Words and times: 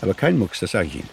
Aber 0.00 0.14
kein 0.14 0.38
Mucks, 0.38 0.60
das 0.60 0.72
sage 0.72 0.88
ich 0.88 0.94
Ihnen. 0.96 1.08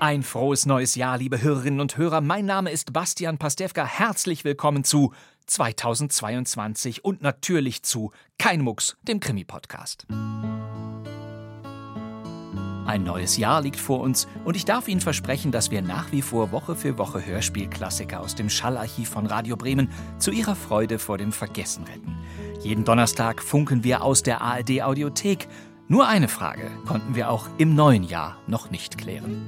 Ein 0.00 0.22
frohes 0.22 0.66
neues 0.66 0.96
Jahr, 0.96 1.16
liebe 1.16 1.40
Hörerinnen 1.40 1.80
und 1.80 1.96
Hörer. 1.96 2.20
Mein 2.20 2.44
Name 2.44 2.70
ist 2.70 2.92
Bastian 2.92 3.38
Pastewka. 3.38 3.86
Herzlich 3.86 4.44
willkommen 4.44 4.84
zu 4.84 5.14
2022 5.46 7.04
und 7.04 7.22
natürlich 7.22 7.82
zu 7.82 8.12
Kein 8.38 8.60
Mucks, 8.60 8.96
dem 9.02 9.20
Krimi-Podcast. 9.20 10.06
Ein 12.86 13.02
neues 13.02 13.38
Jahr 13.38 13.62
liegt 13.62 13.80
vor 13.80 14.00
uns 14.00 14.28
und 14.44 14.56
ich 14.56 14.66
darf 14.66 14.88
Ihnen 14.88 15.00
versprechen, 15.00 15.52
dass 15.52 15.70
wir 15.70 15.80
nach 15.80 16.12
wie 16.12 16.20
vor 16.20 16.52
Woche 16.52 16.76
für 16.76 16.98
Woche 16.98 17.24
Hörspielklassiker 17.24 18.20
aus 18.20 18.34
dem 18.34 18.50
Schallarchiv 18.50 19.08
von 19.08 19.24
Radio 19.24 19.56
Bremen 19.56 19.88
zu 20.18 20.30
Ihrer 20.30 20.54
Freude 20.54 20.98
vor 20.98 21.16
dem 21.16 21.32
Vergessen 21.32 21.84
retten. 21.84 22.14
Jeden 22.60 22.84
Donnerstag 22.84 23.42
funken 23.42 23.84
wir 23.84 24.02
aus 24.02 24.22
der 24.22 24.42
ARD 24.42 24.82
Audiothek. 24.82 25.48
Nur 25.86 26.08
eine 26.08 26.28
Frage 26.28 26.70
konnten 26.86 27.14
wir 27.14 27.30
auch 27.30 27.46
im 27.58 27.74
neuen 27.74 28.04
Jahr 28.04 28.38
noch 28.46 28.70
nicht 28.70 28.96
klären. 28.96 29.42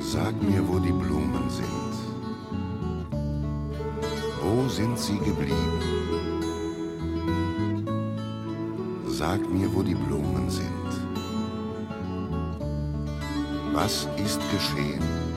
Sag 0.00 0.34
mir, 0.42 0.66
wo 0.66 0.80
die 0.80 0.90
Blumen 0.90 1.48
sind. 1.48 1.68
Wo 4.42 4.68
sind 4.68 4.98
sie 4.98 5.18
geblieben? 5.18 5.80
Sag 9.06 9.48
mir, 9.48 9.72
wo 9.72 9.82
die 9.84 9.94
Blumen 9.94 10.50
sind. 10.50 10.68
Was 13.72 14.08
ist 14.16 14.40
geschehen? 14.50 15.27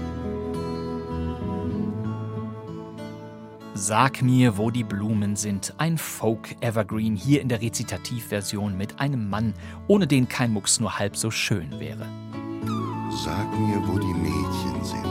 Sag 3.74 4.22
mir, 4.22 4.58
wo 4.58 4.70
die 4.70 4.84
Blumen 4.84 5.38
sind. 5.38 5.74
Ein 5.78 5.98
Folk-Evergreen 5.98 7.16
hier 7.16 7.42
in 7.42 7.48
der 7.48 7.62
Rezitativversion 7.62 8.78
mit 8.78 9.00
einem 9.00 9.30
Mann, 9.30 9.54
ohne 9.88 10.08
den 10.08 10.28
kein 10.28 10.52
Mucks 10.52 10.82
nur 10.82 11.00
halb 11.00 11.16
so 11.16 11.32
schön 11.32 11.80
wäre. 11.80 12.06
Sag 13.24 13.50
mir, 13.58 13.82
wo 13.88 13.98
die 13.98 14.14
Mädchen 14.14 14.84
sind. 14.84 15.06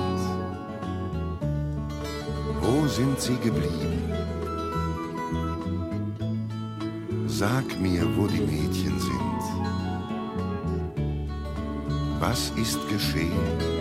Wo 2.61 2.87
sind 2.87 3.19
sie 3.19 3.37
geblieben? 3.37 4.05
Sag 7.27 7.81
mir, 7.81 8.05
wo 8.17 8.27
die 8.27 8.41
Mädchen 8.41 9.01
sind. 9.01 9.21
Was 12.21 12.51
ist 12.57 12.79
geschehen? 12.91 13.80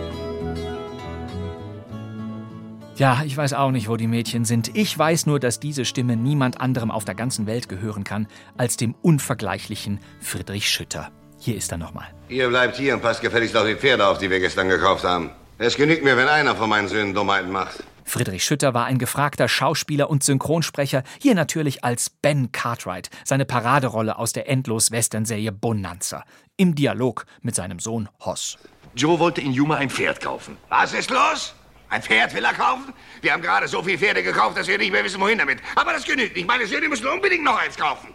Ja, 3.00 3.22
ich 3.24 3.34
weiß 3.34 3.54
auch 3.54 3.70
nicht, 3.70 3.88
wo 3.88 3.96
die 3.96 4.06
Mädchen 4.06 4.44
sind. 4.44 4.76
Ich 4.76 4.96
weiß 4.98 5.24
nur, 5.24 5.40
dass 5.40 5.58
diese 5.58 5.86
Stimme 5.86 6.18
niemand 6.18 6.60
anderem 6.60 6.90
auf 6.90 7.06
der 7.06 7.14
ganzen 7.14 7.46
Welt 7.46 7.66
gehören 7.66 8.04
kann 8.04 8.26
als 8.58 8.76
dem 8.76 8.94
unvergleichlichen 9.00 10.00
Friedrich 10.20 10.68
Schütter. 10.68 11.10
Hier 11.38 11.56
ist 11.56 11.72
er 11.72 11.78
nochmal. 11.78 12.08
Ihr 12.28 12.46
bleibt 12.50 12.76
hier 12.76 12.92
und 12.92 13.00
passt 13.00 13.22
gefälligst 13.22 13.56
auf 13.56 13.66
die 13.66 13.74
Pferde 13.74 14.06
auf, 14.06 14.18
die 14.18 14.28
wir 14.28 14.38
gestern 14.38 14.68
gekauft 14.68 15.04
haben. 15.04 15.30
Es 15.56 15.76
genügt 15.76 16.04
mir, 16.04 16.18
wenn 16.18 16.28
einer 16.28 16.54
von 16.54 16.68
meinen 16.68 16.88
Söhnen 16.88 17.14
Dummheiten 17.14 17.50
macht. 17.50 17.82
Friedrich 18.04 18.44
Schütter 18.44 18.74
war 18.74 18.84
ein 18.84 18.98
gefragter 18.98 19.48
Schauspieler 19.48 20.10
und 20.10 20.22
Synchronsprecher, 20.22 21.02
hier 21.22 21.34
natürlich 21.34 21.82
als 21.82 22.10
Ben 22.10 22.52
Cartwright, 22.52 23.08
seine 23.24 23.46
Paraderolle 23.46 24.18
aus 24.18 24.34
der 24.34 24.46
Endlos-Western-Serie 24.46 25.52
Bonanza, 25.52 26.22
im 26.58 26.74
Dialog 26.74 27.24
mit 27.40 27.54
seinem 27.54 27.78
Sohn 27.78 28.10
Hoss. 28.26 28.58
Joe 28.94 29.18
wollte 29.18 29.40
in 29.40 29.52
Yuma 29.52 29.76
ein 29.76 29.88
Pferd 29.88 30.20
kaufen. 30.20 30.58
Was 30.68 30.92
ist 30.92 31.08
los? 31.08 31.54
Ein 31.90 32.02
Pferd 32.02 32.34
will 32.34 32.44
er 32.44 32.54
kaufen? 32.54 32.94
Wir 33.20 33.32
haben 33.32 33.42
gerade 33.42 33.66
so 33.68 33.82
viele 33.82 33.98
Pferde 33.98 34.22
gekauft, 34.22 34.56
dass 34.56 34.68
wir 34.68 34.78
nicht 34.78 34.92
mehr 34.92 35.04
wissen, 35.04 35.20
wohin 35.20 35.38
damit. 35.38 35.58
Aber 35.74 35.92
das 35.92 36.04
genügt 36.04 36.36
nicht. 36.36 36.46
Meine 36.46 36.66
Söhne 36.66 36.88
müssen 36.88 37.06
unbedingt 37.08 37.44
noch 37.44 37.58
eins 37.58 37.76
kaufen. 37.76 38.14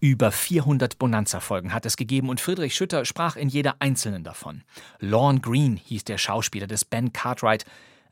Über 0.00 0.32
400 0.32 0.98
Bonanza-Folgen 0.98 1.72
hat 1.72 1.86
es 1.86 1.96
gegeben 1.96 2.28
und 2.28 2.40
Friedrich 2.40 2.74
Schütter 2.74 3.04
sprach 3.04 3.36
in 3.36 3.48
jeder 3.48 3.76
einzelnen 3.78 4.24
davon. 4.24 4.64
Lorne 4.98 5.38
Green 5.38 5.76
hieß 5.76 6.02
der 6.02 6.18
Schauspieler 6.18 6.66
des 6.66 6.84
Ben 6.84 7.12
Cartwright. 7.12 7.64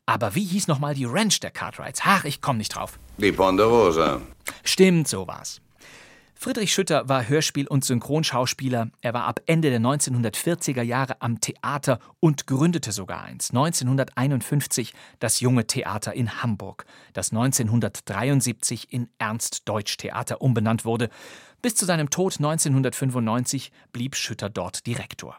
Aber 0.05 0.33
wie 0.33 0.45
hieß 0.45 0.69
nochmal 0.69 0.95
die 0.95 1.05
Ranch 1.05 1.41
der 1.41 1.51
Cartwrights? 1.51 2.01
Ach, 2.05 2.23
ich 2.23 2.39
komm 2.39 2.57
nicht 2.57 2.73
drauf. 2.75 2.97
Die 3.17 3.33
Ponderosa. 3.33 4.21
Stimmt, 4.63 5.09
so 5.09 5.27
war's. 5.27 5.59
Friedrich 6.43 6.73
Schütter 6.73 7.07
war 7.07 7.29
Hörspiel- 7.29 7.67
und 7.67 7.85
Synchronschauspieler. 7.85 8.89
Er 9.01 9.13
war 9.13 9.25
ab 9.25 9.41
Ende 9.45 9.69
der 9.69 9.79
1940er 9.79 10.81
Jahre 10.81 11.21
am 11.21 11.39
Theater 11.39 11.99
und 12.19 12.47
gründete 12.47 12.91
sogar 12.91 13.21
eins. 13.21 13.51
1951 13.51 14.91
das 15.19 15.39
Junge 15.39 15.67
Theater 15.67 16.13
in 16.13 16.41
Hamburg, 16.41 16.85
das 17.13 17.31
1973 17.31 18.91
in 18.91 19.07
Ernst-Deutsch-Theater 19.19 20.41
umbenannt 20.41 20.83
wurde. 20.83 21.09
Bis 21.61 21.75
zu 21.75 21.85
seinem 21.85 22.09
Tod 22.09 22.37
1995 22.39 23.71
blieb 23.91 24.15
Schütter 24.15 24.49
dort 24.49 24.87
Direktor. 24.87 25.37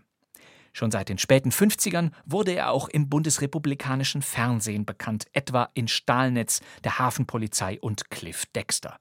Schon 0.72 0.92
seit 0.92 1.08
den 1.08 1.18
späten 1.18 1.50
50ern 1.50 2.12
wurde 2.26 2.52
er 2.52 2.70
auch 2.70 2.88
im 2.88 3.08
bundesrepublikanischen 3.08 4.22
Fernsehen 4.22 4.86
bekannt, 4.86 5.26
etwa 5.32 5.68
in 5.74 5.88
Stahlnetz, 5.88 6.60
der 6.84 7.00
Hafenpolizei 7.00 7.80
und 7.80 8.08
Cliff 8.08 8.46
Dexter. 8.54 9.00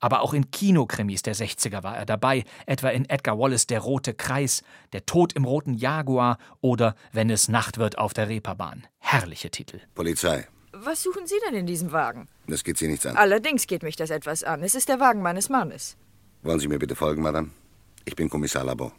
Aber 0.00 0.22
auch 0.22 0.34
in 0.34 0.50
Kinokrimis 0.50 1.22
der 1.22 1.34
60er 1.34 1.82
war 1.82 1.96
er 1.96 2.06
dabei, 2.06 2.44
etwa 2.66 2.90
in 2.90 3.08
Edgar 3.08 3.38
Wallace 3.38 3.66
Der 3.66 3.80
rote 3.80 4.14
Kreis, 4.14 4.62
Der 4.92 5.06
Tod 5.06 5.32
im 5.32 5.44
roten 5.44 5.74
Jaguar 5.74 6.38
oder 6.60 6.94
Wenn 7.12 7.30
es 7.30 7.48
Nacht 7.48 7.78
wird 7.78 7.98
auf 7.98 8.14
der 8.14 8.28
Reeperbahn. 8.28 8.86
Herrliche 8.98 9.50
Titel. 9.50 9.80
Polizei. 9.94 10.46
Was 10.72 11.02
suchen 11.02 11.26
Sie 11.26 11.36
denn 11.46 11.54
in 11.54 11.66
diesem 11.66 11.92
Wagen? 11.92 12.28
Das 12.48 12.62
geht 12.62 12.76
Sie 12.76 12.86
nichts 12.86 13.06
an. 13.06 13.16
Allerdings 13.16 13.66
geht 13.66 13.82
mich 13.82 13.96
das 13.96 14.10
etwas 14.10 14.44
an. 14.44 14.62
Es 14.62 14.74
ist 14.74 14.88
der 14.88 15.00
Wagen 15.00 15.22
meines 15.22 15.48
Mannes. 15.48 15.96
Wollen 16.42 16.60
Sie 16.60 16.68
mir 16.68 16.78
bitte 16.78 16.94
folgen, 16.94 17.22
Madame? 17.22 17.50
Ich 18.04 18.14
bin 18.14 18.28
Kommissar 18.28 18.64
Labor. 18.64 18.92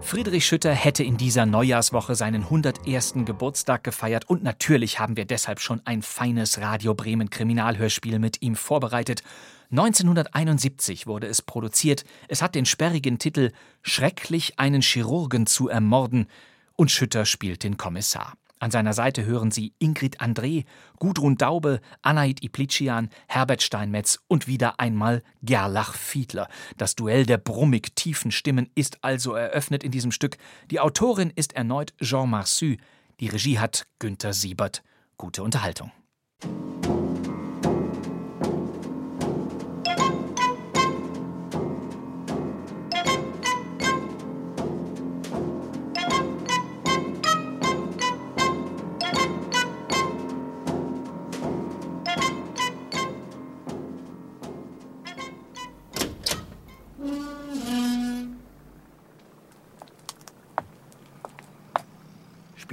Friedrich 0.00 0.46
Schütter 0.46 0.72
hätte 0.72 1.02
in 1.02 1.16
dieser 1.16 1.46
Neujahrswoche 1.46 2.14
seinen 2.14 2.42
101. 2.44 3.14
Geburtstag 3.24 3.82
gefeiert 3.82 4.28
und 4.28 4.44
natürlich 4.44 5.00
haben 5.00 5.16
wir 5.16 5.24
deshalb 5.24 5.58
schon 5.58 5.80
ein 5.84 6.02
feines 6.02 6.60
Radio 6.60 6.94
Bremen 6.94 7.30
Kriminalhörspiel 7.30 8.18
mit 8.18 8.42
ihm 8.42 8.54
vorbereitet. 8.54 9.22
1971 9.70 11.06
wurde 11.06 11.26
es 11.26 11.42
produziert. 11.42 12.04
Es 12.28 12.42
hat 12.42 12.54
den 12.54 12.66
sperrigen 12.66 13.18
Titel 13.18 13.52
Schrecklich 13.82 14.58
einen 14.58 14.82
Chirurgen 14.82 15.46
zu 15.46 15.68
ermorden 15.68 16.26
und 16.74 16.90
Schütter 16.90 17.24
spielt 17.24 17.64
den 17.64 17.76
Kommissar. 17.76 18.34
An 18.58 18.70
seiner 18.70 18.94
Seite 18.94 19.26
hören 19.26 19.50
Sie 19.50 19.74
Ingrid 19.78 20.20
André, 20.20 20.64
Gudrun 20.98 21.36
Daube, 21.36 21.80
Anaid 22.00 22.42
Iplitschian, 22.42 23.10
Herbert 23.28 23.62
Steinmetz 23.62 24.18
und 24.28 24.46
wieder 24.46 24.80
einmal 24.80 25.22
Gerlach 25.42 25.94
Fiedler. 25.94 26.48
Das 26.78 26.94
Duell 26.94 27.26
der 27.26 27.36
brummig 27.36 27.94
tiefen 27.96 28.30
Stimmen 28.30 28.70
ist 28.74 29.04
also 29.04 29.34
eröffnet 29.34 29.84
in 29.84 29.90
diesem 29.90 30.10
Stück. 30.10 30.38
Die 30.70 30.80
Autorin 30.80 31.30
ist 31.34 31.52
erneut 31.52 31.92
Jean 32.00 32.30
Marçu. 32.30 32.78
Die 33.20 33.28
Regie 33.28 33.58
hat 33.58 33.86
Günther 33.98 34.32
Siebert. 34.32 34.82
Gute 35.18 35.42
Unterhaltung. 35.42 35.92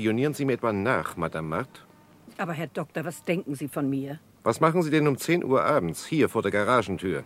Spionieren 0.04 0.34
Sie 0.34 0.44
mir 0.44 0.56
etwa 0.56 0.74
nach, 0.74 1.16
Madame 1.16 1.48
Marthe? 1.48 1.80
Aber 2.38 2.52
Herr 2.52 2.68
Doktor, 2.68 3.06
was 3.06 3.24
denken 3.24 3.56
Sie 3.56 3.70
von 3.70 3.90
mir? 3.90 4.20
Was 4.44 4.60
machen 4.60 4.82
Sie 4.82 4.92
denn 4.92 5.08
um 5.08 5.18
10 5.18 5.46
Uhr 5.46 5.64
abends 5.64 6.06
hier 6.06 6.28
vor 6.28 6.42
der 6.42 6.52
Garagentür? 6.52 7.24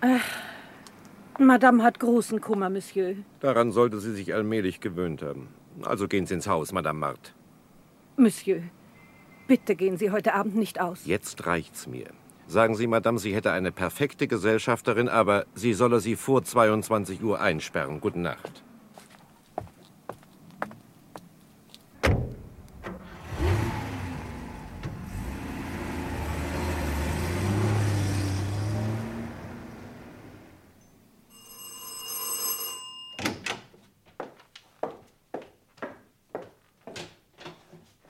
Ach, 0.00 1.38
Madame 1.38 1.84
hat 1.84 2.00
großen 2.00 2.40
Kummer, 2.40 2.68
Monsieur. 2.68 3.14
Daran 3.38 3.70
sollte 3.70 4.00
sie 4.00 4.12
sich 4.12 4.34
allmählich 4.34 4.80
gewöhnt 4.80 5.22
haben. 5.22 5.46
Also 5.84 6.08
gehen 6.08 6.26
Sie 6.26 6.34
ins 6.34 6.48
Haus, 6.48 6.72
Madame 6.72 6.98
Marthe. 6.98 7.30
Monsieur, 8.16 8.62
bitte 9.46 9.76
gehen 9.76 9.98
Sie 9.98 10.10
heute 10.10 10.34
Abend 10.34 10.56
nicht 10.56 10.80
aus. 10.80 11.06
Jetzt 11.06 11.46
reicht's 11.46 11.86
mir. 11.86 12.08
Sagen 12.48 12.74
Sie, 12.74 12.88
Madame, 12.88 13.20
sie 13.20 13.36
hätte 13.36 13.52
eine 13.52 13.70
perfekte 13.70 14.26
Gesellschafterin, 14.26 15.08
aber 15.08 15.46
sie 15.54 15.74
solle 15.74 16.00
sie 16.00 16.16
vor 16.16 16.42
22 16.42 17.22
Uhr 17.22 17.40
einsperren. 17.40 18.00
Gute 18.00 18.18
Nacht. 18.18 18.64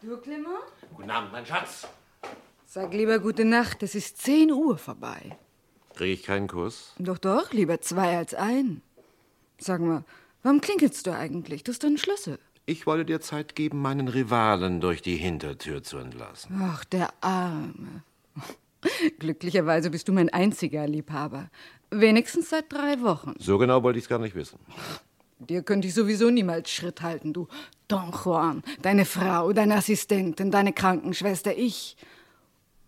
Du, 0.07 0.17
Clement? 0.19 0.47
Guten 0.95 1.11
Abend, 1.11 1.33
mein 1.33 1.45
Schatz. 1.45 1.89
Sag 2.87 2.95
lieber 2.95 3.19
gute 3.19 3.45
Nacht, 3.45 3.83
es 3.83 3.97
ist 3.97 4.23
10 4.23 4.53
Uhr 4.53 4.79
vorbei. 4.79 5.37
Kriege 5.97 6.13
ich 6.13 6.23
keinen 6.23 6.47
Kuss? 6.47 6.93
Doch, 7.01 7.19
doch, 7.19 7.53
lieber 7.53 7.81
zwei 7.81 8.17
als 8.17 8.33
ein. 8.33 8.81
Sag 9.59 9.81
mal, 9.81 10.05
warum 10.45 10.61
klingelst 10.61 11.05
du 11.05 11.11
eigentlich? 11.13 11.65
Du 11.65 11.73
hast 11.73 11.83
doch 11.83 11.89
einen 11.89 11.99
Schlüssel. 11.99 12.39
Ich 12.65 12.87
wollte 12.87 13.05
dir 13.05 13.21
Zeit 13.21 13.57
geben, 13.57 13.83
meinen 13.83 14.07
Rivalen 14.07 14.81
durch 14.81 15.03
die 15.03 15.17
Hintertür 15.17 15.83
zu 15.83 15.99
entlassen. 15.99 16.61
Ach, 16.63 16.85
der 16.85 17.09
Arme. 17.23 18.05
Glücklicherweise 19.19 19.91
bist 19.91 20.07
du 20.07 20.13
mein 20.13 20.29
einziger 20.29 20.87
Liebhaber. 20.87 21.51
Wenigstens 21.91 22.51
seit 22.51 22.73
drei 22.73 23.03
Wochen. 23.03 23.35
So 23.41 23.59
genau 23.59 23.83
wollte 23.83 23.99
ich 23.99 24.05
es 24.05 24.09
gar 24.09 24.21
nicht 24.21 24.37
wissen. 24.37 24.61
Dir 25.41 25.63
könnte 25.63 25.89
ich 25.89 25.95
sowieso 25.95 26.31
niemals 26.31 26.71
Schritt 26.71 27.03
halten, 27.03 27.33
du 27.33 27.49
Don 27.89 28.13
Juan. 28.13 28.63
Deine 28.83 29.07
Frau, 29.07 29.53
deine 29.53 29.75
Assistentin, 29.75 30.53
deine 30.53 30.73
Krankenschwester, 30.73 31.57
ich. 31.57 31.97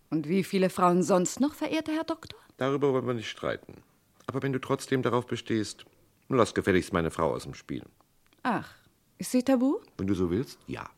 Und 0.09 0.27
wie 0.27 0.43
viele 0.43 0.69
Frauen 0.69 1.03
sonst 1.03 1.39
noch, 1.39 1.53
verehrter 1.53 1.91
Herr 1.93 2.03
Doktor? 2.03 2.39
Darüber 2.57 2.93
wollen 2.93 3.07
wir 3.07 3.13
nicht 3.13 3.29
streiten. 3.29 3.75
Aber 4.27 4.41
wenn 4.41 4.53
du 4.53 4.59
trotzdem 4.59 5.01
darauf 5.01 5.27
bestehst, 5.27 5.85
lass 6.29 6.53
gefälligst 6.53 6.93
meine 6.93 7.11
Frau 7.11 7.33
aus 7.33 7.43
dem 7.43 7.53
Spiel. 7.53 7.83
Ach, 8.43 8.69
ist 9.17 9.31
sie 9.31 9.43
tabu? 9.43 9.79
Wenn 9.97 10.07
du 10.07 10.13
so 10.13 10.29
willst, 10.29 10.59
ja. 10.67 10.89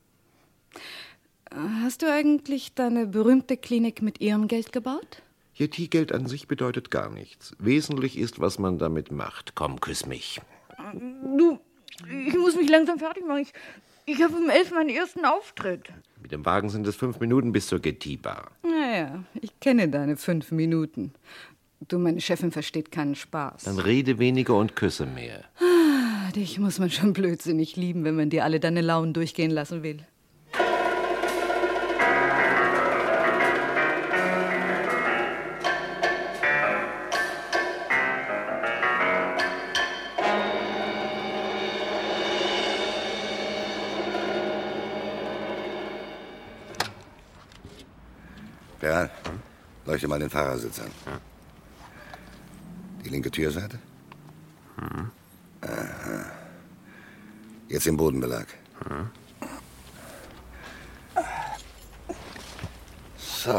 Hast 1.53 2.01
du 2.01 2.11
eigentlich 2.11 2.73
deine 2.73 3.07
berühmte 3.07 3.57
Klinik 3.57 4.01
mit 4.01 4.21
ihrem 4.21 4.47
Geld 4.47 4.71
gebaut? 4.71 5.21
Yeti-Geld 5.55 6.13
an 6.13 6.27
sich 6.27 6.47
bedeutet 6.47 6.91
gar 6.91 7.09
nichts. 7.09 7.53
Wesentlich 7.59 8.17
ist, 8.17 8.39
was 8.39 8.57
man 8.57 8.77
damit 8.77 9.11
macht. 9.11 9.53
Komm, 9.53 9.81
küss 9.81 10.05
mich. 10.05 10.41
Du, 11.35 11.59
ich 12.27 12.37
muss 12.37 12.55
mich 12.55 12.69
langsam 12.69 12.99
fertig 12.99 13.25
machen. 13.27 13.41
Ich, 13.41 13.53
ich 14.05 14.21
habe 14.21 14.35
um 14.35 14.49
elf 14.49 14.71
meinen 14.71 14.89
ersten 14.89 15.25
Auftritt. 15.25 15.89
Mit 16.21 16.31
dem 16.31 16.45
Wagen 16.45 16.69
sind 16.69 16.87
es 16.87 16.95
fünf 16.95 17.19
Minuten 17.19 17.51
bis 17.51 17.67
zur 17.67 17.79
Getty-Bar. 17.79 18.51
Naja, 18.63 19.23
ich 19.39 19.59
kenne 19.59 19.89
deine 19.89 20.17
fünf 20.17 20.51
Minuten. 20.51 21.13
Du, 21.87 21.97
meine 21.97 22.21
Chefin 22.21 22.51
versteht 22.51 22.91
keinen 22.91 23.15
Spaß. 23.15 23.63
Dann 23.63 23.79
rede 23.79 24.19
weniger 24.19 24.55
und 24.55 24.75
küsse 24.75 25.05
mehr. 25.07 25.43
Ah, 25.59 26.31
dich 26.31 26.59
muss 26.59 26.77
man 26.77 26.91
schon 26.91 27.13
blödsinnig 27.13 27.75
lieben, 27.75 28.03
wenn 28.03 28.15
man 28.15 28.29
dir 28.29 28.43
alle 28.43 28.59
deine 28.59 28.81
Launen 28.81 29.13
durchgehen 29.13 29.51
lassen 29.51 29.81
will. 29.81 30.05
Leuchte 50.01 50.07
mal 50.07 50.19
den 50.19 50.29
Fahrersitz 50.29 50.79
an. 50.79 50.91
Die 53.05 53.09
linke 53.09 53.29
Türseite? 53.29 53.77
Aha. 54.77 55.11
Jetzt 57.67 57.85
den 57.85 57.97
Bodenbelag. 57.97 58.47
So. 63.17 63.53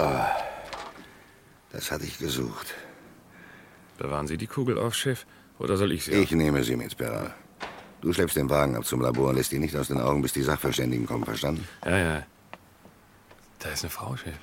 Das 1.70 1.90
hatte 1.90 2.04
ich 2.04 2.18
gesucht. 2.18 2.74
Bewahren 3.98 4.26
Sie 4.26 4.36
die 4.36 4.48
Kugel 4.48 4.78
auf, 4.78 4.94
Chef? 4.94 5.24
Oder 5.58 5.76
soll 5.76 5.92
ich 5.92 6.04
sie? 6.04 6.12
Ich 6.12 6.32
nehme 6.32 6.64
sie 6.64 6.76
mit, 6.76 6.96
Peral. 6.96 7.34
Du 8.00 8.12
schleppst 8.12 8.36
den 8.36 8.50
Wagen 8.50 8.74
ab 8.76 8.84
zum 8.84 9.00
Labor 9.00 9.28
und 9.28 9.36
lässt 9.36 9.52
ihn 9.52 9.60
nicht 9.60 9.76
aus 9.76 9.88
den 9.88 10.00
Augen, 10.00 10.22
bis 10.22 10.32
die 10.32 10.42
Sachverständigen 10.42 11.06
kommen, 11.06 11.24
verstanden? 11.24 11.68
Ja, 11.84 11.98
ja. 11.98 12.26
Da 13.60 13.68
ist 13.68 13.84
eine 13.84 13.90
Frau, 13.90 14.16
Chef. 14.16 14.34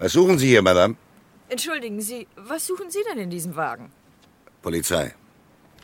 Was 0.00 0.12
suchen 0.14 0.38
Sie 0.38 0.48
hier, 0.48 0.62
Madame? 0.62 0.96
Entschuldigen 1.50 2.00
Sie, 2.00 2.26
was 2.34 2.66
suchen 2.66 2.90
Sie 2.90 3.02
denn 3.10 3.18
in 3.18 3.28
diesem 3.28 3.54
Wagen? 3.54 3.92
Polizei. 4.62 5.14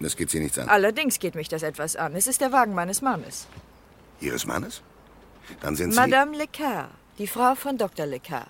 Das 0.01 0.17
geht 0.17 0.31
Sie 0.31 0.41
nichts 0.41 0.59
an. 0.59 0.71
Allerdings 0.71 1.19
geht 1.19 1.35
mich 1.35 1.49
das 1.49 1.63
etwas 1.63 1.97
an. 1.97 2.15
Es 2.17 2.27
ist 2.27 2.41
der 2.41 2.51
Wagen 2.51 2.75
meines 2.75 3.03
Mannes. 3.03 3.47
Ihres 4.21 4.47
Mannes? 4.47 4.83
Dann 5.61 5.77
sind 5.77 5.93
Sie... 5.93 6.01
Madame 6.01 6.35
Lecar, 6.35 6.89
die 7.19 7.27
Frau 7.27 7.55
von 7.55 7.77
Dr. 7.77 8.07
Lecar. 8.07 8.47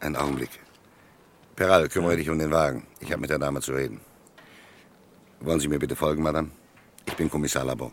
Einen 0.00 0.16
Augenblick. 0.16 0.50
Peral, 1.56 1.88
kümmere 1.90 2.16
dich 2.16 2.30
um 2.30 2.38
den 2.38 2.50
Wagen. 2.50 2.86
Ich 3.00 3.12
habe 3.12 3.20
mit 3.20 3.28
der 3.28 3.38
Dame 3.38 3.60
zu 3.60 3.72
reden. 3.72 4.00
Wollen 5.40 5.60
Sie 5.60 5.68
mir 5.68 5.78
bitte 5.78 5.94
folgen, 5.94 6.22
Madame? 6.22 6.50
Ich 7.04 7.16
bin 7.16 7.28
Kommissar 7.28 7.64
Labon. 7.64 7.92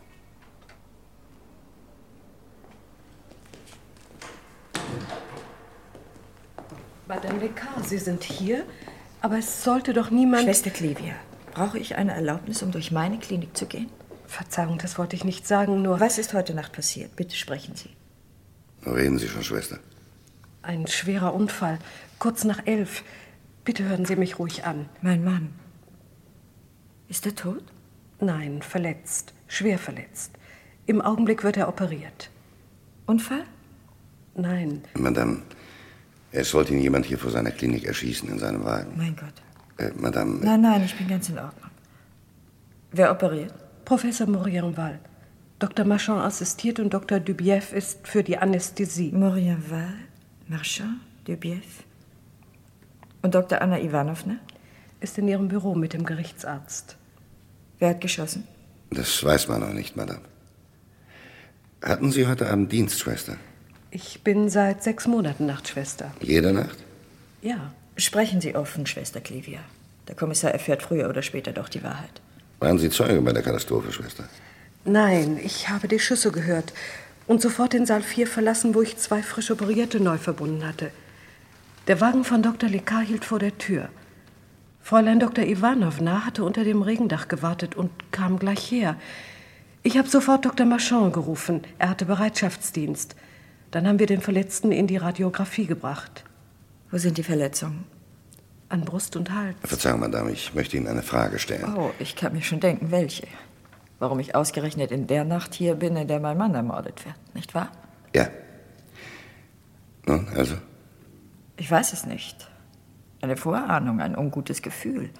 Madame 7.08 7.38
Lecar, 7.38 7.82
Sie 7.82 7.96
sind 7.96 8.22
hier? 8.22 8.66
Aber 9.22 9.38
es 9.38 9.64
sollte 9.64 9.94
doch 9.94 10.10
niemand... 10.10 10.42
Schwester 10.42 10.68
Clevia, 10.68 11.14
brauche 11.52 11.78
ich 11.78 11.96
eine 11.96 12.12
Erlaubnis, 12.12 12.62
um 12.62 12.70
durch 12.70 12.92
meine 12.92 13.18
Klinik 13.18 13.56
zu 13.56 13.64
gehen? 13.64 13.88
Verzeihung, 14.26 14.76
das 14.76 14.98
wollte 14.98 15.16
ich 15.16 15.24
nicht 15.24 15.46
sagen, 15.46 15.80
nur... 15.80 16.00
Was 16.00 16.18
ist 16.18 16.34
heute 16.34 16.52
Nacht 16.52 16.72
passiert? 16.74 17.16
Bitte 17.16 17.34
sprechen 17.34 17.74
Sie. 17.76 17.88
Reden 18.86 19.18
Sie 19.18 19.26
schon, 19.26 19.42
Schwester. 19.42 19.78
Ein 20.60 20.86
schwerer 20.86 21.32
Unfall, 21.32 21.78
kurz 22.18 22.44
nach 22.44 22.66
elf. 22.66 23.02
Bitte 23.64 23.84
hören 23.84 24.04
Sie 24.04 24.16
mich 24.16 24.38
ruhig 24.38 24.66
an. 24.66 24.86
Mein 25.00 25.24
Mann. 25.24 25.54
Ist 27.08 27.24
er 27.24 27.34
tot? 27.34 27.64
Nein, 28.20 28.60
verletzt. 28.60 29.32
Schwer 29.46 29.78
verletzt. 29.78 30.32
Im 30.84 31.00
Augenblick 31.00 31.42
wird 31.42 31.56
er 31.56 31.68
operiert. 31.68 32.28
Unfall? 33.06 33.44
Nein. 34.34 34.82
Madame, 34.94 35.42
es 36.32 36.52
wollte 36.54 36.72
ihn 36.72 36.80
jemand 36.80 37.06
hier 37.06 37.18
vor 37.18 37.30
seiner 37.30 37.50
Klinik 37.50 37.84
erschießen 37.84 38.28
in 38.28 38.38
seinem 38.38 38.64
Wagen. 38.64 38.92
Mein 38.96 39.16
Gott. 39.16 39.34
Äh, 39.78 39.92
Madame. 39.96 40.40
Nein, 40.42 40.60
nein, 40.60 40.82
ich 40.84 40.96
bin 40.96 41.08
ganz 41.08 41.28
in 41.28 41.38
Ordnung. 41.38 41.70
Wer 42.92 43.10
operiert? 43.10 43.54
Professor 43.84 44.26
Morienval. 44.26 44.98
Dr. 45.58 45.84
Marchand 45.84 46.20
assistiert 46.20 46.78
und 46.78 46.92
Dr. 46.94 47.18
Dubief 47.20 47.72
ist 47.72 48.06
für 48.06 48.22
die 48.22 48.38
Anästhesie. 48.38 49.10
Morienval, 49.12 49.94
Marchand, 50.46 51.00
Dubief. 51.24 51.84
Und 53.22 53.34
Dr. 53.34 53.60
Anna 53.60 53.78
Ivanovna? 53.80 54.36
Ist 55.00 55.16
in 55.18 55.28
ihrem 55.28 55.48
Büro 55.48 55.74
mit 55.74 55.92
dem 55.92 56.04
Gerichtsarzt. 56.04 56.96
Wer 57.78 57.90
hat 57.90 58.00
geschossen? 58.00 58.44
Das 58.90 59.22
weiß 59.22 59.48
man 59.48 59.60
noch 59.60 59.72
nicht, 59.72 59.96
Madame. 59.96 60.22
Hatten 61.82 62.10
Sie 62.10 62.26
heute 62.26 62.50
Abend 62.50 62.72
Dienst, 62.72 62.98
Schwester? 62.98 63.36
Ich 63.90 64.22
bin 64.22 64.50
seit 64.50 64.82
sechs 64.82 65.06
Monaten 65.06 65.46
Nachtschwester. 65.46 66.12
Jede 66.20 66.52
Nacht? 66.52 66.76
Ja. 67.42 67.72
Sprechen 67.96 68.40
Sie 68.40 68.54
offen, 68.54 68.86
Schwester 68.86 69.20
Clivia. 69.20 69.60
Der 70.06 70.14
Kommissar 70.14 70.52
erfährt 70.52 70.82
früher 70.82 71.08
oder 71.08 71.22
später 71.22 71.52
doch 71.52 71.68
die 71.68 71.82
Wahrheit. 71.82 72.20
Waren 72.60 72.78
Sie 72.78 72.90
Zeuge 72.90 73.20
bei 73.22 73.32
der 73.32 73.42
Katastrophe, 73.42 73.92
Schwester? 73.92 74.24
Nein, 74.84 75.38
ich 75.42 75.68
habe 75.68 75.88
die 75.88 75.98
Schüsse 75.98 76.30
gehört 76.30 76.72
und 77.26 77.40
sofort 77.40 77.72
den 77.72 77.86
Saal 77.86 78.02
4 78.02 78.26
verlassen, 78.26 78.74
wo 78.74 78.82
ich 78.82 78.96
zwei 78.98 79.22
frisch 79.22 79.50
Operierte 79.50 80.00
neu 80.00 80.18
verbunden 80.18 80.66
hatte. 80.66 80.90
Der 81.88 82.00
Wagen 82.00 82.24
von 82.24 82.42
Dr. 82.42 82.68
Lekar 82.68 83.02
hielt 83.02 83.24
vor 83.24 83.38
der 83.38 83.56
Tür. 83.58 83.88
Fräulein 84.82 85.20
Dr. 85.20 85.44
Ivanovna 85.44 86.24
hatte 86.24 86.44
unter 86.44 86.64
dem 86.64 86.82
Regendach 86.82 87.28
gewartet 87.28 87.74
und 87.74 87.90
kam 88.12 88.38
gleich 88.38 88.70
her. 88.70 88.96
Ich 89.82 89.98
habe 89.98 90.08
sofort 90.08 90.44
Dr. 90.44 90.66
Marchand 90.66 91.12
gerufen. 91.12 91.62
Er 91.78 91.90
hatte 91.90 92.04
Bereitschaftsdienst. 92.04 93.16
Dann 93.70 93.86
haben 93.86 93.98
wir 93.98 94.06
den 94.06 94.20
Verletzten 94.20 94.72
in 94.72 94.86
die 94.86 94.96
Radiographie 94.96 95.66
gebracht. 95.66 96.24
Wo 96.90 96.98
sind 96.98 97.18
die 97.18 97.22
Verletzungen? 97.22 97.84
An 98.70 98.82
Brust 98.84 99.16
und 99.16 99.30
Hals. 99.32 99.56
Verzeihung, 99.62 100.00
Madame, 100.00 100.30
ich 100.30 100.54
möchte 100.54 100.76
Ihnen 100.76 100.88
eine 100.88 101.02
Frage 101.02 101.38
stellen. 101.38 101.74
Oh, 101.76 101.90
ich 101.98 102.16
kann 102.16 102.32
mir 102.32 102.42
schon 102.42 102.60
denken, 102.60 102.90
welche. 102.90 103.26
Warum 103.98 104.20
ich 104.20 104.34
ausgerechnet 104.34 104.90
in 104.90 105.06
der 105.06 105.24
Nacht 105.24 105.54
hier 105.54 105.74
bin, 105.74 105.96
in 105.96 106.08
der 106.08 106.20
mein 106.20 106.38
Mann 106.38 106.54
ermordet 106.54 107.04
wird, 107.04 107.16
nicht 107.34 107.54
wahr? 107.54 107.70
Ja. 108.14 108.28
Nun, 110.06 110.28
also? 110.34 110.54
Ich 111.56 111.70
weiß 111.70 111.92
es 111.92 112.06
nicht. 112.06 112.48
Eine 113.20 113.36
Vorahnung, 113.36 114.00
ein 114.00 114.16
ungutes 114.16 114.62
Gefühl. 114.62 115.10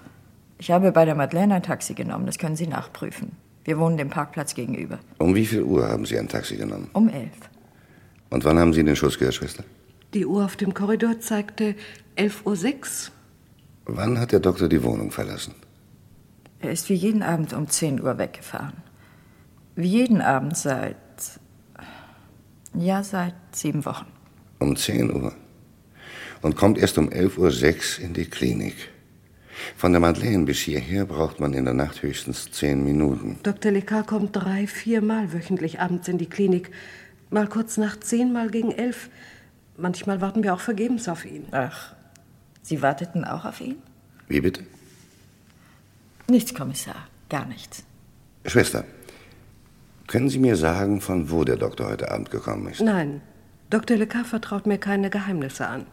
Ich 0.57 0.71
habe 0.71 0.91
bei 0.91 1.05
der 1.05 1.15
Madeleine 1.15 1.55
ein 1.55 1.63
Taxi 1.63 1.93
genommen, 1.93 2.25
das 2.25 2.37
können 2.37 2.55
Sie 2.55 2.67
nachprüfen. 2.67 3.33
Wir 3.63 3.77
wohnen 3.77 3.97
dem 3.97 4.09
Parkplatz 4.09 4.55
gegenüber. 4.55 4.99
Um 5.17 5.35
wie 5.35 5.45
viel 5.45 5.63
Uhr 5.63 5.87
haben 5.87 6.05
Sie 6.05 6.17
ein 6.17 6.27
Taxi 6.27 6.55
genommen? 6.55 6.89
Um 6.93 7.09
elf. 7.09 7.49
Und 8.29 8.45
wann 8.45 8.59
haben 8.59 8.73
Sie 8.73 8.83
den 8.83 8.95
Schuss 8.95 9.17
gehört, 9.17 9.35
Schwester? 9.35 9.63
Die 10.13 10.25
Uhr 10.25 10.45
auf 10.45 10.55
dem 10.55 10.73
Korridor 10.73 11.19
zeigte 11.19 11.75
11.06 12.17 13.09
Uhr. 13.09 13.95
Wann 13.95 14.19
hat 14.19 14.31
der 14.31 14.39
Doktor 14.39 14.69
die 14.69 14.83
Wohnung 14.83 15.11
verlassen? 15.11 15.55
Er 16.59 16.71
ist 16.71 16.89
wie 16.89 16.95
jeden 16.95 17.23
Abend 17.23 17.53
um 17.53 17.67
10 17.67 18.01
Uhr 18.01 18.17
weggefahren. 18.17 18.73
Wie 19.75 19.87
jeden 19.87 20.21
Abend 20.21 20.57
seit. 20.57 20.97
Ja, 22.73 23.01
seit 23.01 23.33
sieben 23.51 23.85
Wochen. 23.85 24.05
Um 24.59 24.75
10 24.75 25.13
Uhr. 25.13 25.33
Und 26.41 26.55
kommt 26.55 26.77
erst 26.77 26.97
um 26.97 27.09
11.06 27.09 27.99
Uhr 27.99 28.05
in 28.05 28.13
die 28.13 28.25
Klinik. 28.25 28.75
Von 29.75 29.91
der 29.91 30.01
Madeleine 30.01 30.45
bis 30.45 30.59
hierher 30.59 31.05
braucht 31.05 31.39
man 31.39 31.53
in 31.53 31.65
der 31.65 31.73
Nacht 31.73 32.01
höchstens 32.01 32.51
zehn 32.51 32.83
Minuten. 32.83 33.39
Dr. 33.43 33.71
Lekar 33.71 34.03
kommt 34.03 34.35
drei, 34.35 34.67
viermal 34.67 35.33
wöchentlich 35.33 35.79
abends 35.79 36.07
in 36.07 36.17
die 36.17 36.29
Klinik. 36.29 36.71
Mal 37.29 37.47
kurz 37.47 37.77
nach 37.77 37.99
zehn, 37.99 38.33
mal 38.33 38.49
gegen 38.49 38.71
elf. 38.71 39.09
Manchmal 39.77 40.19
warten 40.21 40.43
wir 40.43 40.53
auch 40.53 40.59
vergebens 40.59 41.07
auf 41.07 41.25
ihn. 41.25 41.47
Ach, 41.51 41.93
Sie 42.61 42.81
warteten 42.81 43.23
auch 43.23 43.45
auf 43.45 43.61
ihn? 43.61 43.77
Wie 44.27 44.41
bitte? 44.41 44.63
Nichts, 46.27 46.53
Kommissar. 46.53 47.07
Gar 47.29 47.45
nichts. 47.45 47.83
Schwester, 48.45 48.83
können 50.07 50.29
Sie 50.29 50.39
mir 50.39 50.55
sagen, 50.55 51.01
von 51.01 51.29
wo 51.29 51.43
der 51.43 51.57
Doktor 51.57 51.87
heute 51.87 52.11
Abend 52.11 52.31
gekommen 52.31 52.67
ist? 52.67 52.81
Nein, 52.81 53.21
Dr. 53.69 53.97
Lecar 53.97 54.25
vertraut 54.25 54.65
mir 54.65 54.79
keine 54.79 55.09
Geheimnisse 55.09 55.67
an. 55.67 55.85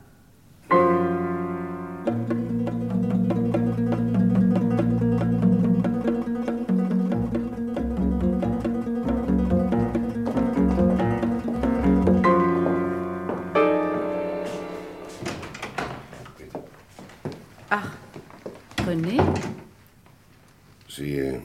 Sie 20.97 21.41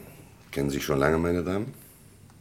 kennen 0.52 0.70
sich 0.70 0.84
schon 0.84 1.00
lange, 1.00 1.18
meine 1.18 1.44
Damen? 1.44 1.74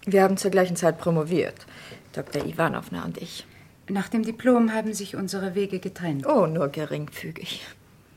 Wir 0.06 0.22
haben 0.22 0.36
zur 0.36 0.50
gleichen 0.50 0.76
Zeit 0.76 0.98
promoviert. 0.98 1.66
Dr. 2.12 2.46
Ivanovna 2.46 3.04
und 3.04 3.18
ich. 3.18 3.46
Nach 3.88 4.08
dem 4.08 4.22
Diplom 4.22 4.72
haben 4.72 4.94
sich 4.94 5.16
unsere 5.16 5.54
Wege 5.56 5.80
getrennt. 5.80 6.24
Oh, 6.26 6.46
nur 6.46 6.68
geringfügig. 6.68 7.66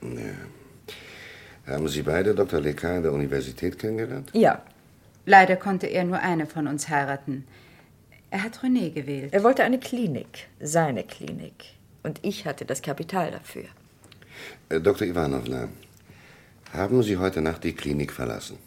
Ja. 0.02 1.74
Haben 1.74 1.88
Sie 1.88 2.04
beide 2.04 2.36
Dr. 2.36 2.60
Lecar 2.60 2.98
in 2.98 3.04
der 3.04 3.14
Universität 3.14 3.80
kennengelernt? 3.80 4.30
Ja. 4.34 4.62
Leider 5.26 5.56
konnte 5.56 5.88
er 5.88 6.04
nur 6.04 6.20
eine 6.20 6.46
von 6.46 6.68
uns 6.68 6.90
heiraten. 6.90 7.46
Er 8.30 8.44
hat 8.44 8.60
René 8.60 8.92
gewählt. 8.92 9.34
Er 9.34 9.44
wollte 9.44 9.64
eine 9.64 9.80
Klinik, 9.80 10.48
seine 10.60 11.04
Klinik. 11.04 11.66
Und 12.04 12.20
ich 12.22 12.46
hatte 12.46 12.66
das 12.66 12.82
Kapital 12.82 13.32
dafür. 13.32 13.64
Äh, 14.70 14.82
Dr. 14.82 15.08
Ivanovna, 15.08 15.70
haben 16.74 17.02
Sie 17.02 17.18
heute 17.18 17.42
Nacht 17.42 17.64
die 17.64 17.74
Klinik 17.74 18.12
verlassen? 18.12 18.58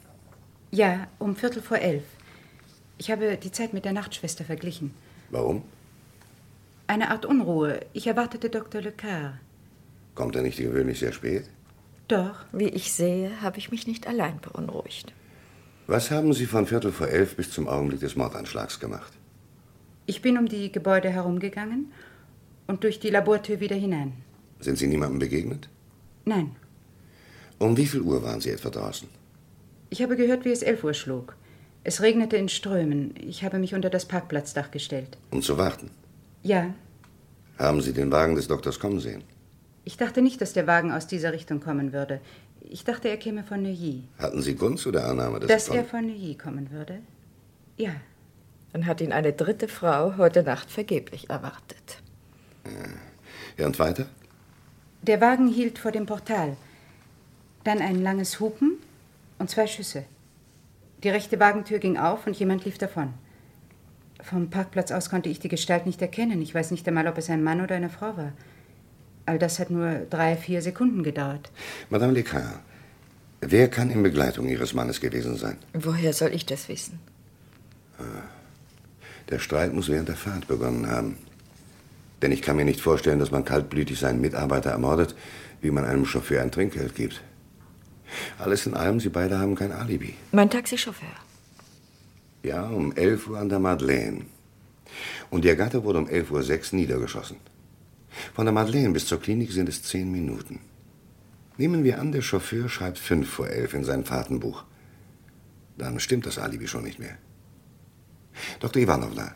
Ja, 0.70 1.06
um 1.18 1.37
Viertel 1.37 1.62
vor 1.62 1.78
elf. 1.78 2.04
Ich 2.99 3.11
habe 3.11 3.37
die 3.37 3.52
Zeit 3.52 3.73
mit 3.73 3.85
der 3.85 3.92
Nachtschwester 3.92 4.44
verglichen. 4.44 4.92
Warum? 5.30 5.62
Eine 6.87 7.11
Art 7.11 7.26
Unruhe. 7.26 7.80
Ich 7.92 8.06
erwartete 8.06 8.49
Dr. 8.50 8.80
Lecar. 8.80 9.38
Kommt 10.14 10.37
er 10.37 10.42
nicht 10.42 10.58
gewöhnlich 10.58 10.99
sehr 11.00 11.12
spät? 11.12 11.44
Doch. 12.08 12.44
Wie 12.52 12.68
ich 12.68 12.92
sehe, 12.92 13.42
habe 13.42 13.58
ich 13.58 13.70
mich 13.70 13.87
nicht 13.87 14.06
allein 14.06 14.40
beunruhigt. 14.40 15.12
Was 15.87 16.11
haben 16.11 16.32
Sie 16.32 16.46
von 16.46 16.66
Viertel 16.66 16.92
vor 16.92 17.08
elf 17.08 17.37
bis 17.37 17.50
zum 17.50 17.68
Augenblick 17.68 18.00
des 18.00 18.16
Mordanschlags 18.16 18.80
gemacht? 18.80 19.12
Ich 20.06 20.23
bin 20.23 20.38
um 20.38 20.46
die 20.46 20.70
Gebäude 20.73 21.11
herumgegangen 21.11 21.92
und 22.66 22.82
durch 22.85 22.99
die 23.00 23.11
Labortür 23.11 23.61
wieder 23.61 23.76
hinein. 23.76 24.12
Sind 24.61 24.78
Sie 24.78 24.87
niemandem 24.87 25.18
begegnet? 25.18 25.68
Nein, 26.25 26.56
Um 27.58 27.76
wie 27.76 27.87
viel 27.87 28.00
Uhr 28.00 28.23
waren 28.23 28.40
Sie 28.40 28.50
etwa 28.50 28.70
draußen? 28.70 29.08
Ich 29.90 30.02
habe 30.02 30.16
gehört, 30.16 30.45
wie 30.45 30.50
es 30.52 30.62
elf 30.62 30.85
Uhr 30.85 30.95
schlug. 30.95 31.37
Es 31.85 32.00
regnete 32.02 32.37
in 32.37 32.49
Strömen. 32.49 33.14
Ich 33.16 33.45
habe 33.45 33.59
mich 33.59 33.75
unter 33.75 33.90
das 33.90 34.07
Parkplatzdach 34.07 34.71
gestellt. 34.71 35.16
Um 35.31 35.43
zu 35.43 35.57
warten. 35.57 35.90
Ja, 36.43 36.75
Haben 37.59 37.81
Sie 37.81 37.93
den 37.93 38.11
Wagen 38.12 38.35
des 38.35 38.49
Doktors 38.49 38.78
kommen 38.78 39.00
sehen? 39.00 39.23
ich 39.85 39.97
dachte 39.97 40.21
nicht, 40.21 40.40
dass 40.40 40.52
der 40.52 40.66
Wagen 40.66 40.90
aus 40.90 41.07
dieser 41.07 41.33
Richtung 41.33 41.61
kommen 41.61 41.93
würde. 41.93 42.21
Ich 42.61 42.83
dachte, 42.83 43.09
er 43.09 43.16
käme 43.19 43.45
von 43.45 43.62
Neuilly. 43.62 44.02
Hatten 44.19 44.43
Sie 44.43 44.57
Gunst 44.57 44.85
oder 44.88 45.07
Annahme, 45.07 45.38
dass, 45.38 45.49
Dass 45.49 45.69
er 45.69 45.76
er 45.76 45.85
von 45.85 46.05
Neuilly 46.07 46.35
kommen 46.35 46.73
würde? 46.73 46.99
Ja. 47.76 47.93
Dann 48.73 48.85
hat 48.87 49.00
ihn 49.00 49.12
eine 49.12 49.33
dritte 49.33 49.69
Frau 49.69 50.16
heute 50.16 50.43
Nacht 50.43 50.71
vergeblich 50.73 51.31
erwartet. 51.31 52.02
Ja, 53.57 53.66
und 53.66 53.78
weiter? 53.78 54.07
Der 55.02 55.21
Wagen 55.21 55.47
hielt 55.47 55.78
vor 55.78 55.93
dem 55.93 56.05
Portal. 56.05 56.57
Dann 57.62 57.78
ein 57.78 58.02
langes 58.02 58.40
Hupen 58.40 58.78
und 59.38 59.50
zwei 59.50 59.66
Schüsse. 59.66 60.05
Die 61.02 61.09
rechte 61.09 61.38
Wagentür 61.38 61.78
ging 61.78 61.97
auf 61.99 62.26
und 62.26 62.38
jemand 62.38 62.64
lief 62.64 62.78
davon. 62.78 63.14
Vom 64.23 64.50
Parkplatz 64.50 64.90
aus 64.90 65.11
konnte 65.11 65.28
ich 65.28 65.40
die 65.40 65.49
Gestalt 65.49 65.87
nicht 65.87 66.00
erkennen. 66.02 66.40
Ich 66.43 66.55
weiß 66.55 66.71
nicht 66.71 66.88
einmal, 66.88 67.07
ob 67.07 67.19
es 67.19 67.31
ein 67.31 67.45
Mann 67.45 67.61
oder 67.61 67.76
eine 67.76 67.90
Frau 67.90 68.16
war. 68.16 68.33
All 69.26 69.38
das 69.38 69.59
hat 69.59 69.71
nur 69.71 70.07
drei, 70.11 70.37
vier 70.37 70.62
Sekunden 70.62 71.02
gedauert. 71.02 71.50
Madame 71.90 72.12
Lecar, 72.12 72.61
wer 73.40 73.69
kann 73.69 73.90
in 73.90 74.02
Begleitung 74.02 74.49
Ihres 74.49 74.73
Mannes 74.73 75.00
gewesen 75.00 75.37
sein? 75.37 75.59
Woher 75.75 76.12
soll 76.12 76.33
ich 76.33 76.47
das 76.47 76.69
wissen? 76.69 76.99
Der 79.28 79.38
Streit 79.38 79.73
muss 79.73 79.88
während 79.88 80.09
der 80.09 80.16
Fahrt 80.16 80.47
begonnen 80.47 80.88
haben. 80.88 81.19
Denn 82.23 82.33
ich 82.33 82.40
kann 82.43 82.57
mir 82.57 82.64
nicht 82.64 82.81
vorstellen, 82.81 83.19
dass 83.19 83.31
man 83.31 83.45
kaltblütig 83.45 83.99
seinen 83.99 84.21
Mitarbeiter 84.21 84.71
ermordet, 84.71 85.14
wie 85.61 85.71
man 85.71 85.85
einem 85.85 86.07
Chauffeur 86.07 86.43
ein 86.43 86.50
Trinkgeld 86.50 86.95
gibt. 86.95 87.21
Alles 88.38 88.66
in 88.66 88.75
allem, 88.75 89.00
Sie 89.00 89.09
beide 89.09 89.38
haben 89.38 89.55
kein 89.55 89.73
Alibi. 89.73 90.14
Mein 90.33 90.50
Taxichauffeur. 90.50 91.09
Ja, 92.43 92.69
um 92.69 92.93
11 92.93 93.28
Uhr 93.28 93.38
an 93.38 93.49
der 93.49 93.59
Madeleine. 93.59 94.26
Und 95.31 95.45
Ihr 95.45 95.57
Gatte 95.57 95.83
wurde 95.85 95.99
um 95.99 96.07
11.06 96.07 96.73
Uhr 96.73 96.78
niedergeschossen. 96.78 97.37
Von 98.35 98.47
der 98.47 98.52
Madeleine 98.52 98.90
bis 98.90 99.07
zur 99.07 99.21
Klinik 99.21 99.52
sind 99.52 99.69
es 99.69 99.83
zehn 99.83 100.11
Minuten. 100.11 100.61
Nehmen 101.59 101.85
wir 101.85 101.99
an, 102.00 102.12
der 102.12 102.23
Chauffeur 102.23 102.69
schreibt 102.69 102.99
fünf 102.99 103.28
vor 103.28 103.49
elf 103.49 103.75
in 103.75 103.85
sein 103.85 104.05
Fahrtenbuch. 104.05 104.64
Dann 105.78 106.00
stimmt 106.00 106.26
das 106.26 106.38
Alibi 106.38 106.69
schon 106.69 106.85
nicht 106.85 106.99
mehr. 106.99 107.16
Dr. 108.61 108.83
Ivanovna, 108.83 109.35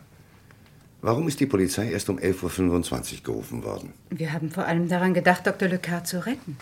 warum 1.01 1.27
ist 1.27 1.39
die 1.39 1.47
Polizei 1.47 1.91
erst 1.91 2.09
um 2.09 2.17
11.25 2.19 3.17
Uhr 3.17 3.23
gerufen 3.23 3.63
worden? 3.63 3.93
Wir 4.09 4.31
haben 4.33 4.51
vor 4.51 4.65
allem 4.65 4.87
daran 4.87 5.13
gedacht, 5.13 5.47
Dr. 5.47 5.67
Lecard 5.67 6.07
zu 6.07 6.25
retten. 6.25 6.57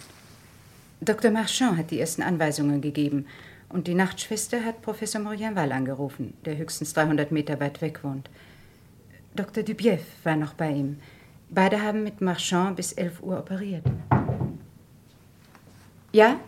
Dr. 1.01 1.31
Marchand 1.31 1.77
hat 1.77 1.91
die 1.91 1.99
ersten 1.99 2.21
Anweisungen 2.21 2.81
gegeben. 2.81 3.25
Und 3.69 3.87
die 3.87 3.93
Nachtschwester 3.93 4.65
hat 4.65 4.81
Professor 4.81 5.21
Morienval 5.21 5.71
angerufen, 5.71 6.33
der 6.43 6.57
höchstens 6.57 6.93
300 6.93 7.31
Meter 7.31 7.59
weit 7.59 7.81
weg 7.81 8.03
wohnt. 8.03 8.29
Dr. 9.35 9.63
Dubief 9.63 10.01
war 10.23 10.35
noch 10.35 10.53
bei 10.55 10.71
ihm. 10.71 10.99
Beide 11.49 11.81
haben 11.81 12.03
mit 12.03 12.19
Marchand 12.19 12.75
bis 12.75 12.93
11 12.93 13.21
Uhr 13.21 13.39
operiert. 13.39 13.83
Ja? 16.11 16.39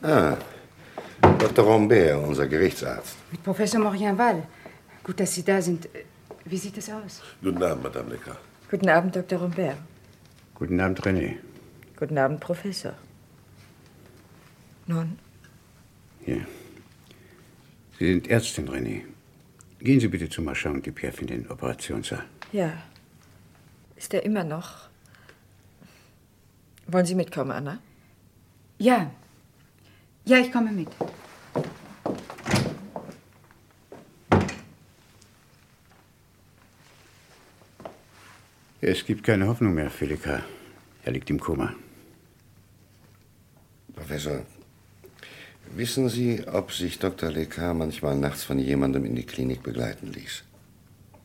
Ah, 0.00 0.36
Dr. 1.38 1.64
Rombert, 1.64 2.24
unser 2.24 2.46
Gerichtsarzt. 2.46 3.16
Mit 3.30 3.42
Professor 3.42 3.80
Morienval. 3.80 4.44
Gut, 5.02 5.18
dass 5.18 5.34
Sie 5.34 5.44
da 5.44 5.60
sind. 5.60 5.88
Wie 6.44 6.56
sieht 6.56 6.78
es 6.78 6.88
aus? 6.88 7.22
Guten 7.42 7.62
Abend, 7.62 7.82
Madame 7.82 8.10
Lecker. 8.10 8.36
Guten 8.70 8.88
Abend, 8.88 9.14
Dr. 9.16 9.40
Rombert. 9.40 9.76
Guten 10.54 10.80
Abend, 10.80 11.00
René. 11.02 11.36
Guten 12.02 12.18
Abend, 12.18 12.40
Professor. 12.40 12.94
Nun, 14.88 15.20
Ja. 16.26 16.38
Sie 17.96 18.06
sind 18.08 18.26
Ärztin, 18.28 18.68
René. 18.68 19.02
Gehen 19.78 20.00
Sie 20.00 20.08
bitte 20.08 20.28
zu 20.28 20.42
Marchand 20.42 20.74
und 20.78 20.86
Dupief 20.88 21.20
in 21.20 21.28
den 21.28 21.48
Operationssaal. 21.48 22.24
ja. 22.52 22.72
Ist 23.94 24.12
er 24.14 24.24
immer 24.24 24.42
noch? 24.42 24.88
Wollen 26.88 27.06
Sie 27.06 27.14
mitkommen, 27.14 27.52
Anna? 27.52 27.78
Ja. 28.78 29.12
Ja, 30.24 30.38
ich 30.38 30.50
komme 30.50 30.72
mit. 30.72 30.88
Es 38.80 39.04
gibt 39.04 39.22
keine 39.22 39.46
Hoffnung 39.46 39.74
mehr, 39.74 39.88
Felika. 39.88 40.42
Er 41.04 41.12
liegt 41.12 41.30
im 41.30 41.38
Koma. 41.38 41.72
Professor, 44.02 44.44
wissen 45.76 46.08
Sie, 46.08 46.42
ob 46.48 46.72
sich 46.72 46.98
Dr. 46.98 47.30
Lecar 47.30 47.72
manchmal 47.72 48.16
nachts 48.16 48.42
von 48.42 48.58
jemandem 48.58 49.04
in 49.04 49.14
die 49.14 49.24
Klinik 49.24 49.62
begleiten 49.62 50.08
ließ? 50.12 50.42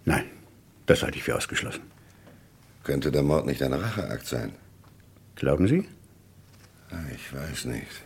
Nein, 0.05 0.25
das 0.85 1.01
halte 1.01 1.17
ich 1.17 1.23
für 1.23 1.35
ausgeschlossen. 1.35 1.81
Könnte 2.83 3.11
der 3.11 3.23
Mord 3.23 3.47
nicht 3.47 3.63
ein 3.63 3.73
Racheakt 3.73 4.27
sein? 4.27 4.51
Glauben 5.35 5.67
Sie? 5.67 5.85
Ah, 6.91 6.99
Ich 7.15 7.33
weiß 7.33 7.65
nicht. 7.65 8.03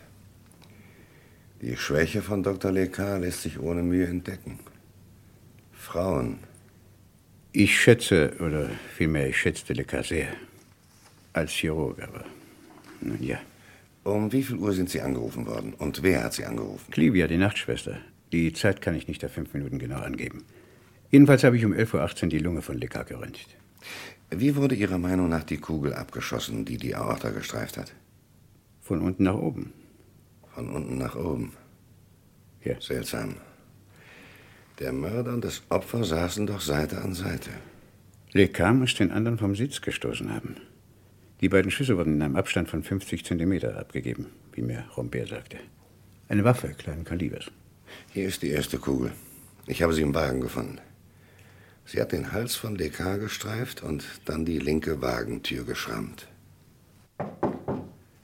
Die 1.60 1.76
Schwäche 1.76 2.22
von 2.22 2.42
Dr. 2.42 2.72
Lecar 2.72 3.18
lässt 3.18 3.42
sich 3.42 3.60
ohne 3.60 3.82
Mühe 3.82 4.06
entdecken. 4.06 4.58
Frauen. 5.74 6.38
Ich 7.52 7.78
schätze, 7.78 8.32
oder 8.40 8.70
vielmehr, 8.96 9.28
ich 9.28 9.36
schätzte 9.36 9.74
Lecar 9.74 10.02
sehr. 10.02 10.28
Als 11.34 11.52
Chirurg, 11.52 12.02
aber. 12.02 12.24
Nun 13.02 13.22
ja. 13.22 13.38
Um 14.04 14.32
wie 14.32 14.42
viel 14.42 14.56
Uhr 14.56 14.72
sind 14.72 14.90
Sie 14.90 15.00
angerufen 15.00 15.46
worden? 15.46 15.74
Und 15.74 16.02
wer 16.02 16.24
hat 16.24 16.32
Sie 16.32 16.44
angerufen? 16.44 16.90
Clivia, 16.90 17.28
die 17.28 17.36
Nachtschwester. 17.36 17.98
Die 18.32 18.52
Zeit 18.52 18.80
kann 18.80 18.96
ich 18.96 19.06
nicht 19.06 19.24
auf 19.24 19.32
fünf 19.32 19.54
Minuten 19.54 19.78
genau 19.78 20.00
angeben. 20.00 20.44
Jedenfalls 21.10 21.44
habe 21.44 21.56
ich 21.56 21.64
um 21.64 21.72
11.18 21.72 22.24
Uhr 22.24 22.28
die 22.30 22.38
Lunge 22.38 22.62
von 22.62 22.78
Lecar 22.78 23.04
geröntgt. 23.04 23.56
Wie 24.30 24.56
wurde 24.56 24.74
Ihrer 24.74 24.98
Meinung 24.98 25.28
nach 25.28 25.44
die 25.44 25.58
Kugel 25.58 25.92
abgeschossen, 25.94 26.64
die 26.64 26.78
die 26.78 26.94
Aorta 26.96 27.30
gestreift 27.30 27.76
hat? 27.76 27.92
Von 28.80 29.02
unten 29.02 29.24
nach 29.24 29.34
oben. 29.34 29.72
Von 30.54 30.70
unten 30.70 30.98
nach 30.98 31.14
oben. 31.14 31.52
Ja. 32.64 32.80
Seltsam. 32.80 33.36
Der 34.78 34.92
Mörder 34.92 35.34
und 35.34 35.44
das 35.44 35.62
Opfer 35.68 36.02
saßen 36.02 36.46
doch 36.46 36.60
Seite 36.60 37.02
an 37.02 37.14
Seite. 37.14 37.50
Lecam 38.32 38.80
muss 38.80 38.94
den 38.94 39.12
anderen 39.12 39.38
vom 39.38 39.54
Sitz 39.54 39.80
gestoßen 39.80 40.32
haben. 40.32 40.56
Die 41.42 41.48
beiden 41.48 41.72
Schüsse 41.72 41.98
wurden 41.98 42.14
in 42.14 42.22
einem 42.22 42.36
Abstand 42.36 42.70
von 42.70 42.84
50 42.84 43.24
Zentimeter 43.24 43.76
abgegeben, 43.76 44.26
wie 44.52 44.62
mir 44.62 44.84
Rombert 44.96 45.30
sagte. 45.30 45.58
Eine 46.28 46.44
Waffe 46.44 46.68
kleinen 46.68 47.04
Kalibers. 47.04 47.50
Hier 48.12 48.28
ist 48.28 48.42
die 48.42 48.50
erste 48.50 48.78
Kugel. 48.78 49.10
Ich 49.66 49.82
habe 49.82 49.92
sie 49.92 50.02
im 50.02 50.14
Wagen 50.14 50.40
gefunden. 50.40 50.78
Sie 51.84 52.00
hat 52.00 52.12
den 52.12 52.30
Hals 52.30 52.54
von 52.54 52.76
Descartes 52.76 53.24
gestreift 53.24 53.82
und 53.82 54.04
dann 54.24 54.44
die 54.44 54.60
linke 54.60 55.02
Wagentür 55.02 55.64
geschrammt. 55.64 56.28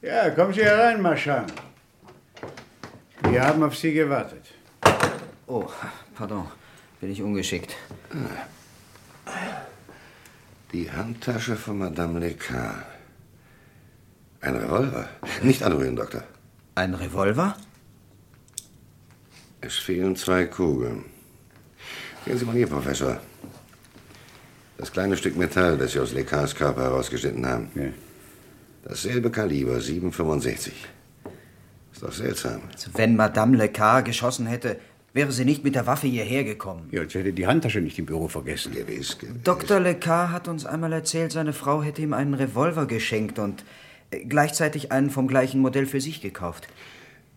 Ja, 0.01 0.29
kommen 0.29 0.53
Sie 0.53 0.63
herein, 0.63 1.01
Marchand. 1.01 1.51
Wir 3.29 3.43
haben 3.43 3.61
auf 3.63 3.75
Sie 3.75 3.93
gewartet. 3.93 4.53
Oh, 5.45 5.67
pardon. 6.15 6.45
Bin 7.01 7.11
ich 7.11 7.21
ungeschickt. 7.21 7.75
Die 10.71 10.89
Handtasche 10.89 11.57
von 11.57 11.79
Madame 11.79 12.19
Lescar. 12.19 12.85
Ein 14.41 14.55
Revolver. 14.55 15.09
Nicht 15.43 15.63
anrühren, 15.63 15.95
Doktor. 15.95 16.23
Ein 16.75 16.93
Revolver? 16.93 17.57
Es 19.61 19.77
fehlen 19.77 20.15
zwei 20.15 20.45
Kugeln. 20.45 21.03
Gehen 22.25 22.37
Sie 22.37 22.45
mal 22.45 22.55
hier, 22.55 22.67
Professor. 22.67 23.19
Das 24.77 24.91
kleine 24.91 25.17
Stück 25.17 25.35
Metall, 25.35 25.77
das 25.77 25.91
Sie 25.91 25.99
aus 25.99 26.13
Lescars 26.13 26.55
Körper 26.55 26.83
herausgeschnitten 26.83 27.45
haben. 27.45 27.69
Ja. 27.75 27.89
Dasselbe 28.85 29.29
Kaliber, 29.29 29.75
7,65. 29.77 30.71
Ist 31.91 32.01
doch 32.01 32.13
seltsam. 32.13 32.61
Also 32.71 32.91
wenn 32.93 33.17
Madame 33.17 33.57
Lecard 33.57 34.05
geschossen 34.05 34.47
hätte, 34.47 34.79
wäre 35.13 35.33
sie 35.33 35.43
nicht 35.43 35.65
mit 35.65 35.75
der 35.75 35.85
Waffe 35.85 36.07
hierher 36.07 36.45
gekommen. 36.45 36.87
Ja, 36.91 37.01
als 37.01 37.13
hätte 37.13 37.33
die 37.33 37.45
Handtasche 37.45 37.81
nicht 37.81 37.99
im 37.99 38.05
Büro 38.05 38.29
vergessen. 38.29 38.73
Gewiss, 38.73 39.17
gewiss. 39.17 39.43
Dr. 39.43 39.81
Lecard 39.81 40.31
hat 40.31 40.47
uns 40.47 40.65
einmal 40.65 40.93
erzählt, 40.93 41.33
seine 41.33 41.51
Frau 41.51 41.83
hätte 41.83 42.01
ihm 42.01 42.13
einen 42.13 42.33
Revolver 42.33 42.85
geschenkt 42.85 43.37
und 43.37 43.65
gleichzeitig 44.11 44.91
einen 44.91 45.09
vom 45.09 45.27
gleichen 45.27 45.61
Modell 45.61 45.85
für 45.85 46.01
sich 46.01 46.21
gekauft. 46.21 46.67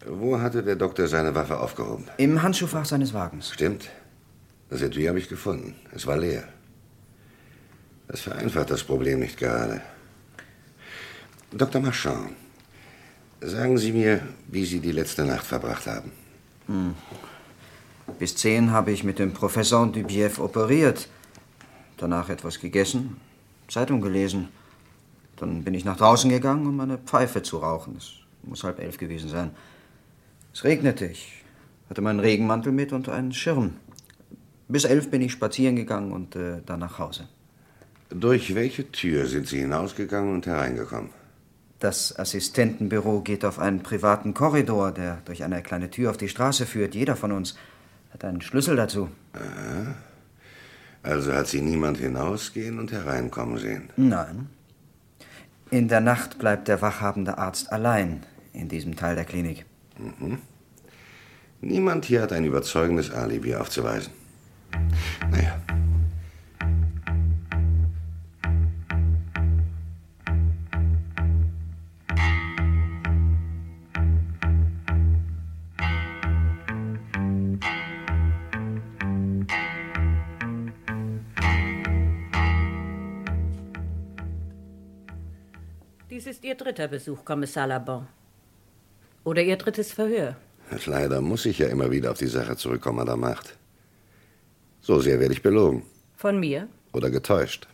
Wo 0.06 0.40
hatte 0.40 0.62
der 0.62 0.76
Doktor 0.76 1.06
seine 1.06 1.34
Waffe 1.34 1.60
aufgehoben? 1.60 2.04
Im 2.16 2.42
Handschuhfach 2.42 2.84
seines 2.84 3.14
Wagens. 3.14 3.52
Stimmt. 3.52 3.88
Das 4.68 4.82
Etui 4.82 5.04
habe 5.04 5.18
ich 5.18 5.28
gefunden. 5.28 5.74
Es 5.94 6.06
war 6.06 6.16
leer. 6.16 6.44
Das 8.08 8.20
vereinfacht 8.20 8.70
das 8.70 8.82
Problem 8.82 9.20
nicht 9.20 9.38
gerade. 9.38 9.80
Dr. 11.52 11.80
Marchand, 11.80 12.30
sagen 13.40 13.78
Sie 13.78 13.92
mir, 13.92 14.20
wie 14.48 14.64
Sie 14.64 14.80
die 14.80 14.92
letzte 14.92 15.24
Nacht 15.24 15.44
verbracht 15.44 15.86
haben. 15.86 16.10
Hm. 16.66 16.94
Bis 18.18 18.34
zehn 18.34 18.70
habe 18.70 18.90
ich 18.92 19.04
mit 19.04 19.18
dem 19.18 19.32
Professor 19.32 19.86
Dubief 19.86 20.38
operiert. 20.38 21.08
Danach 21.96 22.28
etwas 22.28 22.58
gegessen, 22.58 23.18
Zeitung 23.68 24.00
gelesen. 24.00 24.48
Dann 25.42 25.64
bin 25.64 25.74
ich 25.74 25.84
nach 25.84 25.96
draußen 25.96 26.30
gegangen, 26.30 26.68
um 26.68 26.78
eine 26.78 26.98
Pfeife 26.98 27.42
zu 27.42 27.58
rauchen. 27.58 27.96
Es 27.98 28.12
muss 28.44 28.62
halb 28.62 28.78
elf 28.78 28.96
gewesen 28.96 29.28
sein. 29.28 29.50
Es 30.54 30.62
regnete. 30.62 31.06
Ich 31.06 31.42
hatte 31.90 32.00
meinen 32.00 32.20
Regenmantel 32.20 32.70
mit 32.70 32.92
und 32.92 33.08
einen 33.08 33.32
Schirm. 33.32 33.72
Bis 34.68 34.84
elf 34.84 35.10
bin 35.10 35.20
ich 35.20 35.32
spazieren 35.32 35.74
gegangen 35.74 36.12
und 36.12 36.36
äh, 36.36 36.60
dann 36.64 36.78
nach 36.78 37.00
Hause. 37.00 37.26
Durch 38.08 38.54
welche 38.54 38.92
Tür 38.92 39.26
sind 39.26 39.48
Sie 39.48 39.58
hinausgegangen 39.58 40.32
und 40.32 40.46
hereingekommen? 40.46 41.10
Das 41.80 42.16
Assistentenbüro 42.16 43.22
geht 43.22 43.44
auf 43.44 43.58
einen 43.58 43.82
privaten 43.82 44.34
Korridor, 44.34 44.92
der 44.92 45.22
durch 45.24 45.42
eine 45.42 45.60
kleine 45.60 45.90
Tür 45.90 46.10
auf 46.10 46.18
die 46.18 46.28
Straße 46.28 46.66
führt. 46.66 46.94
Jeder 46.94 47.16
von 47.16 47.32
uns 47.32 47.56
hat 48.12 48.24
einen 48.24 48.42
Schlüssel 48.42 48.76
dazu. 48.76 49.08
Aha. 49.32 49.96
Also 51.02 51.32
hat 51.32 51.48
Sie 51.48 51.62
niemand 51.62 51.98
hinausgehen 51.98 52.78
und 52.78 52.92
hereinkommen 52.92 53.58
sehen? 53.58 53.90
Nein. 53.96 54.46
In 55.72 55.88
der 55.88 56.02
Nacht 56.02 56.38
bleibt 56.38 56.68
der 56.68 56.82
wachhabende 56.82 57.38
Arzt 57.38 57.72
allein 57.72 58.26
in 58.52 58.68
diesem 58.68 58.94
Teil 58.94 59.14
der 59.14 59.24
Klinik. 59.24 59.64
Mhm. 59.96 60.36
Niemand 61.62 62.04
hier 62.04 62.20
hat 62.20 62.30
ein 62.34 62.44
überzeugendes 62.44 63.10
Alibi 63.10 63.54
aufzuweisen. 63.54 64.12
Naja. 65.30 65.58
Dies 86.22 86.36
ist 86.36 86.44
Ihr 86.44 86.54
dritter 86.54 86.86
Besuch, 86.86 87.24
Kommissar 87.24 87.66
Labon. 87.66 88.06
Oder 89.24 89.42
Ihr 89.42 89.56
drittes 89.56 89.90
Verhör. 89.90 90.36
Leider 90.86 91.20
muss 91.20 91.46
ich 91.46 91.58
ja 91.58 91.66
immer 91.66 91.90
wieder 91.90 92.12
auf 92.12 92.18
die 92.18 92.28
Sache 92.28 92.56
zurückkommen, 92.56 92.98
Madame 92.98 93.22
Macht. 93.22 93.58
So 94.80 95.00
sehr 95.00 95.18
werde 95.18 95.34
ich 95.34 95.42
belogen. 95.42 95.82
Von 96.14 96.38
mir? 96.38 96.68
Oder 96.92 97.10
getäuscht. 97.10 97.66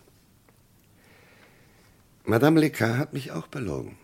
Madame 2.25 2.59
Lecard 2.61 2.97
hat 2.97 3.13
mich 3.13 3.33
auch 3.33 3.49
belogen. 3.49 3.99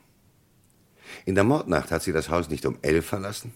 In 1.25 1.37
der 1.37 1.45
Mordnacht 1.45 1.91
hat 1.91 2.03
sie 2.03 2.13
das 2.13 2.29
Haus 2.29 2.51
nicht 2.51 2.67
um 2.67 2.77
elf 2.83 3.07
verlassen, 3.07 3.55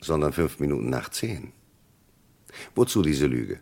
sondern 0.00 0.32
fünf 0.32 0.58
Minuten 0.58 0.90
nach 0.90 1.10
zehn. 1.10 1.52
Wozu 2.74 3.02
diese 3.02 3.26
Lüge? 3.26 3.60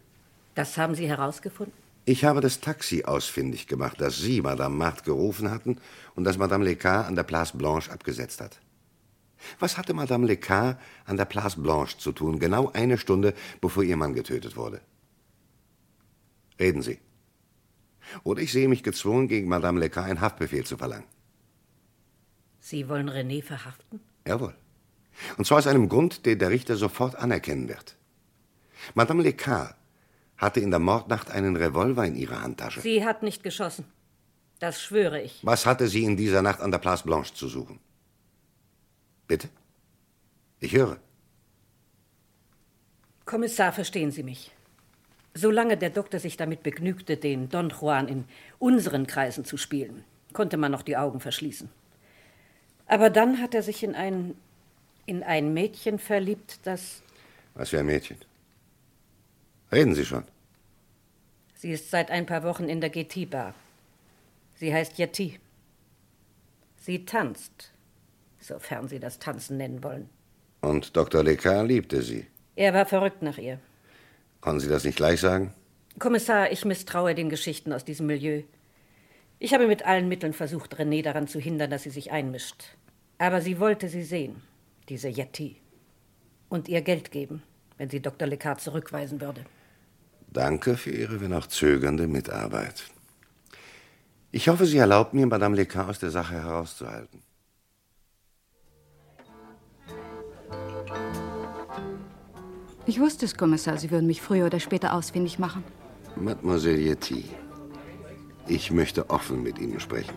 Das 0.54 0.78
haben 0.78 0.94
Sie 0.94 1.06
herausgefunden? 1.06 1.85
Ich 2.08 2.24
habe 2.24 2.40
das 2.40 2.60
Taxi 2.60 3.02
ausfindig 3.02 3.66
gemacht, 3.66 4.00
das 4.00 4.18
Sie, 4.18 4.40
Madame 4.40 4.76
Marthe, 4.76 5.02
gerufen 5.02 5.50
hatten 5.50 5.80
und 6.14 6.22
das 6.22 6.38
Madame 6.38 6.64
Lecard 6.64 7.08
an 7.08 7.16
der 7.16 7.24
Place 7.24 7.50
Blanche 7.50 7.90
abgesetzt 7.90 8.40
hat. 8.40 8.60
Was 9.58 9.76
hatte 9.76 9.92
Madame 9.92 10.24
Lecard 10.24 10.78
an 11.04 11.16
der 11.16 11.24
Place 11.24 11.60
Blanche 11.60 11.98
zu 11.98 12.12
tun, 12.12 12.38
genau 12.38 12.70
eine 12.72 12.96
Stunde 12.96 13.34
bevor 13.60 13.82
ihr 13.82 13.96
Mann 13.96 14.14
getötet 14.14 14.56
wurde? 14.56 14.80
Reden 16.60 16.80
Sie. 16.80 17.00
Oder 18.22 18.40
ich 18.40 18.52
sehe 18.52 18.68
mich 18.68 18.84
gezwungen, 18.84 19.26
gegen 19.26 19.48
Madame 19.48 19.80
Lecard 19.80 20.08
einen 20.08 20.20
Haftbefehl 20.20 20.64
zu 20.64 20.76
verlangen. 20.76 21.08
Sie 22.60 22.88
wollen 22.88 23.10
René 23.10 23.42
verhaften? 23.42 23.98
Jawohl. 24.24 24.54
Und 25.38 25.44
zwar 25.44 25.58
aus 25.58 25.66
einem 25.66 25.88
Grund, 25.88 26.24
den 26.24 26.38
der 26.38 26.50
Richter 26.50 26.76
sofort 26.76 27.16
anerkennen 27.16 27.68
wird. 27.68 27.96
Madame 28.94 29.24
Lecard 29.24 29.74
hatte 30.38 30.60
in 30.60 30.70
der 30.70 30.80
Mordnacht 30.80 31.30
einen 31.30 31.56
Revolver 31.56 32.04
in 32.04 32.14
ihrer 32.14 32.42
Handtasche. 32.42 32.80
Sie 32.80 33.04
hat 33.04 33.22
nicht 33.22 33.42
geschossen. 33.42 33.84
Das 34.58 34.80
schwöre 34.80 35.20
ich. 35.20 35.40
Was 35.42 35.66
hatte 35.66 35.86
sie 35.88 36.04
in 36.04 36.16
dieser 36.16 36.42
Nacht 36.42 36.60
an 36.60 36.70
der 36.70 36.78
Place 36.78 37.02
Blanche 37.02 37.34
zu 37.34 37.48
suchen? 37.48 37.78
Bitte? 39.26 39.48
Ich 40.60 40.72
höre. 40.72 40.98
Kommissar, 43.24 43.72
verstehen 43.72 44.12
Sie 44.12 44.22
mich. 44.22 44.52
Solange 45.34 45.76
der 45.76 45.90
Doktor 45.90 46.20
sich 46.20 46.36
damit 46.36 46.62
begnügte, 46.62 47.16
den 47.16 47.48
Don 47.50 47.68
Juan 47.68 48.08
in 48.08 48.24
unseren 48.58 49.06
Kreisen 49.06 49.44
zu 49.44 49.58
spielen, 49.58 50.04
konnte 50.32 50.56
man 50.56 50.72
noch 50.72 50.82
die 50.82 50.96
Augen 50.96 51.20
verschließen. 51.20 51.68
Aber 52.86 53.10
dann 53.10 53.42
hat 53.42 53.54
er 53.54 53.62
sich 53.62 53.82
in 53.82 53.94
ein, 53.94 54.34
in 55.04 55.22
ein 55.22 55.52
Mädchen 55.52 55.98
verliebt, 55.98 56.60
das. 56.62 57.02
Was 57.54 57.70
für 57.70 57.80
ein 57.80 57.86
Mädchen? 57.86 58.16
Reden 59.72 59.94
Sie 59.94 60.04
schon. 60.04 60.24
Sie 61.54 61.72
ist 61.72 61.90
seit 61.90 62.10
ein 62.10 62.26
paar 62.26 62.42
Wochen 62.42 62.68
in 62.68 62.80
der 62.80 62.90
GT-Bar. 62.90 63.54
Sie 64.54 64.72
heißt 64.72 64.98
Yeti. 64.98 65.38
Sie 66.76 67.04
tanzt, 67.04 67.72
sofern 68.38 68.88
Sie 68.88 69.00
das 69.00 69.18
Tanzen 69.18 69.56
nennen 69.56 69.82
wollen. 69.82 70.08
Und 70.60 70.96
Dr. 70.96 71.22
Lecard 71.22 71.66
liebte 71.66 72.02
sie. 72.02 72.26
Er 72.54 72.72
war 72.74 72.86
verrückt 72.86 73.22
nach 73.22 73.38
ihr. 73.38 73.58
Konnten 74.40 74.60
Sie 74.60 74.68
das 74.68 74.84
nicht 74.84 74.96
gleich 74.96 75.20
sagen? 75.20 75.52
Kommissar, 75.98 76.52
ich 76.52 76.64
misstraue 76.64 77.14
den 77.14 77.28
Geschichten 77.28 77.72
aus 77.72 77.84
diesem 77.84 78.06
Milieu. 78.06 78.42
Ich 79.38 79.52
habe 79.52 79.66
mit 79.66 79.84
allen 79.84 80.08
Mitteln 80.08 80.32
versucht, 80.32 80.76
René 80.76 81.02
daran 81.02 81.26
zu 81.26 81.40
hindern, 81.40 81.70
dass 81.70 81.82
sie 81.82 81.90
sich 81.90 82.10
einmischt. 82.12 82.64
Aber 83.18 83.40
sie 83.40 83.60
wollte 83.60 83.88
sie 83.88 84.02
sehen, 84.02 84.42
diese 84.88 85.08
Yeti. 85.08 85.56
Und 86.48 86.68
ihr 86.68 86.82
Geld 86.82 87.10
geben, 87.10 87.42
wenn 87.78 87.90
sie 87.90 88.00
Dr. 88.00 88.28
Lecard 88.28 88.60
zurückweisen 88.60 89.20
würde. 89.20 89.44
Danke 90.36 90.76
für 90.76 90.90
Ihre, 90.90 91.22
wenn 91.22 91.32
auch 91.32 91.46
zögernde 91.46 92.06
Mitarbeit. 92.06 92.84
Ich 94.32 94.50
hoffe, 94.50 94.66
Sie 94.66 94.76
erlauben 94.76 95.16
mir, 95.18 95.26
Madame 95.26 95.56
Lecard 95.56 95.88
aus 95.88 95.98
der 95.98 96.10
Sache 96.10 96.34
herauszuhalten. 96.34 97.22
Ich 102.84 103.00
wusste 103.00 103.24
es, 103.24 103.38
Kommissar. 103.38 103.78
Sie 103.78 103.90
würden 103.90 104.06
mich 104.06 104.20
früher 104.20 104.44
oder 104.44 104.60
später 104.60 104.92
ausfindig 104.92 105.38
machen. 105.38 105.64
Mademoiselle 106.16 106.80
Yeti, 106.80 107.24
ich 108.46 108.70
möchte 108.70 109.08
offen 109.08 109.42
mit 109.42 109.58
Ihnen 109.58 109.80
sprechen. 109.80 110.14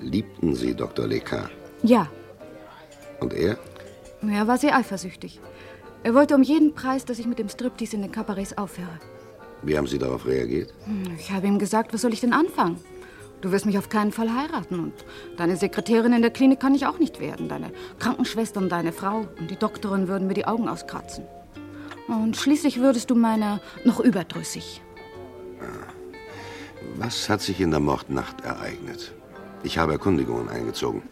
Liebten 0.00 0.54
Sie 0.54 0.76
Dr. 0.76 1.08
Lecard? 1.08 1.50
Ja, 1.82 2.08
Und 3.18 3.34
er? 3.34 3.58
er 4.22 4.46
war 4.46 4.58
sehr 4.58 4.76
eifersüchtig. 4.76 5.40
Er 6.02 6.14
wollte 6.14 6.34
um 6.34 6.42
jeden 6.42 6.74
Preis, 6.74 7.04
dass 7.04 7.18
ich 7.18 7.26
mit 7.26 7.38
dem 7.38 7.48
Striptease 7.48 7.96
in 7.96 8.02
den 8.02 8.12
Kabarets 8.12 8.56
aufhöre. 8.56 8.98
Wie 9.62 9.76
haben 9.76 9.86
Sie 9.86 9.98
darauf 9.98 10.26
reagiert? 10.26 10.72
Hm, 10.84 11.16
Ich 11.18 11.30
habe 11.32 11.46
ihm 11.46 11.58
gesagt, 11.58 11.92
was 11.92 12.02
soll 12.02 12.12
ich 12.12 12.20
denn 12.20 12.32
anfangen? 12.32 12.78
Du 13.40 13.52
wirst 13.52 13.66
mich 13.66 13.76
auf 13.78 13.88
keinen 13.88 14.12
Fall 14.12 14.32
heiraten 14.34 14.80
und 14.80 14.94
deine 15.36 15.56
Sekretärin 15.56 16.12
in 16.12 16.22
der 16.22 16.30
Klinik 16.30 16.58
kann 16.60 16.74
ich 16.74 16.86
auch 16.86 16.98
nicht 16.98 17.20
werden. 17.20 17.48
Deine 17.48 17.70
Krankenschwester 17.98 18.60
und 18.60 18.70
deine 18.70 18.92
Frau 18.92 19.26
und 19.38 19.50
die 19.50 19.56
Doktorin 19.56 20.08
würden 20.08 20.26
mir 20.26 20.34
die 20.34 20.46
Augen 20.46 20.68
auskratzen. 20.68 21.24
Und 22.08 22.36
schließlich 22.36 22.80
würdest 22.80 23.10
du 23.10 23.14
meiner 23.14 23.60
noch 23.84 24.00
überdrüssig. 24.00 24.80
Was 26.96 27.28
hat 27.28 27.42
sich 27.42 27.60
in 27.60 27.70
der 27.72 27.80
Mordnacht 27.80 28.42
ereignet? 28.42 29.12
Ich 29.64 29.76
habe 29.78 29.92
Erkundigungen 29.92 30.48
eingezogen. 30.48 31.02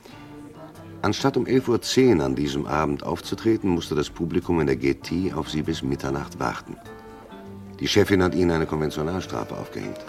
Anstatt 1.04 1.36
um 1.36 1.44
11.10 1.44 2.16
Uhr 2.16 2.24
an 2.24 2.34
diesem 2.34 2.64
Abend 2.64 3.02
aufzutreten, 3.02 3.68
musste 3.68 3.94
das 3.94 4.08
Publikum 4.08 4.58
in 4.60 4.66
der 4.66 4.76
GT 4.76 5.34
auf 5.34 5.50
Sie 5.50 5.60
bis 5.60 5.82
Mitternacht 5.82 6.40
warten. 6.40 6.78
Die 7.78 7.86
Chefin 7.86 8.22
hat 8.22 8.34
Ihnen 8.34 8.52
eine 8.52 8.64
Konventionalstrafe 8.64 9.54
aufgehängt. 9.54 10.00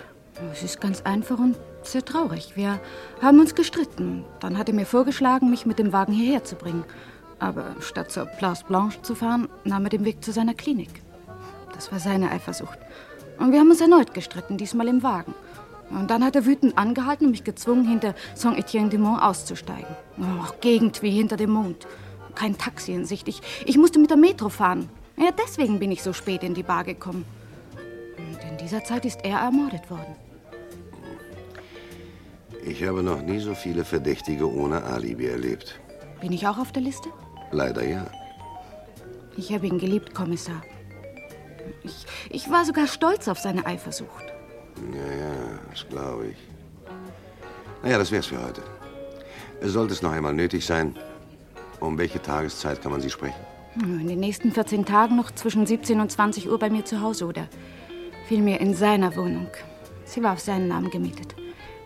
Es 0.53 0.63
ist 0.63 0.79
ganz 0.79 1.01
einfach 1.01 1.37
und 1.37 1.57
sehr 1.83 2.05
traurig. 2.05 2.53
Wir 2.55 2.79
haben 3.21 3.41
uns 3.41 3.55
gestritten. 3.55 4.23
Dann 4.39 4.57
hat 4.57 4.69
er 4.69 4.73
mir 4.73 4.85
vorgeschlagen, 4.85 5.49
mich 5.49 5.65
mit 5.65 5.79
dem 5.79 5.91
Wagen 5.91 6.13
hierher 6.13 6.45
zu 6.45 6.55
bringen. 6.55 6.85
Aber 7.39 7.75
statt 7.81 8.09
zur 8.09 8.25
Place 8.25 8.63
Blanche 8.63 9.01
zu 9.01 9.15
fahren, 9.15 9.49
nahm 9.65 9.83
er 9.83 9.89
den 9.89 10.05
Weg 10.05 10.23
zu 10.23 10.31
seiner 10.31 10.53
Klinik. 10.53 11.01
Das 11.73 11.91
war 11.91 11.99
seine 11.99 12.31
Eifersucht. 12.31 12.79
Und 13.37 13.51
wir 13.51 13.59
haben 13.59 13.69
uns 13.69 13.81
erneut 13.81 14.13
gestritten, 14.13 14.57
diesmal 14.57 14.87
im 14.87 15.03
Wagen. 15.03 15.33
Und 15.95 16.11
dann 16.11 16.23
hat 16.25 16.35
er 16.35 16.45
wütend 16.45 16.77
angehalten 16.77 17.27
und 17.27 17.31
mich 17.31 17.45
gezwungen, 17.45 17.87
hinter 17.87 18.15
Saint-Étienne-du-Mont 18.35 19.21
auszusteigen. 19.21 19.95
Oh, 20.19 20.51
Gegend 20.59 21.01
wie 21.01 21.09
hinter 21.09 21.37
dem 21.37 21.51
Mond. 21.51 21.87
Kein 22.35 22.57
Taxi 22.57 22.91
in 22.91 23.05
Sicht. 23.05 23.29
Ich, 23.29 23.41
ich 23.65 23.77
musste 23.77 23.99
mit 23.99 24.09
der 24.09 24.17
Metro 24.17 24.49
fahren. 24.49 24.89
Ja, 25.17 25.29
deswegen 25.31 25.79
bin 25.79 25.91
ich 25.93 26.03
so 26.03 26.11
spät 26.11 26.43
in 26.43 26.53
die 26.53 26.63
Bar 26.63 26.83
gekommen. 26.83 27.23
Und 28.17 28.51
in 28.51 28.57
dieser 28.57 28.83
Zeit 28.83 29.05
ist 29.05 29.23
er 29.23 29.39
ermordet 29.39 29.89
worden. 29.89 30.15
Ich 32.65 32.83
habe 32.83 33.01
noch 33.01 33.21
nie 33.21 33.39
so 33.39 33.55
viele 33.55 33.85
Verdächtige 33.85 34.51
ohne 34.51 34.83
Alibi 34.83 35.27
erlebt. 35.27 35.79
Bin 36.19 36.33
ich 36.33 36.45
auch 36.45 36.57
auf 36.57 36.73
der 36.73 36.81
Liste? 36.81 37.09
Leider 37.51 37.87
ja. 37.87 38.05
Ich 39.37 39.53
habe 39.53 39.67
ihn 39.67 39.79
geliebt, 39.79 40.13
Kommissar. 40.13 40.61
Ich, 41.83 42.05
ich 42.29 42.51
war 42.51 42.65
sogar 42.65 42.87
stolz 42.87 43.27
auf 43.29 43.39
seine 43.39 43.65
Eifersucht. 43.65 44.24
Ja, 44.93 45.15
ja, 45.15 45.59
das 45.69 45.87
glaube 45.87 46.27
ich. 46.27 46.37
Naja, 47.83 47.97
das 47.97 48.11
wär's 48.11 48.27
für 48.27 48.43
heute. 48.43 48.61
Sollte 49.61 49.93
es 49.93 50.01
noch 50.01 50.11
einmal 50.11 50.33
nötig 50.33 50.65
sein, 50.65 50.95
um 51.79 51.97
welche 51.97 52.21
Tageszeit 52.21 52.81
kann 52.81 52.91
man 52.91 53.01
Sie 53.01 53.09
sprechen? 53.09 53.39
In 53.81 54.07
den 54.07 54.19
nächsten 54.19 54.51
14 54.51 54.85
Tagen 54.85 55.15
noch 55.15 55.31
zwischen 55.31 55.65
17 55.65 55.99
und 55.99 56.11
20 56.11 56.49
Uhr 56.49 56.57
bei 56.57 56.69
mir 56.69 56.85
zu 56.85 57.01
Hause 57.01 57.25
oder 57.25 57.47
vielmehr 58.27 58.61
in 58.61 58.73
seiner 58.73 59.15
Wohnung. 59.15 59.47
Sie 60.05 60.23
war 60.23 60.33
auf 60.33 60.39
seinen 60.39 60.67
Namen 60.67 60.89
gemietet. 60.89 61.35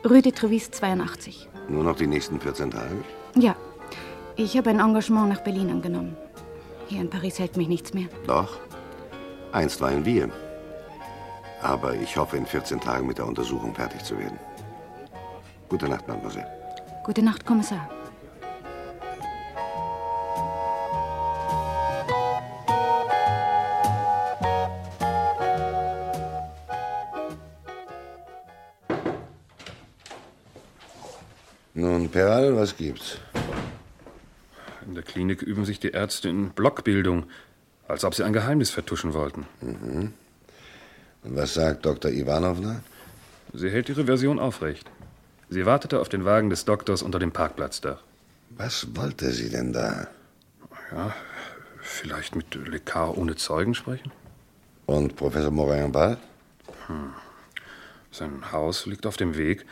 Rue 0.08 0.22
de 0.22 0.32
Trevis 0.32 0.72
82. 0.72 1.50
Nur 1.68 1.84
noch 1.84 1.96
die 1.96 2.08
nächsten 2.08 2.40
14 2.40 2.72
Tage? 2.72 2.96
Ja, 3.36 3.56
ich 4.36 4.56
habe 4.58 4.70
ein 4.70 4.80
Engagement 4.80 5.30
nach 5.30 5.42
Berlin 5.42 5.70
angenommen. 5.70 6.16
Hier 6.88 7.02
in 7.02 7.10
Paris 7.10 7.40
hält 7.40 7.58
mich 7.58 7.68
nichts 7.68 7.94
mehr. 7.94 8.08
Doch. 8.26 8.58
Einstweilen 9.52 10.06
wir. 10.06 10.30
Aber 11.62 11.96
ich 11.96 12.16
hoffe, 12.18 12.38
in 12.38 12.46
14 12.46 12.80
Tagen 12.80 13.08
mit 13.08 13.18
der 13.18 13.28
Untersuchung 13.28 13.76
fertig 13.76 14.04
zu 14.04 14.18
werden. 14.18 14.40
Gute 15.68 15.88
Nacht, 15.88 16.08
Mademoiselle. 16.08 16.48
Gute 17.04 17.22
Nacht, 17.22 17.46
Kommissar. 17.46 17.90
Nun, 31.74 32.10
Peral, 32.10 32.56
was 32.56 32.76
gibt's? 32.76 33.20
In 34.86 34.96
der 34.96 35.04
Klinik 35.04 35.42
üben 35.42 35.66
sich 35.66 35.80
die 35.80 35.92
Ärzte 35.92 36.28
in 36.28 36.50
Blockbildung, 36.50 37.26
als 37.88 38.04
ob 38.04 38.16
sie 38.16 38.24
ein 38.24 38.34
Geheimnis 38.34 38.70
vertuschen 38.70 39.14
wollten. 39.14 39.46
Mhm. 39.62 40.14
Und 41.24 41.36
was 41.36 41.54
sagt 41.54 41.86
Dr. 41.86 42.12
Ivanovna? 42.12 42.82
Sie 43.54 43.70
hält 43.70 43.90
ihre 43.90 44.06
Version 44.06 44.40
aufrecht. 44.40 44.90
Sie 45.50 45.66
wartete 45.66 46.00
auf 46.00 46.10
den 46.10 46.26
Wagen 46.26 46.50
des 46.50 46.66
Doktors 46.66 47.02
unter 47.02 47.20
dem 47.20 47.32
Parkplatzdach. 47.32 48.02
Was 48.52 48.88
wollte 48.96 49.32
sie 49.32 49.50
denn 49.50 49.74
da? 49.74 50.08
Ja, 50.92 51.14
vielleicht 51.82 52.36
mit 52.36 52.56
Lekar 52.56 53.18
ohne 53.18 53.36
Zeugen 53.36 53.74
sprechen? 53.74 54.12
Und 54.86 55.16
Professor 55.16 55.52
Morin-Ball? 55.52 56.18
Hm. 56.88 57.14
Sein 58.12 58.52
Haus 58.52 58.86
liegt 58.86 59.06
auf 59.06 59.18
dem 59.18 59.38
Weg, 59.38 59.66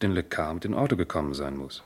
den 0.00 0.12
Lekar 0.12 0.54
mit 0.54 0.64
dem 0.64 0.74
Auto 0.74 0.96
gekommen 0.96 1.34
sein 1.34 1.56
muss. 1.56 1.82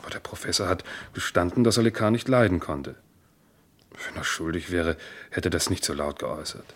Aber 0.00 0.10
der 0.10 0.18
Professor 0.18 0.68
hat 0.68 0.84
gestanden, 1.12 1.64
dass 1.64 1.76
er 1.76 1.84
Lekar 1.84 2.10
nicht 2.10 2.28
leiden 2.28 2.60
konnte. 2.60 2.96
Wenn 4.06 4.16
er 4.16 4.24
schuldig 4.24 4.70
wäre, 4.70 4.96
hätte 5.30 5.48
er 5.48 5.52
das 5.52 5.70
nicht 5.70 5.84
so 5.84 5.92
laut 5.92 6.18
geäußert. 6.18 6.66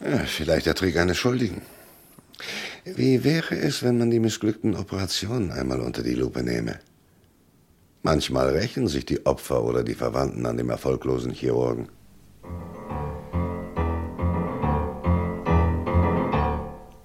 Vielleicht 0.00 0.66
der 0.66 0.74
Trick 0.74 0.96
eines 0.96 1.18
Schuldigen. 1.18 1.62
Wie 2.84 3.24
wäre 3.24 3.56
es, 3.56 3.82
wenn 3.82 3.98
man 3.98 4.10
die 4.10 4.20
missglückten 4.20 4.76
Operationen 4.76 5.50
einmal 5.50 5.80
unter 5.80 6.02
die 6.02 6.14
Lupe 6.14 6.42
nehme? 6.42 6.78
Manchmal 8.02 8.50
rächen 8.50 8.86
sich 8.86 9.04
die 9.04 9.26
Opfer 9.26 9.64
oder 9.64 9.82
die 9.82 9.94
Verwandten 9.94 10.46
an 10.46 10.56
dem 10.56 10.70
erfolglosen 10.70 11.32
Chirurgen. 11.32 11.88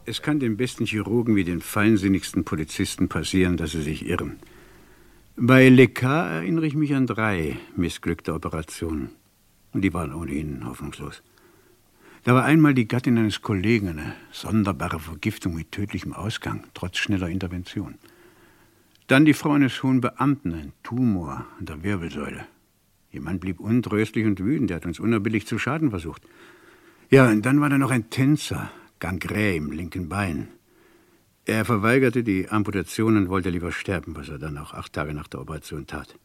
Es 0.05 0.21
kann 0.21 0.39
den 0.39 0.57
besten 0.57 0.85
Chirurgen 0.85 1.35
wie 1.35 1.43
den 1.43 1.61
feinsinnigsten 1.61 2.45
Polizisten 2.45 3.09
passieren, 3.09 3.57
dass 3.57 3.71
sie 3.71 3.81
sich 3.81 4.05
irren. 4.05 4.39
Bei 5.35 5.67
Lekar 5.67 6.29
erinnere 6.29 6.67
ich 6.67 6.75
mich 6.75 6.93
an 6.93 7.07
drei 7.07 7.57
missglückte 7.75 8.35
Operationen. 8.35 9.09
Und 9.71 9.81
die 9.81 9.91
waren 9.91 10.13
ohnehin 10.13 10.67
hoffnungslos. 10.67 11.23
Da 12.23 12.33
war 12.33 12.45
einmal 12.45 12.73
die 12.73 12.87
Gattin 12.87 13.17
eines 13.17 13.41
Kollegen 13.41 13.89
eine 13.89 14.13
sonderbare 14.31 14.99
Vergiftung 14.99 15.55
mit 15.55 15.73
tödlichem 15.73 16.13
Ausgang, 16.13 16.63
trotz 16.73 16.97
schneller 16.97 17.27
Intervention. 17.27 17.95
Dann 19.07 19.25
die 19.25 19.33
Frau 19.33 19.51
eines 19.51 19.83
hohen 19.83 19.99
Beamten, 19.99 20.53
ein 20.53 20.71
Tumor 20.83 21.45
an 21.59 21.65
der 21.65 21.83
Wirbelsäule. 21.83 22.45
Ihr 23.11 23.21
Mann 23.21 23.39
blieb 23.39 23.59
untröstlich 23.59 24.25
und 24.25 24.39
wütend, 24.39 24.71
er 24.71 24.77
hat 24.77 24.85
uns 24.85 25.01
unerbilligt 25.01 25.49
zu 25.49 25.59
schaden 25.59 25.89
versucht. 25.89 26.23
Ja, 27.09 27.29
und 27.29 27.45
dann 27.45 27.59
war 27.59 27.69
da 27.69 27.77
noch 27.77 27.91
ein 27.91 28.09
Tänzer, 28.09 28.71
Gangrä 28.99 29.57
im 29.57 29.73
linken 29.73 30.07
Bein. 30.07 30.47
Er 31.43 31.65
verweigerte 31.65 32.23
die 32.23 32.47
Amputation 32.47 33.17
und 33.17 33.27
wollte 33.27 33.49
lieber 33.49 33.73
sterben, 33.73 34.15
was 34.15 34.29
er 34.29 34.39
dann 34.39 34.57
auch 34.57 34.73
acht 34.73 34.93
Tage 34.93 35.13
nach 35.13 35.27
der 35.27 35.41
Operation 35.41 35.87
tat. 35.87 36.17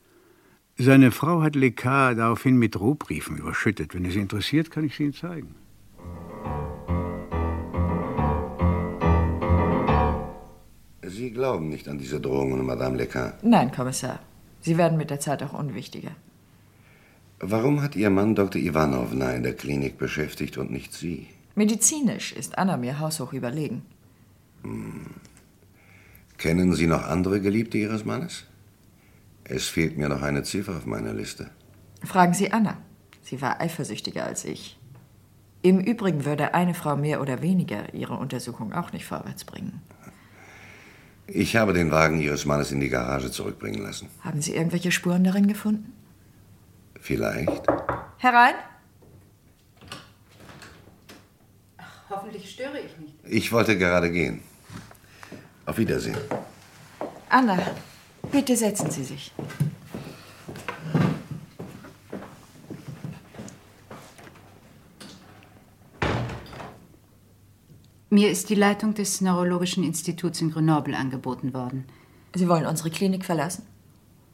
Seine 0.76 1.10
Frau 1.10 1.42
hat 1.42 1.56
Lekar 1.56 2.14
daraufhin 2.14 2.56
mit 2.56 2.76
Drohbriefen 2.76 3.36
überschüttet. 3.36 3.94
Wenn 3.94 4.04
es 4.04 4.12
Sie 4.12 4.20
interessiert, 4.20 4.70
kann 4.70 4.84
ich 4.84 4.94
sie 4.94 5.02
Ihnen 5.02 5.12
zeigen. 5.12 5.56
Sie 11.18 11.32
glauben 11.32 11.68
nicht 11.68 11.88
an 11.88 11.98
diese 11.98 12.20
Drohungen, 12.20 12.64
Madame 12.64 12.96
Lecan. 12.96 13.32
Nein, 13.42 13.72
Kommissar. 13.72 14.20
Sie 14.60 14.78
werden 14.78 14.96
mit 14.96 15.10
der 15.10 15.18
Zeit 15.18 15.42
auch 15.42 15.52
unwichtiger. 15.52 16.12
Warum 17.40 17.82
hat 17.82 17.96
Ihr 17.96 18.08
Mann 18.08 18.36
Dr. 18.36 18.62
Ivanovna 18.62 19.32
in 19.32 19.42
der 19.42 19.54
Klinik 19.54 19.98
beschäftigt 19.98 20.58
und 20.58 20.70
nicht 20.70 20.92
Sie? 20.92 21.26
Medizinisch 21.56 22.32
ist 22.32 22.56
Anna 22.56 22.76
mir 22.76 23.00
haushoch 23.00 23.32
überlegen. 23.32 23.82
Hm. 24.62 25.06
Kennen 26.36 26.72
Sie 26.74 26.86
noch 26.86 27.04
andere 27.08 27.40
Geliebte 27.40 27.78
Ihres 27.78 28.04
Mannes? 28.04 28.44
Es 29.42 29.66
fehlt 29.66 29.98
mir 29.98 30.08
noch 30.08 30.22
eine 30.22 30.44
Ziffer 30.44 30.76
auf 30.76 30.86
meiner 30.86 31.14
Liste. 31.14 31.50
Fragen 32.04 32.34
Sie 32.34 32.52
Anna. 32.52 32.76
Sie 33.22 33.42
war 33.42 33.60
eifersüchtiger 33.60 34.24
als 34.24 34.44
ich. 34.44 34.78
Im 35.62 35.80
Übrigen 35.80 36.24
würde 36.24 36.54
eine 36.54 36.74
Frau 36.74 36.96
mehr 36.96 37.20
oder 37.20 37.42
weniger 37.42 37.92
ihre 37.92 38.14
Untersuchung 38.14 38.72
auch 38.72 38.92
nicht 38.92 39.04
vorwärts 39.04 39.44
bringen. 39.44 39.82
Ich 41.30 41.56
habe 41.56 41.74
den 41.74 41.90
Wagen 41.90 42.20
Ihres 42.20 42.46
Mannes 42.46 42.72
in 42.72 42.80
die 42.80 42.88
Garage 42.88 43.30
zurückbringen 43.30 43.82
lassen. 43.82 44.08
Haben 44.24 44.40
Sie 44.40 44.54
irgendwelche 44.54 44.90
Spuren 44.90 45.24
darin 45.24 45.46
gefunden? 45.46 45.92
Vielleicht. 46.98 47.66
Herein? 48.16 48.54
Hoffentlich 52.08 52.50
störe 52.50 52.78
ich 52.80 52.96
nicht. 52.98 53.14
Ich 53.24 53.52
wollte 53.52 53.76
gerade 53.76 54.10
gehen. 54.10 54.40
Auf 55.66 55.76
Wiedersehen. 55.76 56.16
Anna, 57.28 57.58
bitte 58.32 58.56
setzen 58.56 58.90
Sie 58.90 59.04
sich. 59.04 59.30
Mir 68.10 68.30
ist 68.30 68.48
die 68.48 68.54
Leitung 68.54 68.94
des 68.94 69.20
Neurologischen 69.20 69.84
Instituts 69.84 70.40
in 70.40 70.50
Grenoble 70.50 70.96
angeboten 70.96 71.52
worden. 71.52 71.84
Sie 72.34 72.48
wollen 72.48 72.64
unsere 72.64 72.90
Klinik 72.90 73.22
verlassen? 73.22 73.66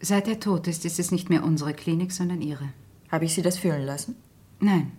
Seit 0.01 0.29
er 0.29 0.39
tot 0.39 0.69
ist, 0.69 0.85
ist 0.85 1.01
es 1.01 1.11
nicht 1.11 1.29
mehr 1.29 1.43
unsere 1.43 1.75
Klinik, 1.75 2.13
sondern 2.13 2.41
Ihre. 2.41 2.69
Habe 3.11 3.25
ich 3.25 3.35
Sie 3.35 3.43
das 3.43 3.59
fühlen 3.59 3.85
lassen? 3.85 4.15
Nein. 4.61 4.93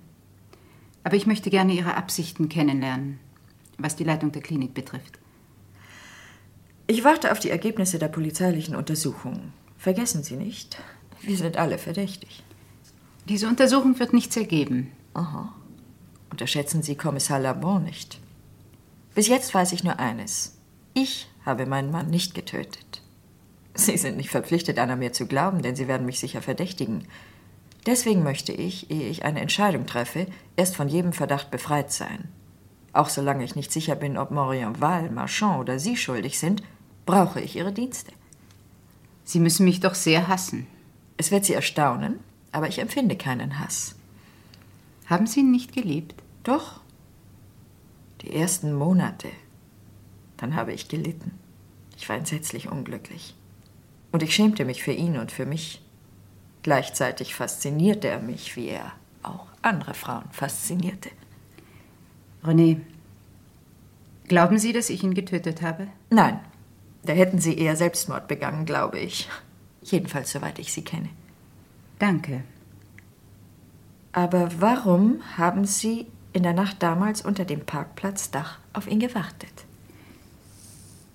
Aber 1.06 1.16
ich 1.16 1.26
möchte 1.26 1.50
gerne 1.50 1.72
Ihre 1.72 1.96
Absichten 1.96 2.50
kennenlernen, 2.50 3.18
was 3.78 3.96
die 3.96 4.04
Leitung 4.04 4.34
der 4.34 4.42
Klinik 4.42 4.74
betrifft. 4.74 5.20
Ich 6.88 7.06
warte 7.06 7.32
auf 7.32 7.40
die 7.40 7.52
Ergebnisse 7.52 7.98
der 7.98 8.10
polizeilichen 8.10 8.76
Untersuchung. 8.76 9.54
Vergessen 9.78 10.22
Sie 10.22 10.36
nicht, 10.36 10.78
wir 11.22 11.38
sind 11.38 11.56
alle 11.56 11.78
verdächtig. 11.78 12.44
Diese 13.30 13.48
Untersuchung 13.48 13.98
wird 14.00 14.12
nichts 14.12 14.36
ergeben. 14.36 14.92
Aha. 15.14 15.56
Unterschätzen 16.30 16.84
Sie 16.84 16.96
Kommissar 16.96 17.40
Labon 17.40 17.86
nicht. 17.86 18.20
Bis 19.16 19.28
jetzt 19.28 19.54
weiß 19.54 19.72
ich 19.72 19.84
nur 19.84 19.98
eines. 19.98 20.58
Ich 20.94 21.28
habe 21.46 21.66
meinen 21.66 21.90
Mann 21.90 22.10
nicht 22.10 22.36
getötet. 22.36 23.02
Sie 23.74 23.98
sind 23.98 24.18
nicht 24.18 24.30
verpflichtet, 24.30 24.78
Anna 24.78 24.96
mir 24.96 25.14
zu 25.14 25.26
glauben, 25.26 25.62
denn 25.62 25.76
Sie 25.76 25.88
werden 25.88 26.06
mich 26.06 26.20
sicher 26.20 26.42
verdächtigen. 26.42 27.08
Deswegen 27.86 28.24
möchte 28.24 28.52
ich, 28.52 28.92
ehe 28.92 29.10
ich 29.10 29.26
eine 29.26 29.42
Entscheidung 29.42 29.86
treffe, 29.86 30.28
erst 30.56 30.76
von 30.76 30.88
jedem 30.88 31.14
Verdacht 31.14 31.50
befreit 31.50 31.92
sein. 31.92 32.30
Auch 32.94 33.10
solange 33.10 33.44
ich 33.44 33.56
nicht 33.56 33.72
sicher 33.72 33.96
bin, 33.96 34.18
ob 34.18 34.32
Morienval, 34.32 35.10
Marchand 35.12 35.60
oder 35.60 35.80
Sie 35.80 35.98
schuldig 35.98 36.40
sind, 36.40 36.64
brauche 37.06 37.42
ich 37.42 37.56
Ihre 37.56 37.72
Dienste. 37.72 38.12
Sie 39.24 39.40
müssen 39.40 39.66
mich 39.66 39.80
doch 39.80 39.96
sehr 39.96 40.28
hassen. 40.28 40.68
Es 41.18 41.32
wird 41.32 41.46
Sie 41.46 41.54
erstaunen, 41.54 42.20
aber 42.52 42.68
ich 42.68 42.80
empfinde 42.80 43.16
keinen 43.16 43.60
Hass. 43.60 43.96
Haben 45.08 45.28
Sie 45.28 45.42
ihn 45.42 45.52
nicht 45.52 45.74
geliebt? 45.74 46.16
Doch. 46.44 46.82
Die 48.26 48.36
ersten 48.36 48.74
Monate. 48.74 49.30
Dann 50.38 50.56
habe 50.56 50.74
ich 50.74 50.88
gelitten. 50.88 51.38
Ich 51.96 52.10
war 52.10 52.16
entsetzlich 52.16 52.72
unglücklich. 52.72 53.36
Und 54.12 54.24
ich 54.24 54.34
schämte 54.34 54.66
mich 54.66 54.82
für 54.82 54.94
ihn 54.94 55.18
und 55.18 55.32
für 55.32 55.46
mich. 55.46 55.82
Gleichzeitig 56.64 57.36
faszinierte 57.36 58.08
er 58.08 58.20
mich, 58.20 58.56
wie 58.56 58.70
er 58.70 58.94
auch 59.22 59.46
andere 59.62 59.94
Frauen 59.94 60.24
faszinierte. 60.32 61.12
René, 62.44 62.80
glauben 64.28 64.58
Sie, 64.58 64.74
dass 64.74 64.90
ich 64.90 65.04
ihn 65.04 65.14
getötet 65.14 65.62
habe? 65.62 65.88
Nein, 66.10 66.40
da 67.04 67.14
hätten 67.14 67.40
Sie 67.40 67.56
eher 67.56 67.76
Selbstmord 67.76 68.28
begangen, 68.28 68.66
glaube 68.66 68.98
ich. 68.98 69.30
Jedenfalls, 69.84 70.32
soweit 70.32 70.58
ich 70.58 70.74
Sie 70.74 70.84
kenne. 70.84 71.10
Danke. 72.00 72.44
Aber 74.12 74.50
warum 74.60 75.22
haben 75.38 75.66
Sie 75.66 76.08
in 76.36 76.44
der 76.44 76.54
Nacht 76.54 76.84
damals 76.84 77.22
unter 77.22 77.46
dem 77.46 77.62
Parkplatzdach 77.62 78.60
auf 78.74 78.88
ihn 78.88 79.00
gewartet? 79.00 79.66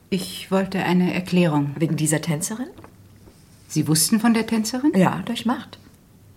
Ich 0.08 0.50
wollte 0.50 0.82
eine 0.82 1.12
Erklärung. 1.12 1.74
Wegen 1.78 1.96
dieser 1.96 2.22
Tänzerin? 2.22 2.70
Sie 3.68 3.86
wussten 3.86 4.18
von 4.18 4.32
der 4.32 4.46
Tänzerin? 4.46 4.92
Ja, 4.94 5.20
durch 5.26 5.44
Macht. 5.44 5.78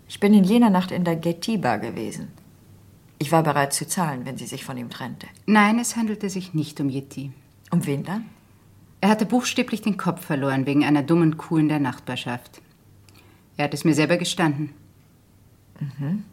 Ich 0.09 0.19
bin 0.19 0.33
in 0.33 0.43
jener 0.43 0.69
Nacht 0.69 0.91
in 0.91 1.05
der 1.05 1.15
Getty 1.15 1.57
Bar 1.57 1.79
gewesen. 1.79 2.27
Ich 3.19 3.31
war 3.31 3.41
bereit 3.41 3.71
zu 3.73 3.87
zahlen, 3.87 4.25
wenn 4.25 4.37
sie 4.37 4.45
sich 4.45 4.65
von 4.65 4.77
ihm 4.77 4.89
trennte. 4.89 5.27
Nein, 5.45 5.79
es 5.79 5.95
handelte 5.95 6.29
sich 6.29 6.53
nicht 6.53 6.79
um 6.81 6.89
Yeti. 6.89 7.31
Um 7.71 7.85
wen 7.85 8.03
dann? 8.03 8.25
Er 8.99 9.09
hatte 9.09 9.25
buchstäblich 9.25 9.81
den 9.81 9.95
Kopf 9.95 10.25
verloren 10.25 10.65
wegen 10.65 10.83
einer 10.83 11.03
dummen 11.03 11.37
Kuh 11.37 11.57
in 11.57 11.69
der 11.69 11.79
Nachbarschaft. 11.79 12.61
Er 13.55 13.65
hat 13.65 13.73
es 13.73 13.85
mir 13.85 13.95
selber 13.95 14.17
gestanden. 14.17 14.73
Mhm. 15.79 16.25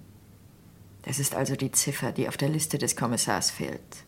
Das 1.02 1.18
ist 1.18 1.34
also 1.34 1.56
die 1.56 1.72
Ziffer, 1.72 2.12
die 2.12 2.28
auf 2.28 2.36
der 2.36 2.48
Liste 2.48 2.78
des 2.78 2.96
Kommissars 2.96 3.50
fehlt. 3.50 4.04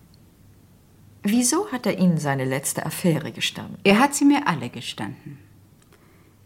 Wieso 1.23 1.71
hat 1.71 1.87
er 1.87 1.99
Ihnen 1.99 2.19
seine 2.19 2.45
letzte 2.45 2.85
Affäre 2.85 3.33
gestanden? 3.33 3.79
Er 3.85 4.01
hat 4.01 4.15
sie 4.15 4.25
mir 4.25 4.49
alle 4.49 4.69
gestanden. 4.69 5.39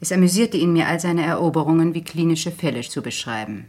Es 0.00 0.12
amüsierte 0.12 0.58
ihn, 0.58 0.74
mir 0.74 0.88
all 0.88 1.00
seine 1.00 1.24
Eroberungen 1.24 1.94
wie 1.94 2.04
klinische 2.04 2.52
Fälle 2.52 2.82
zu 2.82 3.00
beschreiben. 3.00 3.66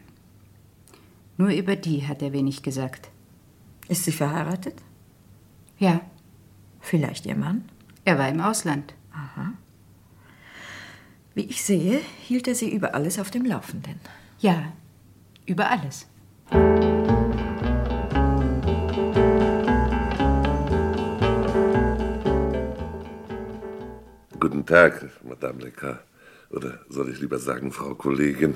Nur 1.38 1.50
über 1.50 1.76
die 1.76 2.06
hat 2.06 2.22
er 2.22 2.34
wenig 2.34 2.64
gesagt. 2.64 3.10
Ist 3.88 4.04
sie 4.04 4.12
verheiratet? 4.12 4.76
Ja. 5.80 6.02
Vielleicht 6.82 7.26
Ihr 7.26 7.36
Mann? 7.36 7.66
Er 8.04 8.18
war 8.18 8.28
im 8.28 8.42
Ausland. 8.42 8.94
Aha. 9.14 9.54
Wie 11.36 11.46
ich 11.46 11.64
sehe, 11.64 12.02
hielt 12.24 12.48
er 12.48 12.56
Sie 12.56 12.70
über 12.70 12.96
alles 12.96 13.20
auf 13.20 13.32
dem 13.32 13.46
Laufenden. 13.46 14.00
Ja, 14.40 14.74
über 15.46 15.70
alles. 15.70 16.08
Guten 24.40 24.66
Tag, 24.66 25.10
Madame 25.28 25.64
Lecar. 25.64 26.00
Oder 26.50 26.80
soll 26.90 27.10
ich 27.10 27.20
lieber 27.20 27.40
sagen, 27.40 27.72
Frau 27.72 27.96
Kollegin. 27.96 28.56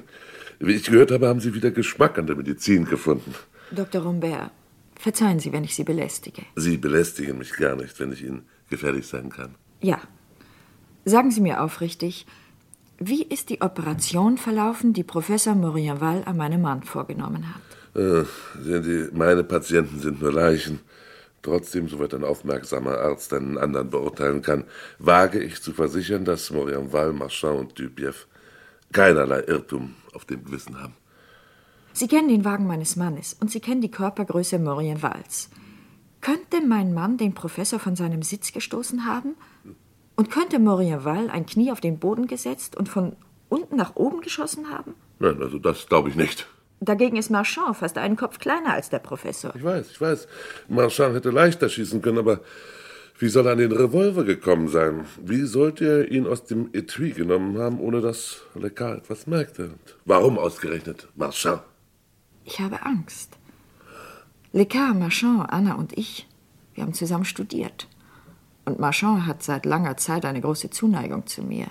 Wie 0.59 0.73
ich 0.73 0.85
gehört 0.85 1.11
habe, 1.11 1.27
haben 1.27 1.41
Sie 1.41 1.53
wieder 1.53 1.71
Geschmack 1.71 2.17
an 2.17 2.27
der 2.27 2.35
Medizin 2.35 2.85
gefunden. 2.85 3.33
Dr. 3.71 4.03
Rombert, 4.03 4.51
verzeihen 4.95 5.39
Sie, 5.39 5.51
wenn 5.51 5.63
ich 5.63 5.75
Sie 5.75 5.83
belästige. 5.83 6.43
Sie 6.55 6.77
belästigen 6.77 7.37
mich 7.37 7.53
gar 7.53 7.75
nicht, 7.75 7.99
wenn 7.99 8.11
ich 8.11 8.23
Ihnen 8.23 8.43
gefährlich 8.69 9.07
sein 9.07 9.29
kann. 9.29 9.55
Ja. 9.81 9.99
Sagen 11.03 11.31
Sie 11.31 11.41
mir 11.41 11.63
aufrichtig, 11.63 12.25
wie 12.99 13.23
ist 13.23 13.49
die 13.49 13.61
Operation 13.61 14.37
verlaufen, 14.37 14.93
die 14.93 15.03
Professor 15.03 15.55
Morienval 15.55 16.23
an 16.25 16.37
meinem 16.37 16.61
Mann 16.61 16.83
vorgenommen 16.83 17.53
hat? 17.53 17.70
Äh, 17.95 18.23
sehen 18.61 18.83
Sie, 18.83 19.09
meine 19.13 19.43
Patienten 19.43 19.99
sind 19.99 20.21
nur 20.21 20.31
Leichen. 20.31 20.79
Trotzdem, 21.41 21.87
soweit 21.87 22.13
ein 22.13 22.23
aufmerksamer 22.23 22.99
Arzt 22.99 23.33
einen 23.33 23.57
anderen 23.57 23.89
beurteilen 23.89 24.41
kann, 24.41 24.65
wage 24.99 25.41
ich 25.41 25.61
zu 25.61 25.73
versichern, 25.73 26.23
dass 26.23 26.51
Morienval, 26.51 27.13
Marchand 27.13 27.59
und 27.59 27.79
Dubiev 27.79 28.27
keinerlei 28.91 29.41
Irrtum 29.41 29.95
auf 30.13 30.25
dem 30.25 30.43
Gewissen 30.43 30.79
haben. 30.81 30.93
Sie 31.93 32.07
kennen 32.07 32.29
den 32.29 32.45
Wagen 32.45 32.67
meines 32.67 32.95
Mannes 32.95 33.35
und 33.39 33.51
Sie 33.51 33.59
kennen 33.59 33.81
die 33.81 33.91
Körpergröße 33.91 34.59
Morienvals. 34.59 35.49
Könnte 36.21 36.61
mein 36.65 36.93
Mann 36.93 37.17
den 37.17 37.33
Professor 37.33 37.79
von 37.79 37.95
seinem 37.95 38.21
Sitz 38.21 38.53
gestoßen 38.53 39.05
haben? 39.05 39.35
Und 40.15 40.29
könnte 40.29 40.59
Morienval 40.59 41.29
ein 41.29 41.47
Knie 41.47 41.71
auf 41.71 41.81
den 41.81 41.97
Boden 41.97 42.27
gesetzt 42.27 42.77
und 42.77 42.87
von 42.87 43.15
unten 43.49 43.75
nach 43.75 43.95
oben 43.95 44.21
geschossen 44.21 44.69
haben? 44.69 44.93
Nein, 45.19 45.41
also 45.41 45.57
das 45.57 45.87
glaube 45.87 46.09
ich 46.09 46.15
nicht. 46.15 46.47
Dagegen 46.83 47.15
ist 47.15 47.29
Marchand 47.29 47.77
fast 47.77 47.99
einen 47.99 48.15
Kopf 48.15 48.39
kleiner 48.39 48.73
als 48.73 48.89
der 48.89 48.97
Professor. 48.97 49.55
Ich 49.55 49.63
weiß, 49.63 49.91
ich 49.91 50.01
weiß. 50.01 50.27
Marchand 50.67 51.13
hätte 51.13 51.29
leichter 51.29 51.69
schießen 51.69 52.01
können, 52.01 52.17
aber 52.17 52.39
wie 53.19 53.29
soll 53.29 53.45
er 53.45 53.51
an 53.51 53.59
den 53.59 53.71
Revolver 53.71 54.23
gekommen 54.23 54.67
sein? 54.67 55.05
Wie 55.23 55.43
sollte 55.43 55.85
er 55.85 56.11
ihn 56.11 56.25
aus 56.25 56.45
dem 56.45 56.71
Etui 56.73 57.11
genommen 57.11 57.59
haben, 57.59 57.79
ohne 57.79 58.01
dass 58.01 58.41
Lecar 58.55 58.97
etwas 58.97 59.27
merkte? 59.27 59.65
Und 59.65 59.95
warum 60.05 60.39
ausgerechnet 60.39 61.07
Marchand? 61.15 61.61
Ich 62.45 62.59
habe 62.59 62.83
Angst. 62.83 63.37
Lecar, 64.51 64.95
Marchand, 64.95 65.53
Anna 65.53 65.75
und 65.75 65.95
ich, 65.95 66.27
wir 66.73 66.81
haben 66.81 66.95
zusammen 66.95 67.25
studiert. 67.25 67.87
Und 68.65 68.79
Marchand 68.79 69.27
hat 69.27 69.43
seit 69.43 69.67
langer 69.67 69.97
Zeit 69.97 70.25
eine 70.25 70.41
große 70.41 70.71
Zuneigung 70.71 71.27
zu 71.27 71.43
mir. 71.43 71.67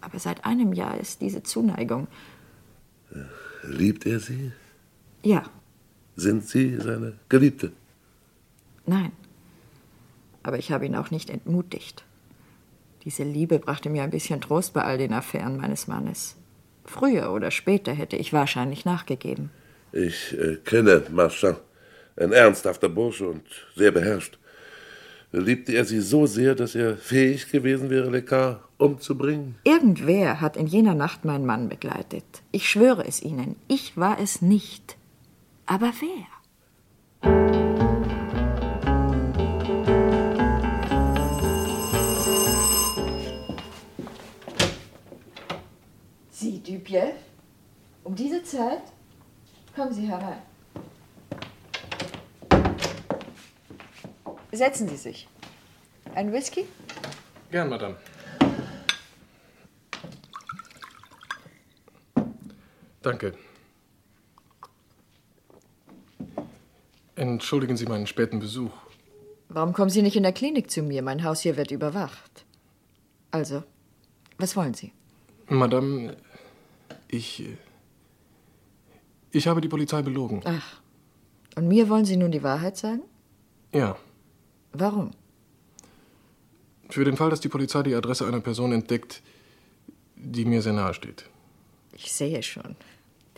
Aber 0.00 0.18
seit 0.18 0.46
einem 0.46 0.72
Jahr 0.72 0.98
ist 0.98 1.20
diese 1.20 1.42
Zuneigung. 1.42 2.08
Liebt 3.62 4.06
er 4.06 4.20
sie? 4.20 4.52
Ja. 5.22 5.44
Sind 6.16 6.46
Sie 6.46 6.76
seine 6.76 7.14
Geliebte? 7.28 7.72
Nein. 8.86 9.12
Aber 10.42 10.58
ich 10.58 10.72
habe 10.72 10.86
ihn 10.86 10.96
auch 10.96 11.10
nicht 11.10 11.30
entmutigt. 11.30 12.04
Diese 13.04 13.22
Liebe 13.22 13.58
brachte 13.58 13.88
mir 13.90 14.02
ein 14.02 14.10
bisschen 14.10 14.40
Trost 14.40 14.74
bei 14.74 14.82
all 14.82 14.98
den 14.98 15.12
Affären 15.12 15.56
meines 15.56 15.86
Mannes. 15.86 16.36
Früher 16.84 17.32
oder 17.32 17.50
später 17.50 17.92
hätte 17.92 18.16
ich 18.16 18.32
wahrscheinlich 18.32 18.84
nachgegeben. 18.84 19.50
Ich 19.92 20.36
äh, 20.38 20.56
kenne 20.56 21.04
Marchand. 21.10 21.58
Ein 22.16 22.32
ernsthafter 22.32 22.88
Bursche 22.88 23.28
und 23.28 23.42
sehr 23.76 23.92
beherrscht. 23.92 24.38
Liebte 25.32 25.72
er 25.74 25.84
sie 25.84 26.00
so 26.00 26.26
sehr, 26.26 26.56
dass 26.56 26.74
er 26.74 26.96
fähig 26.96 27.50
gewesen 27.52 27.88
wäre, 27.88 28.10
Lecar 28.10 28.68
umzubringen? 28.78 29.54
Irgendwer 29.62 30.40
hat 30.40 30.56
in 30.56 30.66
jener 30.66 30.94
Nacht 30.94 31.24
meinen 31.24 31.46
Mann 31.46 31.68
begleitet. 31.68 32.24
Ich 32.50 32.68
schwöre 32.68 33.06
es 33.06 33.22
Ihnen, 33.22 33.54
ich 33.68 33.96
war 33.96 34.18
es 34.18 34.42
nicht. 34.42 34.96
Aber 35.66 35.92
wer? 36.00 36.26
Sie, 46.30 46.60
Dupieux? 46.60 47.12
Um 48.02 48.16
diese 48.16 48.42
Zeit? 48.42 48.82
Kommen 49.76 49.92
Sie 49.92 50.08
herein. 50.08 50.49
Setzen 54.52 54.88
Sie 54.88 54.96
sich. 54.96 55.28
Ein 56.14 56.32
Whisky? 56.32 56.66
Gern, 57.50 57.68
Madame. 57.68 57.96
Danke. 63.02 63.34
Entschuldigen 67.14 67.76
Sie 67.76 67.86
meinen 67.86 68.06
späten 68.06 68.40
Besuch. 68.40 68.72
Warum 69.48 69.72
kommen 69.72 69.90
Sie 69.90 70.02
nicht 70.02 70.16
in 70.16 70.22
der 70.22 70.32
Klinik 70.32 70.70
zu 70.70 70.82
mir? 70.82 71.02
Mein 71.02 71.24
Haus 71.24 71.40
hier 71.40 71.56
wird 71.56 71.70
überwacht. 71.70 72.44
Also, 73.30 73.62
was 74.38 74.56
wollen 74.56 74.74
Sie? 74.74 74.92
Madame, 75.48 76.16
ich. 77.08 77.44
Ich 79.32 79.46
habe 79.48 79.60
die 79.60 79.68
Polizei 79.68 80.02
belogen. 80.02 80.40
Ach. 80.44 80.80
Und 81.56 81.68
mir 81.68 81.88
wollen 81.88 82.04
Sie 82.04 82.16
nun 82.16 82.30
die 82.30 82.42
Wahrheit 82.42 82.76
sagen? 82.76 83.02
Ja. 83.72 83.96
Warum? 84.72 85.10
Für 86.88 87.04
den 87.04 87.16
Fall, 87.16 87.30
dass 87.30 87.40
die 87.40 87.48
Polizei 87.48 87.82
die 87.82 87.94
Adresse 87.94 88.26
einer 88.26 88.40
Person 88.40 88.72
entdeckt, 88.72 89.22
die 90.16 90.44
mir 90.44 90.62
sehr 90.62 90.72
nahe 90.72 90.94
steht. 90.94 91.24
Ich 91.92 92.12
sehe 92.12 92.42
schon. 92.42 92.76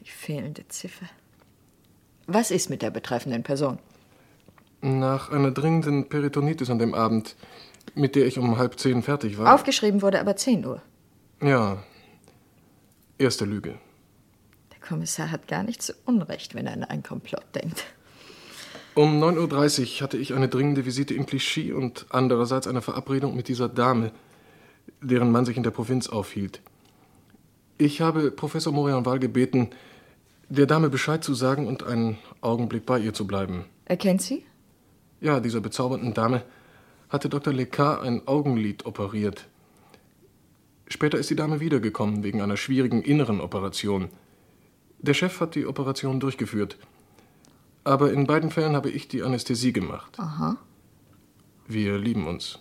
Die 0.01 0.11
fehlende 0.11 0.67
Ziffer. 0.69 1.07
Was 2.27 2.51
ist 2.51 2.71
mit 2.71 2.83
der 2.83 2.91
betreffenden 2.91 3.43
Person? 3.43 3.79
Nach 4.81 5.31
einer 5.31 5.51
dringenden 5.51 6.09
Peritonitis 6.09 6.71
an 6.71 6.79
dem 6.79 6.95
Abend, 6.95 7.37
mit 7.95 8.17
der 8.17 8.27
ich 8.27 8.39
um 8.39 8.59
halb 8.59 8.79
zehn 8.79 9.03
fertig 9.03 9.39
war. 9.39 9.55
Aufgeschrieben 9.55 10.03
wurde 10.03 10.21
aber 10.21 10.35
10 10.37 10.65
Uhr. 10.65 10.83
Ja. 11.41 11.83
Erste 13.19 13.45
Lüge. 13.45 13.79
Der 14.73 14.81
Kommissar 14.81 15.31
hat 15.31 15.47
gar 15.47 15.63
nicht 15.63 15.83
so 15.83 15.93
Unrecht, 16.05 16.55
wenn 16.55 16.67
er 16.67 16.73
an 16.73 16.85
einen 16.85 17.03
Komplott 17.03 17.45
denkt. 17.55 17.85
Um 18.95 19.23
9.30 19.23 19.97
Uhr 19.97 20.01
hatte 20.03 20.19
ich 20.19 20.35
eine 20.35 20.49
dringende 20.49 20.85
Visite 20.85 21.15
in 21.15 21.25
Clichy 21.25 21.73
und 21.73 22.05
andererseits 22.11 22.67
eine 22.67 22.83
Verabredung 22.83 23.35
mit 23.35 23.49
dieser 23.49 23.69
Dame, 23.71 24.13
deren 25.01 25.31
Mann 25.33 25.47
sich 25.47 25.57
in 25.57 25.63
der 25.63 25.71
Provinz 25.71 26.09
aufhielt. 26.09 26.61
Ich 27.79 28.03
habe 28.03 28.31
Professor 28.31 28.71
Morianval 28.73 29.19
gebeten, 29.19 29.71
der 30.51 30.67
Dame 30.67 30.91
Bescheid 30.91 31.25
zu 31.25 31.33
sagen 31.33 31.67
und 31.67 31.83
einen 31.85 32.19
Augenblick 32.43 32.85
bei 32.85 32.99
ihr 32.99 33.15
zu 33.15 33.27
bleiben. 33.27 33.65
Er 33.87 33.97
kennt 33.97 34.21
Sie? 34.21 34.45
Ja, 35.23 35.41
dieser 35.41 35.61
bezaubernden 35.61 36.13
Dame 36.13 36.43
hatte 37.09 37.31
Dr. 37.31 37.55
Lecard 37.55 38.03
ein 38.03 38.29
Augenlid 38.29 38.85
operiert. 38.85 39.49
Später 40.87 41.17
ist 41.17 41.31
die 41.31 41.37
Dame 41.37 41.61
wiedergekommen 41.61 42.23
wegen 42.23 42.43
einer 42.43 42.59
schwierigen 42.59 43.01
inneren 43.01 43.41
Operation. 43.41 44.11
Der 44.99 45.15
Chef 45.15 45.41
hat 45.41 45.55
die 45.55 45.65
Operation 45.65 46.21
durchgeführt. 46.21 46.77
Aber 47.85 48.13
in 48.13 48.27
beiden 48.27 48.51
Fällen 48.51 48.77
habe 48.77 48.91
ich 48.91 49.09
die 49.09 49.23
Anästhesie 49.23 49.73
gemacht. 49.73 50.19
Aha. 50.19 50.57
Wir 51.67 51.99
lieben 51.99 52.27
uns. 52.27 52.59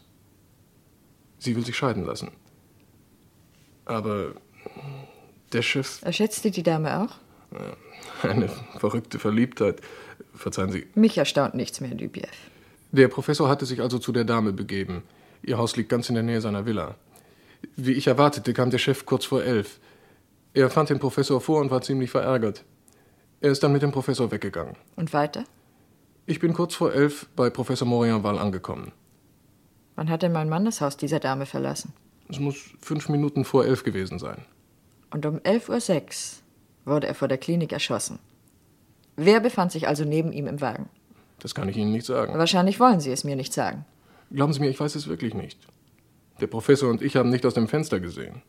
Sie 1.40 1.56
will 1.56 1.66
sich 1.66 1.76
scheiden 1.76 2.06
lassen. 2.06 2.32
Aber 3.86 4.34
der 5.54 5.62
Chef. 5.62 6.02
Er 6.04 6.14
schätzte 6.14 6.52
die 6.52 6.64
Dame 6.64 7.02
auch? 7.02 7.16
Eine 8.24 8.50
verrückte 8.78 9.20
Verliebtheit. 9.20 9.82
Verzeihen 10.34 10.72
Sie. 10.72 10.88
Mich 10.96 11.18
erstaunt 11.18 11.56
nichts 11.56 11.82
mehr, 11.82 11.94
Dubiev. 11.94 12.30
Der 12.92 13.08
Professor 13.08 13.50
hatte 13.50 13.66
sich 13.66 13.82
also 13.82 14.00
zu 14.00 14.12
der 14.12 14.24
Dame 14.24 14.54
begeben. 14.54 15.04
Ihr 15.44 15.58
Haus 15.58 15.76
liegt 15.76 15.90
ganz 15.90 16.10
in 16.10 16.16
der 16.16 16.24
Nähe 16.24 16.42
seiner 16.42 16.66
Villa. 16.66 16.96
Wie 17.76 17.94
ich 17.94 18.08
erwartete, 18.08 18.54
kam 18.54 18.70
der 18.70 18.78
Chef 18.78 19.06
kurz 19.06 19.26
vor 19.26 19.44
elf. 19.44 19.80
Er 20.54 20.70
fand 20.70 20.90
den 20.90 21.00
Professor 21.00 21.42
vor 21.42 21.62
und 21.62 21.72
war 21.72 21.82
ziemlich 21.82 22.12
verärgert. 22.12 22.64
Er 23.42 23.52
ist 23.52 23.64
dann 23.64 23.74
mit 23.74 23.82
dem 23.82 23.92
Professor 23.92 24.32
weggegangen. 24.32 24.76
Und 24.96 25.14
weiter? 25.14 25.44
Ich 26.28 26.40
bin 26.40 26.54
kurz 26.54 26.76
vor 26.76 26.94
elf 26.94 27.28
bei 27.36 27.50
Professor 27.50 27.88
Morianval 27.88 28.38
angekommen. 28.38 28.92
Wann 29.96 30.10
hat 30.10 30.22
denn 30.22 30.32
mein 30.32 30.48
Mann 30.48 30.64
das 30.64 30.80
Haus 30.80 30.96
dieser 30.96 31.20
Dame 31.20 31.48
verlassen? 31.48 31.94
Es 32.30 32.40
muss 32.40 32.56
fünf 32.80 33.10
Minuten 33.10 33.44
vor 33.44 33.66
elf 33.66 33.84
gewesen 33.84 34.20
sein. 34.20 34.46
Und 35.10 35.26
um 35.26 35.40
11.06 35.40 36.38
Uhr 36.86 36.94
wurde 36.94 37.08
er 37.08 37.16
vor 37.16 37.28
der 37.28 37.40
Klinik 37.40 37.74
erschossen. 37.74 38.20
Wer 39.18 39.40
befand 39.40 39.72
sich 39.72 39.88
also 39.88 40.06
neben 40.06 40.32
ihm 40.32 40.48
im 40.48 40.62
Wagen? 40.62 40.88
Das 41.40 41.56
kann 41.56 41.68
ich 41.68 41.76
Ihnen 41.78 41.92
nicht 41.92 42.06
sagen. 42.06 42.38
Wahrscheinlich 42.38 42.80
wollen 42.80 43.00
Sie 43.00 43.12
es 43.12 43.24
mir 43.24 43.36
nicht 43.36 43.54
sagen. 43.54 43.86
Glauben 44.32 44.54
Sie 44.54 44.60
mir, 44.60 44.70
ich 44.70 44.80
weiß 44.80 44.96
es 44.96 45.08
wirklich 45.08 45.34
nicht. 45.34 45.60
Der 46.40 46.48
Professor 46.48 46.90
und 46.90 47.02
ich 47.02 47.16
haben 47.16 47.30
nicht 47.30 47.46
aus 47.46 47.56
dem 47.56 47.68
Fenster 47.68 48.00
gesehen. 48.00 48.44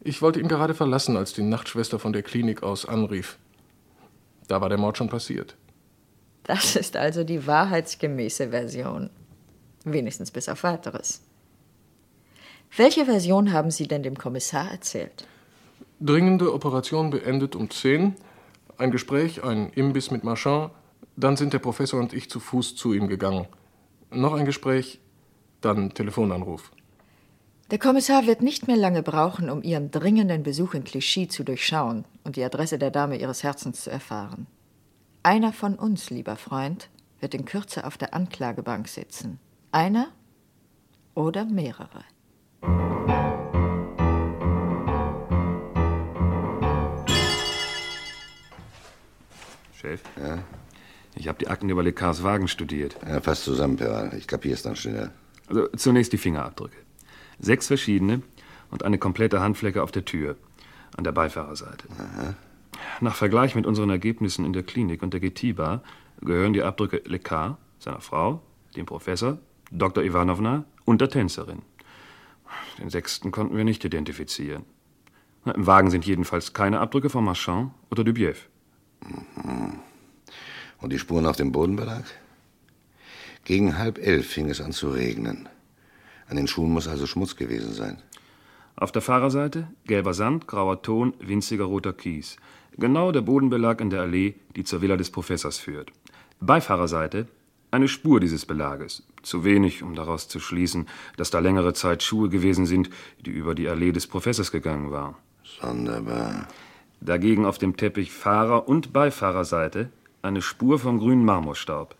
Ich 0.00 0.20
wollte 0.20 0.40
ihn 0.40 0.48
gerade 0.48 0.74
verlassen, 0.74 1.16
als 1.16 1.32
die 1.32 1.42
Nachtschwester 1.42 1.98
von 1.98 2.12
der 2.12 2.22
Klinik 2.22 2.62
aus 2.62 2.86
anrief. 2.86 3.38
Da 4.48 4.60
war 4.60 4.68
der 4.68 4.78
Mord 4.78 4.98
schon 4.98 5.08
passiert. 5.08 5.56
Das 6.44 6.76
ist 6.76 6.96
also 6.96 7.24
die 7.24 7.46
wahrheitsgemäße 7.46 8.50
Version. 8.50 9.10
Wenigstens 9.84 10.30
bis 10.30 10.48
auf 10.48 10.62
weiteres. 10.62 11.22
Welche 12.76 13.04
Version 13.04 13.52
haben 13.52 13.70
Sie 13.70 13.86
denn 13.86 14.02
dem 14.02 14.16
Kommissar 14.16 14.70
erzählt? 14.70 15.26
Dringende 16.00 16.52
Operation 16.52 17.10
beendet 17.10 17.54
um 17.54 17.70
10. 17.70 18.16
Ein 18.76 18.90
Gespräch, 18.90 19.44
ein 19.44 19.70
Imbiss 19.70 20.10
mit 20.10 20.24
Marchand. 20.24 20.72
Dann 21.16 21.36
sind 21.36 21.52
der 21.52 21.60
Professor 21.60 22.00
und 22.00 22.12
ich 22.12 22.28
zu 22.28 22.40
Fuß 22.40 22.74
zu 22.74 22.92
ihm 22.92 23.06
gegangen. 23.06 23.46
Noch 24.10 24.34
ein 24.34 24.44
Gespräch, 24.44 25.00
dann 25.60 25.94
Telefonanruf. 25.94 26.72
Der 27.70 27.78
Kommissar 27.78 28.26
wird 28.26 28.42
nicht 28.42 28.66
mehr 28.68 28.76
lange 28.76 29.02
brauchen, 29.02 29.48
um 29.48 29.62
Ihren 29.62 29.90
dringenden 29.90 30.42
Besuch 30.42 30.74
in 30.74 30.84
Clichy 30.84 31.28
zu 31.28 31.44
durchschauen 31.44 32.04
und 32.22 32.36
die 32.36 32.44
Adresse 32.44 32.78
der 32.78 32.90
Dame 32.90 33.16
Ihres 33.16 33.42
Herzens 33.42 33.84
zu 33.84 33.90
erfahren. 33.90 34.46
Einer 35.22 35.50
von 35.50 35.76
uns, 35.76 36.10
lieber 36.10 36.36
Freund, 36.36 36.90
wird 37.20 37.32
in 37.32 37.46
Kürze 37.46 37.86
auf 37.86 37.96
der 37.96 38.12
Anklagebank 38.12 38.86
sitzen. 38.86 39.40
Einer 39.72 40.08
oder 41.14 41.46
mehrere. 41.46 42.04
Chef? 49.72 50.02
Ja? 50.20 50.42
Ich 51.14 51.28
habe 51.28 51.38
die 51.38 51.48
Akten 51.48 51.70
über 51.70 51.82
Lecards 51.82 52.22
Wagen 52.22 52.46
studiert. 52.46 52.96
Ja, 53.08 53.22
fast 53.22 53.44
zusammen, 53.44 53.78
Peral. 53.78 54.12
Ich 54.18 54.26
kapier's 54.26 54.60
dann 54.60 54.76
schnell. 54.76 55.10
Also 55.46 55.68
zunächst 55.68 56.12
die 56.12 56.18
Fingerabdrücke. 56.18 56.83
Sechs 57.38 57.66
verschiedene 57.66 58.22
und 58.70 58.82
eine 58.82 58.98
komplette 58.98 59.40
Handflecke 59.40 59.82
auf 59.82 59.92
der 59.92 60.04
Tür, 60.04 60.36
an 60.96 61.04
der 61.04 61.12
Beifahrerseite. 61.12 61.88
Aha. 61.98 62.34
Nach 63.00 63.14
Vergleich 63.14 63.54
mit 63.54 63.66
unseren 63.66 63.90
Ergebnissen 63.90 64.44
in 64.44 64.52
der 64.52 64.62
Klinik 64.62 65.02
und 65.02 65.12
der 65.12 65.20
GT-Bar 65.20 65.82
gehören 66.20 66.52
die 66.52 66.62
Abdrücke 66.62 67.02
Lekar, 67.04 67.58
seiner 67.78 68.00
Frau, 68.00 68.42
dem 68.76 68.86
Professor, 68.86 69.38
Dr. 69.70 70.04
Ivanovna 70.04 70.64
und 70.84 71.00
der 71.00 71.10
Tänzerin. 71.10 71.62
Den 72.78 72.90
sechsten 72.90 73.30
konnten 73.30 73.56
wir 73.56 73.64
nicht 73.64 73.84
identifizieren. 73.84 74.64
Na, 75.44 75.52
Im 75.52 75.66
Wagen 75.66 75.90
sind 75.90 76.06
jedenfalls 76.06 76.52
keine 76.52 76.80
Abdrücke 76.80 77.10
von 77.10 77.24
Marchand 77.24 77.72
oder 77.90 78.04
Dubiev. 78.04 78.48
Mhm. 79.00 79.80
Und 80.80 80.92
die 80.92 80.98
Spuren 80.98 81.26
auf 81.26 81.36
dem 81.36 81.52
Bodenbelag? 81.52 82.04
Gegen 83.44 83.78
halb 83.78 83.98
elf 83.98 84.26
fing 84.26 84.48
es 84.48 84.60
an 84.60 84.72
zu 84.72 84.90
regnen. 84.90 85.48
An 86.28 86.36
den 86.36 86.46
Schuhen 86.46 86.72
muss 86.72 86.88
also 86.88 87.06
Schmutz 87.06 87.36
gewesen 87.36 87.72
sein. 87.72 87.98
Auf 88.76 88.92
der 88.92 89.02
Fahrerseite 89.02 89.68
gelber 89.86 90.14
Sand, 90.14 90.46
grauer 90.46 90.82
Ton, 90.82 91.14
winziger 91.20 91.64
roter 91.64 91.92
Kies. 91.92 92.36
Genau 92.76 93.12
der 93.12 93.20
Bodenbelag 93.20 93.80
in 93.80 93.90
der 93.90 94.02
Allee, 94.02 94.34
die 94.56 94.64
zur 94.64 94.82
Villa 94.82 94.96
des 94.96 95.10
Professors 95.10 95.58
führt. 95.58 95.92
Beifahrerseite 96.40 97.28
eine 97.70 97.88
Spur 97.88 98.20
dieses 98.20 98.46
Belages. 98.46 99.02
Zu 99.22 99.44
wenig, 99.44 99.82
um 99.82 99.94
daraus 99.94 100.28
zu 100.28 100.38
schließen, 100.38 100.86
dass 101.16 101.30
da 101.30 101.40
längere 101.40 101.72
Zeit 101.72 102.02
Schuhe 102.02 102.28
gewesen 102.28 102.66
sind, 102.66 102.90
die 103.24 103.30
über 103.30 103.54
die 103.54 103.68
Allee 103.68 103.92
des 103.92 104.06
Professors 104.06 104.52
gegangen 104.52 104.92
waren. 104.92 105.16
Sonderbar. 105.60 106.46
Dagegen 107.00 107.44
auf 107.44 107.58
dem 107.58 107.76
Teppich 107.76 108.12
Fahrer- 108.12 108.68
und 108.68 108.92
Beifahrerseite 108.92 109.90
eine 110.22 110.40
Spur 110.40 110.78
von 110.78 110.98
grünem 110.98 111.24
Marmorstaub. 111.24 111.96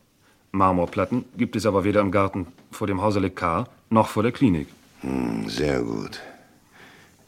Marmorplatten 0.53 1.25
gibt 1.37 1.57
es 1.57 1.67
aber 1.67 1.85
weder 1.85 2.01
im 2.01 2.13
Garten 2.13 2.47
vor 2.71 2.87
dem 2.87 3.03
Hause 3.03 3.21
Lecard 3.21 3.69
noch 3.95 4.09
vor 4.09 4.23
der 4.23 4.33
Klinik. 4.33 4.69
Hm, 5.01 5.49
sehr 5.49 5.81
gut. 5.81 6.21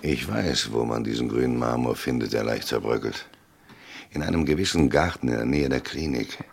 Ich 0.02 0.28
weiß, 0.28 0.72
wo 0.72 0.84
man 0.84 1.02
diesen 1.04 1.28
grünen 1.28 1.58
Marmor 1.58 1.96
findet, 1.96 2.32
der 2.32 2.44
leicht 2.44 2.68
zerbröckelt. 2.68 3.26
In 4.10 4.22
einem 4.22 4.44
gewissen 4.44 4.90
Garten 4.90 5.28
in 5.28 5.34
der 5.34 5.46
Nähe 5.46 5.68
der 5.68 5.80
Klinik. 5.80 6.44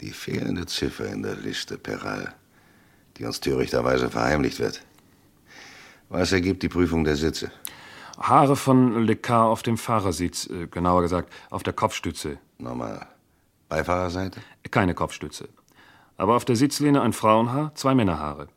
Die 0.00 0.10
fehlende 0.10 0.66
Ziffer 0.66 1.06
in 1.06 1.22
der 1.22 1.36
Liste, 1.36 1.76
Peral, 1.76 2.34
die 3.16 3.24
uns 3.24 3.40
törichterweise 3.40 4.10
verheimlicht 4.10 4.58
wird. 4.58 4.84
Was 6.08 6.32
ergibt 6.32 6.62
die 6.62 6.68
Prüfung 6.68 7.04
der 7.04 7.16
Sitze? 7.16 7.50
Haare 8.18 8.56
von 8.56 9.04
Lecard 9.04 9.50
auf 9.50 9.62
dem 9.62 9.78
Fahrersitz, 9.78 10.46
äh, 10.46 10.66
genauer 10.66 11.02
gesagt 11.02 11.32
auf 11.50 11.62
der 11.62 11.72
Kopfstütze. 11.72 12.38
Normal. 12.58 13.06
Beifahrerseite? 13.68 14.40
Keine 14.70 14.94
Kopfstütze. 14.94 15.48
Aber 16.16 16.36
auf 16.36 16.44
der 16.44 16.56
Sitzlehne 16.56 17.00
ein 17.00 17.12
Frauenhaar, 17.12 17.74
zwei 17.74 17.94
Männerhaare. 17.94 18.48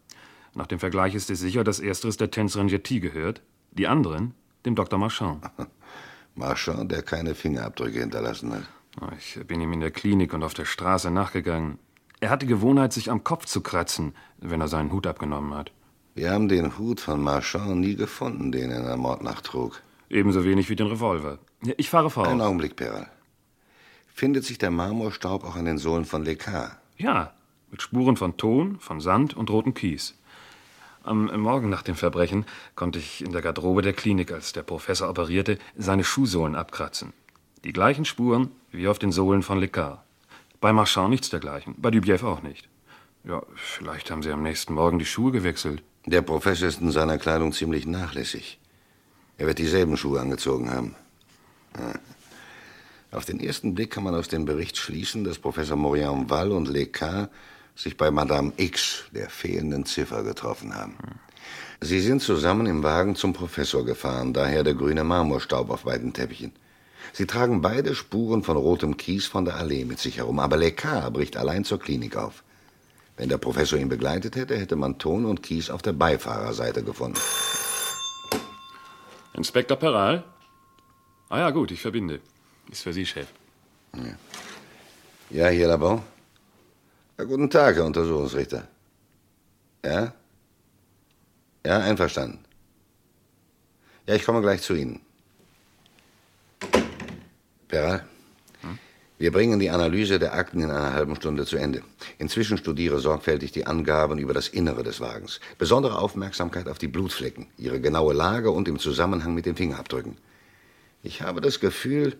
Nach 0.55 0.67
dem 0.67 0.79
Vergleich 0.79 1.13
ist 1.13 1.29
es 1.29 1.41
sicher, 1.41 1.65
dass 1.65 1.81
ersteres 1.81 2.15
der 2.15 2.31
Tänzerin 2.31 2.69
Jetty 2.69 3.01
gehört, 3.01 3.41
die 3.71 3.87
anderen 3.87 4.33
dem 4.65 4.73
Dr. 4.73 4.97
Marchand. 4.97 5.43
Marchand, 6.35 6.91
der 6.91 7.03
keine 7.03 7.35
Fingerabdrücke 7.35 7.99
hinterlassen 7.99 8.53
hat. 8.53 8.63
Ich 9.19 9.39
bin 9.45 9.59
ihm 9.59 9.73
in 9.73 9.81
der 9.81 9.91
Klinik 9.91 10.33
und 10.33 10.43
auf 10.43 10.53
der 10.53 10.65
Straße 10.65 11.11
nachgegangen. 11.11 11.77
Er 12.21 12.29
hat 12.29 12.41
die 12.41 12.47
Gewohnheit, 12.47 12.93
sich 12.93 13.11
am 13.11 13.25
Kopf 13.25 13.45
zu 13.45 13.61
kratzen, 13.61 14.15
wenn 14.37 14.61
er 14.61 14.69
seinen 14.69 14.93
Hut 14.93 15.05
abgenommen 15.05 15.53
hat. 15.53 15.73
Wir 16.13 16.31
haben 16.31 16.47
den 16.47 16.77
Hut 16.77 17.01
von 17.01 17.21
Marchand 17.21 17.81
nie 17.81 17.95
gefunden, 17.95 18.53
den 18.53 18.71
er 18.71 18.79
in 18.79 18.85
der 18.85 18.95
Mordnacht 18.95 19.45
trug. 19.45 19.81
Ebenso 20.09 20.45
wenig 20.45 20.69
wie 20.69 20.77
den 20.77 20.87
Revolver. 20.87 21.39
Ich 21.75 21.89
fahre 21.89 22.09
voraus. 22.09 22.29
Einen 22.29 22.41
Augenblick, 22.41 22.77
Peral. 22.77 23.09
Findet 24.07 24.45
sich 24.45 24.57
der 24.57 24.71
Marmorstaub 24.71 25.43
auch 25.43 25.57
an 25.57 25.65
den 25.65 25.77
Sohlen 25.77 26.05
von 26.05 26.23
Lecard? 26.23 26.77
Ja, 26.97 27.33
mit 27.69 27.81
Spuren 27.81 28.15
von 28.15 28.37
Ton, 28.37 28.79
von 28.79 29.01
Sand 29.01 29.33
und 29.33 29.49
rotem 29.49 29.73
Kies. 29.73 30.15
Am 31.05 31.27
Morgen 31.39 31.69
nach 31.69 31.83
dem 31.83 31.93
Verbrechen 31.93 32.45
konnte 32.73 32.97
ich 32.97 33.23
in 33.23 33.31
der 33.31 33.43
Garderobe 33.43 33.83
der 33.83 33.93
Klinik, 33.93 34.31
als 34.31 34.53
der 34.53 34.63
Professor 34.63 35.07
operierte, 35.07 35.59
seine 35.77 36.03
Schuhsohlen 36.03 36.55
abkratzen. 36.55 37.13
Die 37.63 37.73
gleichen 37.73 38.05
Spuren 38.05 38.49
wie 38.71 38.87
auf 38.87 38.97
den 38.97 39.11
Sohlen 39.11 39.43
von 39.43 39.59
Lecard. 39.59 39.99
Bei 40.59 40.73
Marchand 40.73 41.11
nichts 41.11 41.29
dergleichen, 41.29 41.75
bei 41.77 41.91
Dubief 41.91 42.23
auch 42.23 42.41
nicht. 42.41 42.67
Ja, 43.23 43.43
vielleicht 43.53 44.09
haben 44.09 44.23
Sie 44.23 44.31
am 44.31 44.41
nächsten 44.41 44.73
Morgen 44.73 44.97
die 44.97 45.05
Schuhe 45.05 45.31
gewechselt. 45.31 45.83
Der 46.07 46.23
Professor 46.23 46.67
ist 46.67 46.81
in 46.81 46.91
seiner 46.91 47.19
Kleidung 47.19 47.53
ziemlich 47.53 47.85
nachlässig. 47.85 48.59
Er 49.37 49.45
wird 49.45 49.59
dieselben 49.59 49.97
Schuhe 49.97 50.19
angezogen 50.19 50.71
haben. 50.71 50.95
Auf 53.11 53.25
den 53.25 53.39
ersten 53.39 53.75
Blick 53.75 53.91
kann 53.91 54.03
man 54.03 54.15
aus 54.15 54.27
dem 54.27 54.45
Bericht 54.45 54.77
schließen, 54.77 55.23
dass 55.23 55.37
Professor 55.37 55.77
Morian 55.77 56.31
Wall 56.31 56.51
und 56.51 56.67
Lecard 56.67 57.29
sich 57.75 57.97
bei 57.97 58.09
Madame 58.11 58.53
X, 58.57 59.03
der 59.11 59.29
fehlenden 59.29 59.85
Ziffer, 59.85 60.23
getroffen 60.23 60.73
haben. 60.75 60.95
Sie 61.81 61.99
sind 61.99 62.21
zusammen 62.21 62.65
im 62.67 62.83
Wagen 62.83 63.15
zum 63.15 63.33
Professor 63.33 63.85
gefahren, 63.85 64.33
daher 64.33 64.63
der 64.63 64.73
grüne 64.73 65.03
Marmorstaub 65.03 65.69
auf 65.69 65.83
beiden 65.83 66.13
Teppichen. 66.13 66.53
Sie 67.13 67.27
tragen 67.27 67.61
beide 67.61 67.95
Spuren 67.95 68.43
von 68.43 68.57
rotem 68.57 68.97
Kies 68.97 69.25
von 69.25 69.45
der 69.45 69.57
Allee 69.57 69.85
mit 69.85 69.99
sich 69.99 70.17
herum, 70.17 70.39
aber 70.39 70.57
Lecard 70.57 71.13
bricht 71.13 71.37
allein 71.37 71.63
zur 71.63 71.79
Klinik 71.79 72.15
auf. 72.15 72.43
Wenn 73.17 73.29
der 73.29 73.37
Professor 73.37 73.79
ihn 73.79 73.89
begleitet 73.89 74.35
hätte, 74.35 74.57
hätte 74.57 74.75
man 74.75 74.97
Ton 74.97 75.25
und 75.25 75.43
Kies 75.43 75.69
auf 75.69 75.81
der 75.81 75.93
Beifahrerseite 75.93 76.83
gefunden. 76.83 77.19
Inspektor 79.33 79.77
Peral? 79.77 80.23
Ah 81.29 81.39
ja, 81.39 81.51
gut, 81.51 81.71
ich 81.71 81.81
verbinde. 81.81 82.19
Ist 82.71 82.83
für 82.83 82.93
Sie, 82.93 83.05
Chef. 83.05 83.27
Ja, 83.93 84.17
ja 85.29 85.47
hier, 85.49 85.67
Labon. 85.67 86.01
Ja, 87.17 87.23
guten 87.23 87.49
Tag, 87.49 87.77
Herr 87.77 87.85
Untersuchungsrichter. 87.85 88.67
Ja? 89.85 90.13
Ja, 91.65 91.79
einverstanden. 91.79 92.39
Ja, 94.05 94.15
ich 94.15 94.25
komme 94.25 94.41
gleich 94.41 94.61
zu 94.61 94.73
Ihnen. 94.73 94.99
Peral, 97.69 98.05
wir 99.17 99.31
bringen 99.31 99.59
die 99.61 99.69
Analyse 99.69 100.19
der 100.19 100.33
Akten 100.33 100.59
in 100.59 100.69
einer 100.69 100.91
halben 100.91 101.15
Stunde 101.15 101.45
zu 101.45 101.55
Ende. 101.55 101.83
Inzwischen 102.17 102.57
studiere 102.57 102.99
sorgfältig 102.99 103.53
die 103.53 103.65
Angaben 103.65 104.19
über 104.19 104.33
das 104.33 104.49
Innere 104.49 104.83
des 104.83 104.99
Wagens. 104.99 105.39
Besondere 105.57 105.99
Aufmerksamkeit 105.99 106.67
auf 106.67 106.79
die 106.79 106.89
Blutflecken, 106.89 107.47
ihre 107.57 107.79
genaue 107.79 108.13
Lage 108.13 108.51
und 108.51 108.67
im 108.67 108.77
Zusammenhang 108.77 109.33
mit 109.33 109.45
den 109.45 109.55
Fingerabdrücken. 109.55 110.17
Ich 111.01 111.21
habe 111.21 111.39
das 111.39 111.61
Gefühl, 111.61 112.17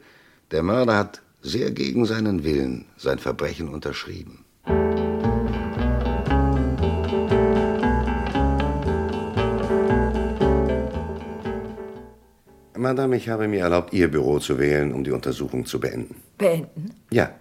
der 0.52 0.64
Mörder 0.64 0.98
hat 0.98 1.22
sehr 1.42 1.72
gegen 1.72 2.06
seinen 2.06 2.46
Willen 2.46 2.86
sein 2.96 3.20
Verbrechen 3.20 3.68
unterschrieben. 3.68 4.45
Madame, 12.86 13.16
ich 13.16 13.30
habe 13.30 13.48
mir 13.48 13.62
erlaubt, 13.62 13.94
Ihr 13.94 14.12
Büro 14.12 14.38
zu 14.38 14.60
wählen, 14.60 14.94
um 14.94 15.04
die 15.04 15.10
Untersuchung 15.12 15.66
zu 15.66 15.80
beenden. 15.80 16.16
Beenden? 16.38 16.94
Ja. 17.10 17.32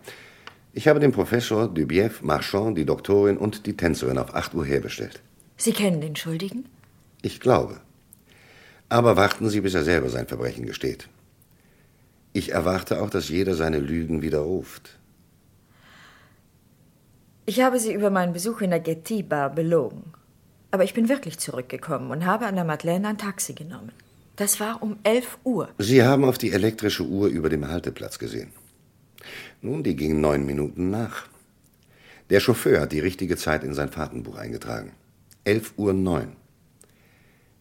Ich 0.72 0.88
habe 0.88 1.00
dem 1.00 1.12
Professor 1.12 1.68
Dubief, 1.68 2.22
Marchand, 2.22 2.78
die 2.78 2.86
Doktorin 2.86 3.36
und 3.36 3.66
die 3.66 3.76
Tänzerin 3.76 4.16
auf 4.16 4.34
8 4.34 4.54
Uhr 4.54 4.64
herbestellt. 4.64 5.20
Sie 5.58 5.72
kennen 5.72 6.00
den 6.00 6.16
Schuldigen? 6.16 6.64
Ich 7.20 7.40
glaube. 7.40 7.80
Aber 8.88 9.16
warten 9.16 9.50
Sie, 9.50 9.60
bis 9.60 9.74
er 9.74 9.84
selber 9.84 10.08
sein 10.08 10.26
Verbrechen 10.26 10.64
gesteht. 10.64 11.08
Ich 12.32 12.52
erwarte 12.52 13.02
auch, 13.02 13.10
dass 13.10 13.28
jeder 13.28 13.54
seine 13.54 13.78
Lügen 13.78 14.22
widerruft. 14.22 14.98
Ich 17.46 17.60
habe 17.60 17.78
Sie 17.78 17.92
über 17.92 18.08
meinen 18.08 18.32
Besuch 18.32 18.62
in 18.62 18.70
der 18.70 18.80
Getty 18.80 19.22
Bar 19.22 19.50
belogen. 19.50 20.14
Aber 20.70 20.84
ich 20.84 20.94
bin 20.94 21.10
wirklich 21.10 21.38
zurückgekommen 21.38 22.10
und 22.10 22.24
habe 22.24 22.46
an 22.46 22.54
der 22.54 22.64
Madeleine 22.64 23.08
ein 23.08 23.18
Taxi 23.18 23.52
genommen. 23.52 23.92
Das 24.36 24.60
war 24.60 24.82
um 24.82 24.96
11 25.02 25.38
Uhr. 25.44 25.68
Sie 25.78 26.02
haben 26.02 26.24
auf 26.24 26.38
die 26.38 26.52
elektrische 26.52 27.04
Uhr 27.04 27.28
über 27.28 27.50
dem 27.50 27.68
Halteplatz 27.68 28.18
gesehen. 28.18 28.50
Nun, 29.60 29.82
die 29.82 29.94
ging 29.94 30.20
neun 30.20 30.46
Minuten 30.46 30.90
nach. 30.90 31.28
Der 32.30 32.40
Chauffeur 32.40 32.80
hat 32.80 32.92
die 32.92 33.00
richtige 33.00 33.36
Zeit 33.36 33.62
in 33.62 33.74
sein 33.74 33.90
Fahrtenbuch 33.90 34.36
eingetragen. 34.36 34.92
11 35.44 35.74
Uhr 35.76 35.92
neun. 35.92 36.36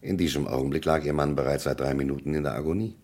In 0.00 0.16
diesem 0.16 0.48
Augenblick 0.48 0.86
lag 0.86 1.04
Ihr 1.04 1.12
Mann 1.12 1.36
bereits 1.36 1.64
seit 1.64 1.80
drei 1.80 1.92
Minuten 1.92 2.34
in 2.34 2.42
der 2.42 2.54
Agonie. 2.54 2.94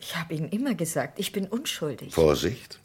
Ich 0.00 0.16
habe 0.16 0.34
Ihnen 0.34 0.48
immer 0.48 0.74
gesagt, 0.74 1.18
ich 1.20 1.30
bin 1.30 1.46
unschuldig. 1.46 2.12
Vorsicht! 2.12 2.80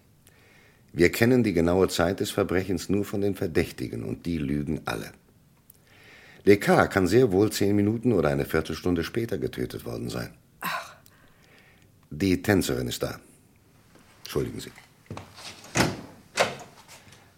Wir 0.95 1.11
kennen 1.11 1.43
die 1.43 1.53
genaue 1.53 1.87
Zeit 1.89 2.19
des 2.19 2.29
Verbrechens 2.29 2.87
nur 2.87 3.03
von 3.03 3.21
den 3.21 3.33
Verdächtigen 3.33 4.03
und 4.03 4.27
die 4.27 4.37
lügen 4.37 4.81
alle. 4.85 5.11
Descartes 6.45 6.93
kann 6.93 7.07
sehr 7.07 7.31
wohl 7.31 7.51
zehn 7.51 7.75
Minuten 7.75 8.13
oder 8.13 8.29
eine 8.29 8.45
Viertelstunde 8.45 9.03
später 9.03 9.39
getötet 9.39 9.85
worden 9.85 10.09
sein. 10.09 10.29
Ach. 10.61 10.95
Die 12.11 12.41
Tänzerin 12.43 12.87
ist 12.87 13.01
da. 13.01 13.19
Entschuldigen 14.23 14.59
Sie. 14.59 14.71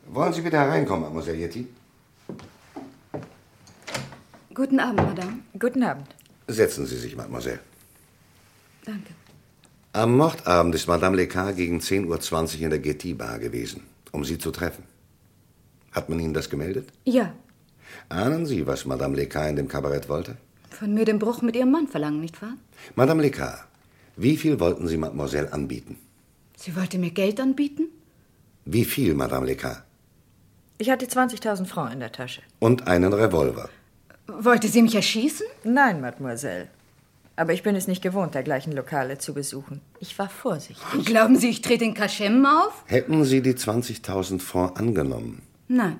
Wollen 0.08 0.34
Sie 0.34 0.42
bitte 0.42 0.58
hereinkommen, 0.58 1.04
Mademoiselle 1.04 1.38
Yeti? 1.38 1.68
Guten 4.54 4.80
Abend, 4.80 4.98
Madame. 4.98 5.40
Guten 5.58 5.84
Abend. 5.84 6.08
Setzen 6.48 6.86
Sie 6.86 6.98
sich, 6.98 7.16
Mademoiselle. 7.16 7.60
Danke. 8.84 9.14
Am 9.96 10.18
Mordabend 10.18 10.76
ist 10.76 10.88
Madame 10.88 11.16
Lecard 11.16 11.56
gegen 11.56 11.80
10.20 11.80 12.58
Uhr 12.58 12.64
in 12.64 12.70
der 12.70 12.80
Getty 12.80 13.14
Bar 13.14 13.40
gewesen, 13.40 13.82
um 14.12 14.26
Sie 14.26 14.38
zu 14.38 14.52
treffen. 14.52 14.84
Hat 15.94 16.10
man 16.10 16.20
Ihnen 16.20 16.34
das 16.34 16.50
gemeldet? 16.50 16.90
Ja, 17.06 17.34
Ahnen 18.10 18.46
Sie, 18.46 18.68
was 18.68 18.84
Madame 18.86 19.16
Lecard 19.16 19.52
in 19.52 19.56
dem 19.56 19.68
Kabarett 19.68 20.10
wollte? 20.10 20.36
von 20.70 20.94
mir 20.94 21.06
den 21.06 21.20
Bruch 21.20 21.42
mit 21.42 21.56
Ihrem 21.56 21.72
Mann 21.72 21.88
verlangen, 21.88 22.20
nicht 22.20 22.42
wahr? 22.42 22.56
Madame 22.96 23.22
Lecard, 23.22 23.60
wie 24.18 24.36
viel 24.36 24.60
wollten 24.60 24.90
Sie 24.90 24.98
Mademoiselle 24.98 25.54
anbieten? 25.54 25.98
Sie 26.58 26.76
wollte 26.76 26.98
mir 26.98 27.12
Geld 27.12 27.40
anbieten? 27.40 27.84
Wie 28.66 28.84
viel, 28.84 29.14
Madame 29.14 29.46
Lecard? 29.46 29.84
Ich 30.78 30.90
hatte 30.90 31.06
20.000 31.06 31.66
Francs 31.66 31.94
in 31.94 32.02
der 32.02 32.12
Tasche. 32.12 32.42
Und 32.60 32.86
einen 32.88 33.14
Revolver. 33.14 33.70
Wollte 34.28 34.68
sie 34.68 34.82
mich 34.82 34.96
erschießen? 34.96 35.46
Nein, 35.64 36.02
Mademoiselle. 36.02 36.68
Aber 37.38 37.54
ich 37.54 37.64
bin 37.64 37.76
es 37.76 37.88
nicht 37.88 38.02
gewohnt, 38.02 38.34
dergleichen 38.34 38.72
Lokale 38.74 39.18
zu 39.18 39.34
besuchen. 39.34 39.82
Ich 40.00 40.18
war 40.18 40.30
vorsichtig. 40.30 41.06
Glauben 41.06 41.38
Sie, 41.38 41.50
ich 41.50 41.62
trete 41.62 41.84
in 41.84 41.94
Kaschem 41.94 42.46
auf? 42.46 42.84
Hätten 42.86 43.26
Sie 43.26 43.42
die 43.42 43.54
20.000 43.54 44.40
Francs 44.40 44.80
angenommen? 44.80 45.42
Nein. 45.68 46.00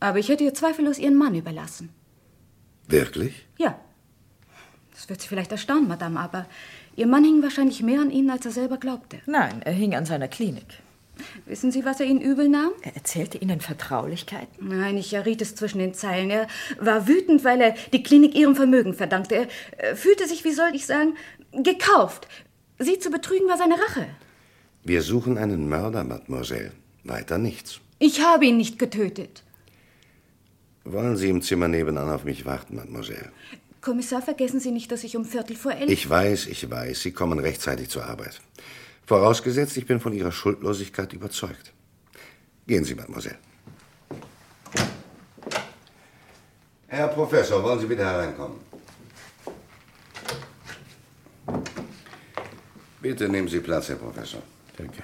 Aber 0.00 0.18
ich 0.18 0.28
hätte 0.28 0.44
ihr 0.44 0.54
zweifellos 0.54 0.98
ihren 0.98 1.16
Mann 1.16 1.34
überlassen. 1.34 1.90
Wirklich? 2.88 3.46
Ja. 3.58 3.78
Das 4.92 5.08
wird 5.08 5.20
Sie 5.20 5.28
vielleicht 5.28 5.52
erstaunen, 5.52 5.88
Madame, 5.88 6.18
aber 6.18 6.46
Ihr 6.96 7.06
Mann 7.06 7.24
hing 7.24 7.42
wahrscheinlich 7.42 7.82
mehr 7.82 8.00
an 8.00 8.10
Ihnen, 8.10 8.30
als 8.30 8.44
er 8.46 8.52
selber 8.52 8.76
glaubte. 8.76 9.20
Nein, 9.26 9.62
er 9.62 9.72
hing 9.72 9.94
an 9.94 10.06
seiner 10.06 10.28
Klinik. 10.28 10.80
Wissen 11.46 11.70
Sie, 11.70 11.84
was 11.84 12.00
er 12.00 12.06
Ihnen 12.06 12.20
übel 12.20 12.48
nahm? 12.48 12.72
Er 12.82 12.94
erzählte 12.96 13.38
Ihnen 13.38 13.60
Vertraulichkeiten? 13.60 14.68
Nein, 14.68 14.96
ich 14.96 15.12
erriet 15.12 15.42
es 15.42 15.54
zwischen 15.54 15.78
den 15.78 15.94
Zeilen. 15.94 16.30
Er 16.30 16.46
war 16.80 17.06
wütend, 17.06 17.44
weil 17.44 17.60
er 17.60 17.74
die 17.92 18.02
Klinik 18.02 18.34
Ihrem 18.34 18.56
Vermögen 18.56 18.94
verdankte. 18.94 19.34
Er 19.34 19.48
äh, 19.78 19.96
fühlte 19.96 20.26
sich, 20.26 20.44
wie 20.44 20.52
soll 20.52 20.70
ich 20.74 20.86
sagen, 20.86 21.14
gekauft. 21.52 22.28
Sie 22.78 22.98
zu 22.98 23.10
betrügen 23.10 23.48
war 23.48 23.58
seine 23.58 23.74
Rache. 23.74 24.06
Wir 24.82 25.02
suchen 25.02 25.38
einen 25.38 25.68
Mörder, 25.68 26.04
Mademoiselle. 26.04 26.72
Weiter 27.04 27.38
nichts. 27.38 27.80
Ich 27.98 28.22
habe 28.22 28.46
ihn 28.46 28.56
nicht 28.56 28.78
getötet. 28.78 29.42
Wollen 30.84 31.16
Sie 31.16 31.30
im 31.30 31.40
Zimmer 31.40 31.68
nebenan 31.68 32.10
auf 32.10 32.24
mich 32.24 32.44
warten, 32.44 32.76
Mademoiselle? 32.76 33.30
Kommissar, 33.80 34.22
vergessen 34.22 34.60
Sie 34.60 34.70
nicht, 34.70 34.90
dass 34.90 35.04
ich 35.04 35.16
um 35.16 35.24
Viertel 35.24 35.56
vor 35.56 35.72
elf... 35.72 35.90
Ich 35.90 36.08
weiß, 36.08 36.46
ich 36.46 36.70
weiß, 36.70 37.02
Sie 37.02 37.12
kommen 37.12 37.38
rechtzeitig 37.38 37.88
zur 37.88 38.04
Arbeit. 38.04 38.40
Vorausgesetzt, 39.06 39.76
ich 39.76 39.86
bin 39.86 40.00
von 40.00 40.12
Ihrer 40.12 40.32
Schuldlosigkeit 40.32 41.12
überzeugt. 41.12 41.72
Gehen 42.66 42.84
Sie, 42.84 42.94
Mademoiselle. 42.94 43.36
Herr 46.86 47.08
Professor, 47.08 47.62
wollen 47.62 47.80
Sie 47.80 47.86
bitte 47.86 48.04
hereinkommen? 48.04 48.58
Bitte 53.02 53.28
nehmen 53.28 53.48
Sie 53.48 53.60
Platz, 53.60 53.88
Herr 53.90 53.96
Professor. 53.96 54.40
Danke. 54.78 55.02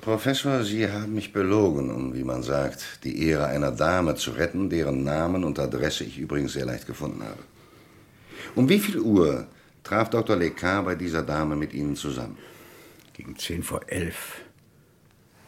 Professor, 0.00 0.62
Sie 0.62 0.88
haben 0.88 1.14
mich 1.14 1.32
belogen, 1.32 1.90
um, 1.90 2.14
wie 2.14 2.24
man 2.24 2.42
sagt, 2.42 3.04
die 3.04 3.26
Ehre 3.26 3.46
einer 3.46 3.72
Dame 3.72 4.14
zu 4.14 4.32
retten, 4.32 4.68
deren 4.68 5.02
Namen 5.02 5.42
und 5.42 5.58
Adresse 5.58 6.04
ich 6.04 6.18
übrigens 6.18 6.52
sehr 6.52 6.66
leicht 6.66 6.86
gefunden 6.86 7.22
habe. 7.24 7.42
Um 8.54 8.68
wie 8.68 8.78
viel 8.78 9.00
Uhr 9.00 9.46
traf 9.82 10.10
Dr. 10.10 10.36
Lecard 10.36 10.84
bei 10.84 10.94
dieser 10.94 11.22
Dame 11.22 11.56
mit 11.56 11.72
Ihnen 11.72 11.96
zusammen? 11.96 12.38
Gegen 13.12 13.36
zehn 13.36 13.62
vor 13.62 13.80
elf. 13.88 14.40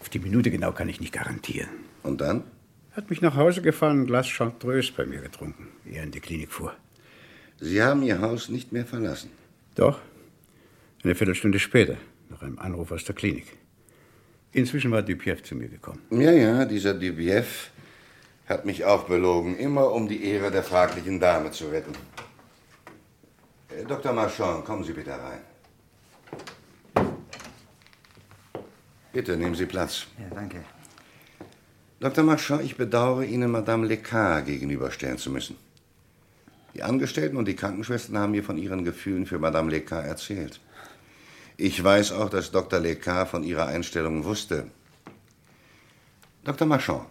Auf 0.01 0.09
die 0.09 0.19
Minute 0.19 0.51
genau 0.51 0.73
kann 0.73 0.89
ich 0.89 1.01
nicht 1.01 1.13
garantieren. 1.13 1.71
Und 2.03 2.21
dann? 2.21 2.45
Hat 2.93 3.11
mich 3.11 3.21
nach 3.21 3.37
Hause 3.37 3.63
gefahren 3.63 3.99
und 3.99 4.03
ein 4.03 4.07
Glas 4.07 4.29
Chartreuse 4.29 4.93
bei 4.97 5.07
mir 5.07 5.21
getrunken, 5.21 5.69
ehe 5.85 5.97
er 5.97 6.05
in 6.05 6.11
die 6.11 6.21
Klinik 6.21 6.53
fuhr. 6.53 6.75
Sie 7.59 7.83
haben 7.83 8.03
Ihr 8.03 8.21
Haus 8.21 8.49
nicht 8.49 8.73
mehr 8.73 8.85
verlassen. 8.85 9.31
Doch. 9.75 10.01
Eine 11.03 11.15
Viertelstunde 11.15 11.59
später, 11.59 11.97
nach 12.29 12.43
einem 12.43 12.59
Anruf 12.59 12.93
aus 12.93 13.05
der 13.05 13.15
Klinik. 13.15 13.47
Inzwischen 14.53 14.91
war 14.93 15.03
Dupief 15.03 15.43
zu 15.43 15.57
mir 15.57 15.69
gekommen. 15.69 16.01
Ja, 16.11 16.31
ja, 16.31 16.65
dieser 16.65 16.95
Dubief 16.95 17.71
hat 18.47 18.65
mich 18.65 18.85
auch 18.85 19.05
belogen, 19.05 19.57
immer 19.57 19.91
um 19.91 20.07
die 20.07 20.25
Ehre 20.25 20.51
der 20.51 20.63
fraglichen 20.63 21.19
Dame 21.19 21.51
zu 21.51 21.67
retten. 21.69 21.93
Äh, 23.75 23.85
Dr. 23.85 24.13
Marchand, 24.13 24.65
kommen 24.65 24.85
Sie 24.85 24.93
bitte 24.93 25.13
rein. 25.13 25.41
Bitte, 29.13 29.37
nehmen 29.37 29.55
Sie 29.55 29.67
Platz. 29.67 30.07
Ja, 30.19 30.35
danke. 30.35 30.65
Dr. 32.01 32.25
Marchand, 32.25 32.63
ich 32.63 32.77
bedauere 32.77 33.25
Ihnen 33.25 33.51
Madame 33.51 33.87
Lecard 33.87 34.47
gegenüberstellen 34.47 35.19
zu 35.19 35.31
müssen. 35.31 35.57
Die 36.75 36.83
Angestellten 36.83 37.37
und 37.37 37.47
die 37.47 37.55
Krankenschwestern 37.55 38.19
haben 38.19 38.33
mir 38.33 38.43
von 38.43 38.59
ihren 38.59 38.85
Gefühlen 38.85 39.27
für 39.27 39.39
Madame 39.39 39.71
Lecard 39.71 40.07
erzählt. 40.07 40.61
Ich 41.57 41.83
weiß 41.83 42.13
auch, 42.13 42.31
dass 42.31 42.51
Dr. 42.51 42.81
Lecard 42.81 43.29
von 43.29 43.45
ihrer 43.45 43.67
Einstellung 43.67 44.25
wusste. 44.25 44.67
Dr. 46.43 46.67
Marchand, 46.67 47.07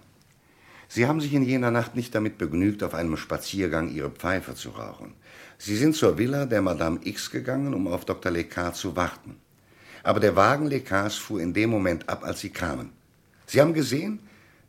Sie 0.93 1.07
haben 1.07 1.21
sich 1.21 1.33
in 1.33 1.41
jener 1.41 1.71
Nacht 1.71 1.95
nicht 1.95 2.13
damit 2.13 2.37
begnügt, 2.37 2.83
auf 2.83 2.93
einem 2.93 3.17
Spaziergang 3.17 3.89
Ihre 3.89 4.11
Pfeife 4.11 4.53
zu 4.53 4.69
rauchen. 4.69 5.15
Sie 5.57 5.75
sind 5.75 5.95
zur 5.95 6.19
Villa 6.19 6.45
der 6.45 6.61
Madame 6.61 6.99
X 7.03 7.31
gegangen, 7.31 7.73
um 7.73 7.87
auf 7.87 8.05
Dr. 8.05 8.31
Lecard 8.31 8.75
zu 8.75 8.95
warten. 8.95 9.37
Aber 10.03 10.19
der 10.19 10.35
Wagen 10.35 10.67
Lecards 10.67 11.15
fuhr 11.15 11.41
in 11.41 11.51
dem 11.51 11.71
Moment 11.71 12.07
ab, 12.07 12.23
als 12.23 12.41
Sie 12.41 12.51
kamen. 12.51 12.91
Sie 13.47 13.59
haben 13.59 13.73
gesehen, 13.73 14.19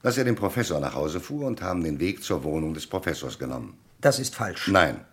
dass 0.01 0.17
er 0.17 0.25
den 0.25 0.35
Professor 0.35 0.81
nach 0.81 0.95
Hause 0.95 1.21
fuhr 1.21 1.47
und 1.47 1.61
haben 1.61 1.85
den 1.85 2.01
Weg 2.01 2.25
zur 2.25 2.43
Wohnung 2.43 2.73
des 2.73 2.87
Professors 2.87 3.39
genommen. 3.39 3.77
Das 4.01 4.19
ist 4.19 4.35
falsch. 4.35 4.69
Nein. 4.69 5.05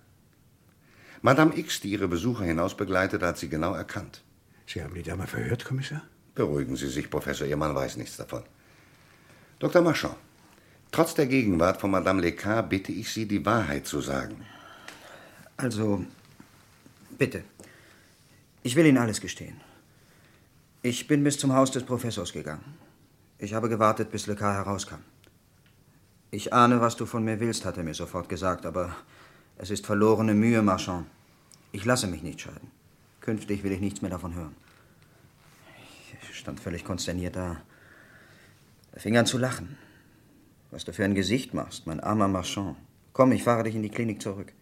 Madame 1.22 1.58
X, 1.58 1.82
die 1.82 1.92
Ihre 1.92 2.08
Besucher 2.08 2.46
hinaus 2.46 2.78
begleitete, 2.78 3.28
hat 3.28 3.38
Sie 3.38 3.50
genau 3.50 3.74
erkannt. 3.74 4.24
Sie 4.66 4.82
haben 4.82 4.94
die 4.94 5.04
Dame 5.04 5.28
verhört, 5.28 5.66
Kommissar? 5.66 6.04
Beruhigen 6.36 6.78
Sie 6.78 6.88
sich, 6.88 7.10
Professor. 7.10 7.46
Ihr 7.46 7.58
Mann 7.58 7.76
weiß 7.76 7.98
nichts 7.98 8.16
davon. 8.16 8.44
Dr. 9.60 9.82
Marchand, 9.82 10.16
trotz 10.92 11.14
der 11.14 11.28
Gegenwart 11.28 11.80
von 11.80 11.92
Madame 11.92 12.22
Lecard 12.22 12.70
bitte 12.70 12.92
ich 12.92 13.12
Sie, 13.12 13.26
die 13.26 13.46
Wahrheit 13.46 13.88
zu 13.88 14.02
sagen. 14.02 14.46
Also, 15.58 16.06
bitte. 17.18 17.44
Ich 18.64 18.76
will 18.76 18.86
Ihnen 18.86 18.98
alles 18.98 19.22
gestehen. 19.22 19.60
Ich 20.84 21.08
bin 21.08 21.24
bis 21.24 21.38
zum 21.38 21.54
Haus 21.54 21.72
des 21.72 21.84
Professors 21.84 22.34
gegangen. 22.34 22.78
Ich 23.38 23.54
habe 23.54 23.70
gewartet, 23.70 24.12
bis 24.12 24.28
Lecard 24.28 24.66
herauskam. 24.66 25.02
Ich 26.32 26.54
ahne, 26.54 26.80
was 26.80 26.96
du 26.96 27.06
von 27.06 27.24
mir 27.24 27.40
willst, 27.40 27.66
hat 27.66 27.78
er 27.78 27.84
mir 27.84 27.94
sofort 27.94 28.30
gesagt, 28.30 28.66
aber 28.66 28.96
es 29.58 29.70
ist 29.70 29.86
verlorene 29.86 30.34
Mühe, 30.34 30.62
Marchand. 30.62 31.08
Ich 31.72 31.86
lasse 31.86 32.08
mich 32.08 32.24
nicht 32.24 32.42
scheiden. 32.42 32.72
Künftig 33.20 33.64
will 33.64 33.72
ich 33.72 33.80
nichts 33.80 34.02
mehr 34.02 34.12
davon 34.12 34.34
hören. 34.34 34.56
Ich 36.30 36.38
stand 36.38 36.60
völlig 36.60 36.84
konsterniert 36.84 37.36
da. 37.36 37.62
Er 38.94 39.02
fing 39.02 39.18
an 39.18 39.26
zu 39.26 39.38
lachen. 39.38 39.78
Was 40.72 40.86
du 40.86 40.94
für 40.94 41.04
ein 41.04 41.16
Gesicht 41.16 41.54
machst, 41.54 41.86
mein 41.86 42.00
armer 42.00 42.30
Marchand. 42.30 42.78
Komm, 43.14 43.34
ich 43.34 43.44
fahre 43.44 43.64
dich 43.64 43.76
in 43.76 43.84
die 43.84 43.90
Klinik 43.90 44.22
zurück. 44.22 44.54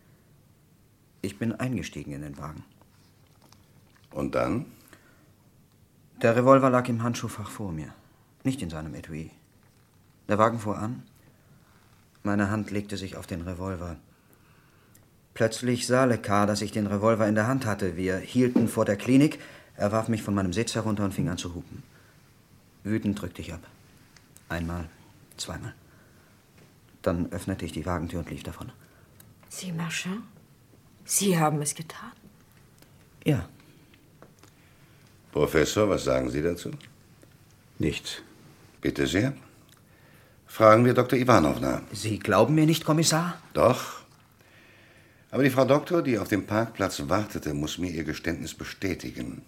Ich 1.22 1.38
bin 1.38 1.54
eingestiegen 1.54 2.14
in 2.14 2.24
den 2.24 2.38
Wagen. 2.38 2.64
Und 4.12 4.34
dann? 4.34 4.66
Der 6.22 6.36
Revolver 6.36 6.70
lag 6.70 6.90
im 6.90 7.04
Handschuhfach 7.04 7.50
vor 7.50 7.72
mir, 7.72 7.94
nicht 8.44 8.62
in 8.62 8.70
seinem 8.70 8.96
Etui. 8.96 9.30
Der 10.28 10.38
Wagen 10.38 10.60
fuhr 10.60 10.78
an. 10.78 11.04
Meine 12.24 12.50
Hand 12.50 12.72
legte 12.72 12.98
sich 12.98 13.16
auf 13.16 13.28
den 13.28 13.42
Revolver. 13.42 13.98
Plötzlich 15.34 15.88
sah 15.88 16.06
Lecard, 16.06 16.50
dass 16.50 16.62
ich 16.62 16.72
den 16.72 16.88
Revolver 16.88 17.28
in 17.28 17.36
der 17.36 17.48
Hand 17.48 17.66
hatte. 17.66 17.96
Wir 17.96 18.18
hielten 18.18 18.68
vor 18.68 18.84
der 18.84 18.98
Klinik. 18.98 19.40
Er 19.78 19.92
warf 19.92 20.10
mich 20.10 20.24
von 20.24 20.34
meinem 20.34 20.54
Sitz 20.54 20.76
herunter 20.76 21.06
und 21.06 21.14
fing 21.14 21.30
an 21.30 21.38
zu 21.38 21.56
hupen. 21.56 21.84
Wütend 22.84 23.22
drückte 23.22 23.42
ich 23.42 23.54
ab. 23.54 23.62
Einmal, 24.50 24.90
zweimal. 25.38 25.74
Dann 27.02 27.32
öffnete 27.32 27.66
ich 27.66 27.72
die 27.72 27.86
Wagentür 27.86 28.20
und 28.20 28.30
lief 28.30 28.44
davon. 28.44 28.72
Sie, 29.48 29.72
Marchand? 29.72 30.24
Sie 31.06 31.40
haben 31.40 31.62
es 31.62 31.74
getan? 31.74 32.12
Ja. 33.26 33.48
Professor, 35.32 35.90
was 35.90 36.04
sagen 36.04 36.30
Sie 36.30 36.42
dazu? 36.42 36.72
Nichts. 37.78 38.22
Bitte 38.82 39.08
sehr. 39.08 39.34
Fragen 40.48 40.84
wir 40.86 40.94
Dr. 40.94 41.18
Ivanovna. 41.18 41.82
Sie 41.92 42.20
glauben 42.20 42.56
mir 42.56 42.66
nicht, 42.66 42.84
Kommissar? 42.84 43.40
Doch. 43.54 44.00
Aber 45.32 45.44
die 45.44 45.50
Frau 45.50 45.66
Doktor, 45.66 46.02
die 46.02 46.18
auf 46.18 46.28
dem 46.28 46.46
Parkplatz 46.46 47.04
wartete, 47.08 47.54
muss 47.54 47.78
mir 47.78 47.92
ihr 47.92 48.04
Geständnis 48.04 48.54
bestätigen. 48.54 49.44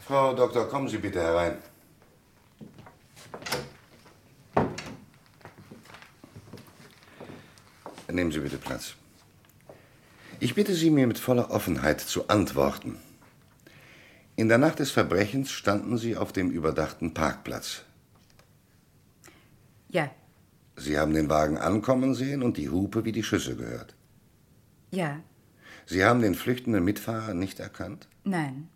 Frau 0.00 0.34
Doktor, 0.34 0.68
kommen 0.68 0.88
Sie 0.88 0.98
bitte 0.98 1.20
herein. 1.20 1.56
Nehmen 8.12 8.30
Sie 8.30 8.40
bitte 8.40 8.58
Platz. 8.58 8.94
Ich 10.38 10.54
bitte 10.54 10.74
Sie, 10.74 10.90
mir 10.90 11.06
mit 11.06 11.18
voller 11.18 11.50
Offenheit 11.50 12.00
zu 12.00 12.28
antworten. 12.28 12.98
In 14.36 14.48
der 14.48 14.58
Nacht 14.58 14.78
des 14.80 14.90
Verbrechens 14.90 15.50
standen 15.50 15.96
Sie 15.98 16.16
auf 16.16 16.32
dem 16.32 16.50
überdachten 16.50 17.14
Parkplatz. 17.14 17.82
Ja, 19.88 20.10
Sie 20.76 20.98
haben 20.98 21.12
den 21.14 21.28
Wagen 21.28 21.58
ankommen 21.58 22.14
sehen 22.14 22.42
und 22.42 22.56
die 22.56 22.70
Hupe 22.70 23.04
wie 23.04 23.12
die 23.12 23.22
Schüsse 23.22 23.56
gehört. 23.56 23.94
ja, 24.90 25.20
Sie 25.84 26.04
haben 26.04 26.22
den 26.22 26.34
flüchtenden 26.34 26.84
Mitfahrer 26.84 27.34
nicht 27.34 27.60
erkannt? 27.60 28.08
nein. 28.24 28.68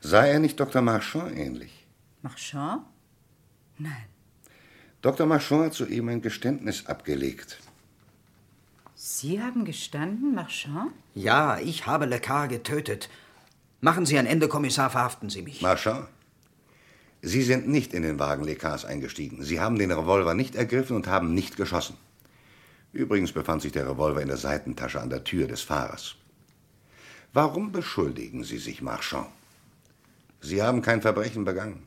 Sei 0.00 0.30
er 0.30 0.38
nicht 0.38 0.60
Dr. 0.60 0.80
Marchand 0.80 1.36
ähnlich? 1.36 1.86
Marchand? 2.22 2.82
Nein. 3.78 4.04
Dr. 5.00 5.26
Marchand 5.26 5.64
hat 5.66 5.74
soeben 5.74 6.08
ein 6.08 6.22
Geständnis 6.22 6.86
abgelegt. 6.86 7.58
Sie 9.04 9.42
haben 9.42 9.64
gestanden, 9.64 10.32
Marchand? 10.32 10.92
Ja, 11.16 11.58
ich 11.58 11.88
habe 11.88 12.06
Lecard 12.06 12.50
getötet. 12.50 13.10
Machen 13.80 14.06
Sie 14.06 14.16
ein 14.16 14.26
Ende, 14.26 14.46
Kommissar, 14.46 14.90
verhaften 14.90 15.28
Sie 15.28 15.42
mich. 15.42 15.60
Marchand, 15.60 16.06
Sie 17.20 17.42
sind 17.42 17.66
nicht 17.66 17.94
in 17.94 18.04
den 18.04 18.20
Wagen 18.20 18.44
Lecards 18.44 18.84
eingestiegen. 18.84 19.42
Sie 19.42 19.58
haben 19.58 19.76
den 19.76 19.90
Revolver 19.90 20.34
nicht 20.34 20.54
ergriffen 20.54 20.94
und 20.94 21.08
haben 21.08 21.34
nicht 21.34 21.56
geschossen. 21.56 21.96
Übrigens 22.92 23.32
befand 23.32 23.62
sich 23.62 23.72
der 23.72 23.90
Revolver 23.90 24.22
in 24.22 24.28
der 24.28 24.36
Seitentasche 24.36 25.00
an 25.00 25.10
der 25.10 25.24
Tür 25.24 25.48
des 25.48 25.62
Fahrers. 25.62 26.14
Warum 27.32 27.72
beschuldigen 27.72 28.44
Sie 28.44 28.58
sich, 28.58 28.82
Marchand? 28.82 29.26
Sie 30.40 30.62
haben 30.62 30.80
kein 30.80 31.02
Verbrechen 31.02 31.44
begangen. 31.44 31.82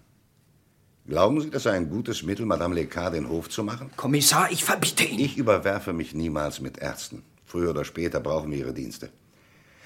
Glauben 1.07 1.39
Sie, 1.39 1.51
das 1.51 1.63
sei 1.63 1.73
ein 1.73 1.91
gutes 1.91 2.23
Mittel, 2.23 2.47
Madame 2.47 2.73
Lecard 2.73 3.13
den 3.13 3.29
Hof 3.29 3.47
zu 3.47 3.63
machen? 3.63 3.91
Kommissar, 3.95 4.51
ich 4.51 4.63
verbitte 4.63 5.03
Ihnen. 5.03 5.19
Ich 5.19 5.37
überwerfe 5.37 5.93
mich 5.93 6.15
niemals 6.15 6.61
mit 6.61 6.79
Ärzten. 6.79 7.21
Früher 7.45 7.69
oder 7.69 7.85
später 7.85 8.19
brauchen 8.19 8.49
wir 8.49 8.57
ihre 8.57 8.73
Dienste. 8.73 9.09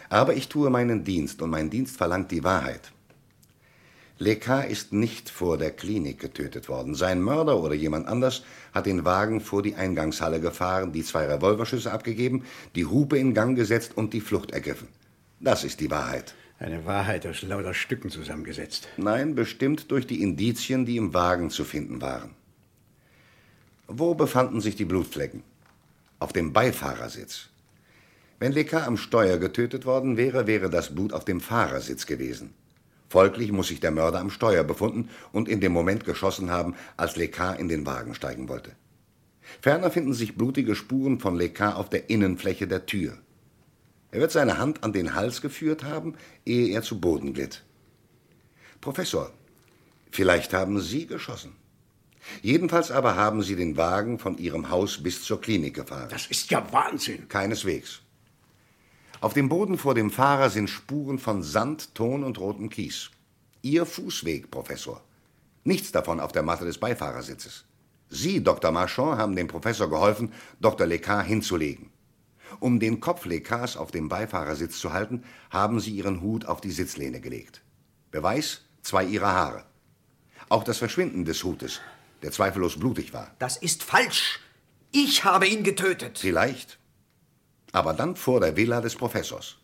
Aber 0.08 0.34
ich 0.34 0.48
tue 0.48 0.70
meinen 0.70 1.04
Dienst 1.04 1.42
und 1.42 1.50
mein 1.50 1.70
Dienst 1.70 1.98
verlangt 1.98 2.32
die 2.32 2.46
Wahrheit. 2.46 2.94
Lecard 4.18 4.70
ist 4.70 4.94
nicht 4.94 5.30
vor 5.30 5.58
der 5.58 5.72
Klinik 5.72 6.20
getötet 6.20 6.70
worden. 6.70 6.96
Sein 6.96 7.22
Mörder 7.22 7.62
oder 7.62 7.76
jemand 7.76 8.08
anders 8.08 8.44
hat 8.74 8.86
den 8.86 9.04
Wagen 9.04 9.42
vor 9.42 9.62
die 9.62 9.76
Eingangshalle 9.76 10.40
gefahren, 10.40 10.94
die 10.94 11.04
zwei 11.04 11.26
Revolverschüsse 11.26 11.92
abgegeben, 11.92 12.46
die 12.76 12.86
Hupe 12.86 13.18
in 13.18 13.34
Gang 13.34 13.58
gesetzt 13.58 13.98
und 13.98 14.14
die 14.14 14.22
Flucht 14.22 14.52
ergriffen. 14.52 14.88
Das 15.42 15.66
ist 15.66 15.82
die 15.82 15.92
Wahrheit. 15.92 16.34
Eine 16.62 16.86
Wahrheit 16.86 17.26
aus 17.26 17.42
lauter 17.42 17.74
Stücken 17.74 18.10
zusammengesetzt. 18.10 18.90
Nein, 18.98 19.34
bestimmt 19.34 19.92
durch 19.92 20.06
die 20.06 20.22
Indizien, 20.22 20.86
die 20.86 20.98
im 20.98 21.14
Wagen 21.14 21.50
zu 21.50 21.64
finden 21.64 22.02
waren. 22.02 22.32
Wo 23.88 24.14
befanden 24.14 24.60
sich 24.60 24.76
die 24.76 24.84
Blutflecken? 24.84 25.44
Auf 26.20 26.34
dem 26.34 26.52
Beifahrersitz. 26.52 27.48
Wenn 28.40 28.52
Lecard 28.52 28.88
am 28.88 28.98
Steuer 28.98 29.38
getötet 29.38 29.86
worden 29.86 30.18
wäre, 30.18 30.48
wäre 30.48 30.70
das 30.70 30.94
Blut 30.94 31.14
auf 31.14 31.24
dem 31.24 31.40
Fahrersitz 31.40 32.06
gewesen. 32.06 32.54
Folglich 33.08 33.54
muss 33.54 33.70
sich 33.70 33.80
der 33.80 33.92
Mörder 33.92 34.20
am 34.20 34.30
Steuer 34.30 34.66
befunden 34.66 35.10
und 35.32 35.48
in 35.48 35.62
dem 35.62 35.72
Moment 35.72 36.04
geschossen 36.04 36.52
haben, 36.52 36.76
als 36.98 37.16
Lecard 37.16 37.58
in 37.58 37.70
den 37.70 37.86
Wagen 37.86 38.16
steigen 38.16 38.50
wollte. 38.50 38.74
Ferner 39.62 39.92
finden 39.92 40.14
sich 40.14 40.36
blutige 40.36 40.76
Spuren 40.76 41.22
von 41.22 41.38
Lecard 41.38 41.78
auf 41.78 41.90
der 41.90 42.10
Innenfläche 42.10 42.68
der 42.68 42.86
Tür. 42.86 43.18
Er 44.12 44.22
wird 44.22 44.32
seine 44.32 44.58
Hand 44.58 44.84
an 44.84 44.94
den 44.94 45.14
Hals 45.14 45.42
geführt 45.42 45.84
haben, 45.84 46.16
ehe 46.46 46.74
er 46.74 46.82
zu 46.82 47.00
Boden 47.00 47.34
glitt. 47.34 47.64
Professor, 48.82 49.32
vielleicht 50.12 50.54
haben 50.54 50.80
Sie 50.82 51.06
geschossen. 51.06 51.56
Jedenfalls 52.42 52.92
aber 52.92 53.16
haben 53.16 53.44
Sie 53.44 53.56
den 53.56 53.78
Wagen 53.78 54.20
von 54.20 54.38
Ihrem 54.38 54.70
Haus 54.70 55.02
bis 55.02 55.24
zur 55.24 55.42
Klinik 55.42 55.76
gefahren. 55.76 56.10
Das 56.10 56.28
ist 56.28 56.50
ja 56.52 56.72
Wahnsinn. 56.72 57.28
Keineswegs. 57.28 58.02
Auf 59.22 59.34
dem 59.34 59.50
Boden 59.50 59.78
vor 59.78 59.96
dem 59.96 60.12
Fahrer 60.12 60.50
sind 60.50 60.70
Spuren 60.70 61.20
von 61.20 61.44
Sand, 61.44 61.94
Ton 61.94 62.24
und 62.24 62.40
rotem 62.40 62.70
Kies. 62.70 63.12
Ihr 63.62 63.86
Fußweg, 63.86 64.50
Professor. 64.50 65.02
Nichts 65.66 65.92
davon 65.92 66.20
auf 66.20 66.32
der 66.32 66.44
Matte 66.44 66.66
des 66.66 66.78
Beifahrersitzes. 66.78 67.66
Sie, 68.10 68.42
Dr. 68.42 68.72
Marchand, 68.72 69.18
haben 69.18 69.36
dem 69.36 69.48
Professor 69.48 69.90
geholfen, 69.90 70.32
Dr. 70.62 70.88
Lecard 70.88 71.28
hinzulegen. 71.28 71.89
Um 72.60 72.80
den 72.80 73.00
Kopf 73.00 73.26
Lecards 73.26 73.78
auf 73.78 73.92
dem 73.92 74.10
Beifahrersitz 74.10 74.80
zu 74.80 74.94
halten, 74.94 75.24
haben 75.50 75.80
sie 75.80 75.92
ihren 75.92 76.22
Hut 76.22 76.46
auf 76.46 76.62
die 76.62 76.72
Sitzlehne 76.72 77.22
gelegt. 77.22 77.62
Beweis, 78.12 78.62
zwei 78.82 79.06
ihrer 79.06 79.34
Haare. 79.34 79.64
Auch 80.50 80.64
das 80.64 80.80
Verschwinden 80.80 81.26
des 81.26 81.44
Hutes, 81.44 81.80
der 82.24 82.32
zweifellos 82.32 82.80
blutig 82.80 83.14
war. 83.14 83.36
Das 83.40 83.58
ist 83.58 83.84
falsch. 83.84 84.40
Ich 84.92 85.24
habe 85.24 85.48
ihn 85.48 85.64
getötet. 85.64 86.18
Vielleicht. 86.20 86.80
Aber 87.72 87.94
dann 87.94 88.16
vor 88.16 88.40
der 88.40 88.58
Villa 88.58 88.82
des 88.82 88.96
Professors. 88.96 89.58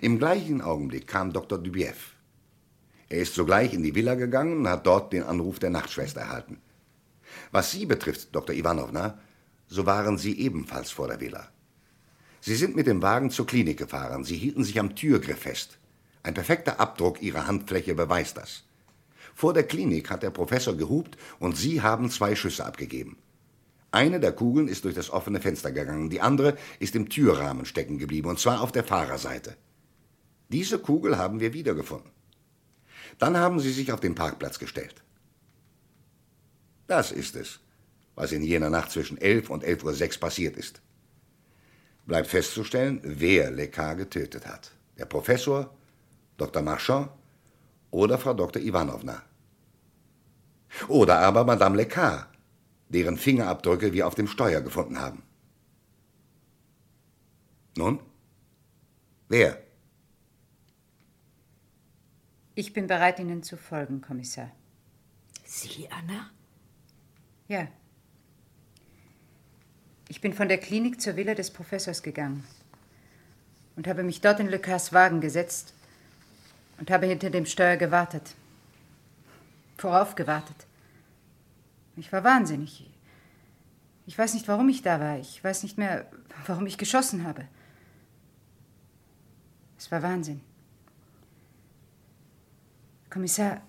Im 0.00 0.18
gleichen 0.18 0.62
Augenblick 0.62 1.06
kam 1.06 1.32
Dr. 1.32 1.58
Dubief. 1.58 2.14
Er 3.08 3.18
ist 3.18 3.34
sogleich 3.34 3.74
in 3.74 3.82
die 3.82 3.94
Villa 3.94 4.14
gegangen 4.14 4.58
und 4.58 4.68
hat 4.68 4.86
dort 4.86 5.12
den 5.12 5.24
Anruf 5.24 5.58
der 5.58 5.70
Nachtschwester 5.70 6.20
erhalten. 6.20 6.60
Was 7.50 7.70
Sie 7.72 7.86
betrifft, 7.86 8.34
Dr. 8.34 8.54
Ivanovna, 8.54 9.18
so 9.66 9.86
waren 9.86 10.18
Sie 10.18 10.38
ebenfalls 10.40 10.90
vor 10.90 11.08
der 11.08 11.20
Villa. 11.20 11.48
Sie 12.46 12.56
sind 12.56 12.76
mit 12.76 12.86
dem 12.86 13.00
Wagen 13.00 13.30
zur 13.30 13.46
Klinik 13.46 13.78
gefahren. 13.78 14.22
Sie 14.22 14.36
hielten 14.36 14.64
sich 14.64 14.78
am 14.78 14.94
Türgriff 14.94 15.38
fest. 15.38 15.78
Ein 16.22 16.34
perfekter 16.34 16.78
Abdruck 16.78 17.22
Ihrer 17.22 17.46
Handfläche 17.46 17.94
beweist 17.94 18.36
das. 18.36 18.64
Vor 19.34 19.54
der 19.54 19.62
Klinik 19.62 20.10
hat 20.10 20.22
der 20.22 20.28
Professor 20.28 20.76
gehupt 20.76 21.16
und 21.38 21.56
Sie 21.56 21.80
haben 21.80 22.10
zwei 22.10 22.36
Schüsse 22.36 22.66
abgegeben. 22.66 23.16
Eine 23.92 24.20
der 24.20 24.32
Kugeln 24.32 24.68
ist 24.68 24.84
durch 24.84 24.94
das 24.94 25.08
offene 25.08 25.40
Fenster 25.40 25.72
gegangen, 25.72 26.10
die 26.10 26.20
andere 26.20 26.58
ist 26.80 26.94
im 26.94 27.08
Türrahmen 27.08 27.64
stecken 27.64 27.96
geblieben, 27.96 28.28
und 28.28 28.38
zwar 28.38 28.60
auf 28.60 28.72
der 28.72 28.84
Fahrerseite. 28.84 29.56
Diese 30.50 30.78
Kugel 30.78 31.16
haben 31.16 31.40
wir 31.40 31.54
wiedergefunden. 31.54 32.10
Dann 33.18 33.38
haben 33.38 33.58
Sie 33.58 33.72
sich 33.72 33.90
auf 33.90 34.00
den 34.00 34.14
Parkplatz 34.14 34.58
gestellt. 34.58 34.96
Das 36.88 37.10
ist 37.10 37.36
es, 37.36 37.60
was 38.14 38.32
in 38.32 38.42
jener 38.42 38.68
Nacht 38.68 38.90
zwischen 38.90 39.16
11 39.16 39.48
und 39.48 39.64
11.06 39.64 40.16
Uhr 40.16 40.20
passiert 40.20 40.58
ist. 40.58 40.82
Bleibt 42.06 42.28
festzustellen, 42.28 43.00
wer 43.02 43.50
Lekar 43.50 43.96
getötet 43.96 44.46
hat. 44.46 44.72
Der 44.98 45.06
Professor, 45.06 45.74
Dr. 46.36 46.62
Marchand 46.62 47.10
oder 47.90 48.18
Frau 48.18 48.34
Dr. 48.34 48.62
Ivanovna. 48.62 49.22
Oder 50.88 51.20
aber 51.20 51.44
Madame 51.44 51.76
Lekar, 51.76 52.28
deren 52.88 53.16
Fingerabdrücke 53.16 53.92
wir 53.92 54.06
auf 54.06 54.14
dem 54.14 54.26
Steuer 54.26 54.60
gefunden 54.60 55.00
haben. 55.00 55.22
Nun? 57.76 58.00
Wer? 59.28 59.58
Ich 62.54 62.72
bin 62.72 62.86
bereit, 62.86 63.18
Ihnen 63.18 63.42
zu 63.42 63.56
folgen, 63.56 64.00
Kommissar. 64.00 64.50
Sie, 65.44 65.88
Anna? 65.90 66.30
Ja. 67.48 67.68
Ich 70.08 70.20
bin 70.20 70.34
von 70.34 70.48
der 70.48 70.58
Klinik 70.58 71.00
zur 71.00 71.16
Villa 71.16 71.34
des 71.34 71.50
Professors 71.50 72.02
gegangen 72.02 72.44
und 73.76 73.86
habe 73.86 74.02
mich 74.02 74.20
dort 74.20 74.40
in 74.40 74.48
Lecars 74.48 74.92
Wagen 74.92 75.20
gesetzt 75.20 75.72
und 76.78 76.90
habe 76.90 77.06
hinter 77.06 77.30
dem 77.30 77.46
Steuer 77.46 77.76
gewartet. 77.76 78.34
Vorauf 79.78 80.14
gewartet. 80.14 80.66
Ich 81.96 82.12
war 82.12 82.24
wahnsinnig. 82.24 82.90
Ich 84.06 84.18
weiß 84.18 84.34
nicht, 84.34 84.46
warum 84.48 84.68
ich 84.68 84.82
da 84.82 85.00
war. 85.00 85.18
Ich 85.18 85.42
weiß 85.42 85.62
nicht 85.62 85.78
mehr, 85.78 86.06
warum 86.46 86.66
ich 86.66 86.76
geschossen 86.76 87.24
habe. 87.24 87.46
Es 89.78 89.90
war 89.90 90.02
Wahnsinn. 90.02 90.40
Kommissar, 93.10 93.62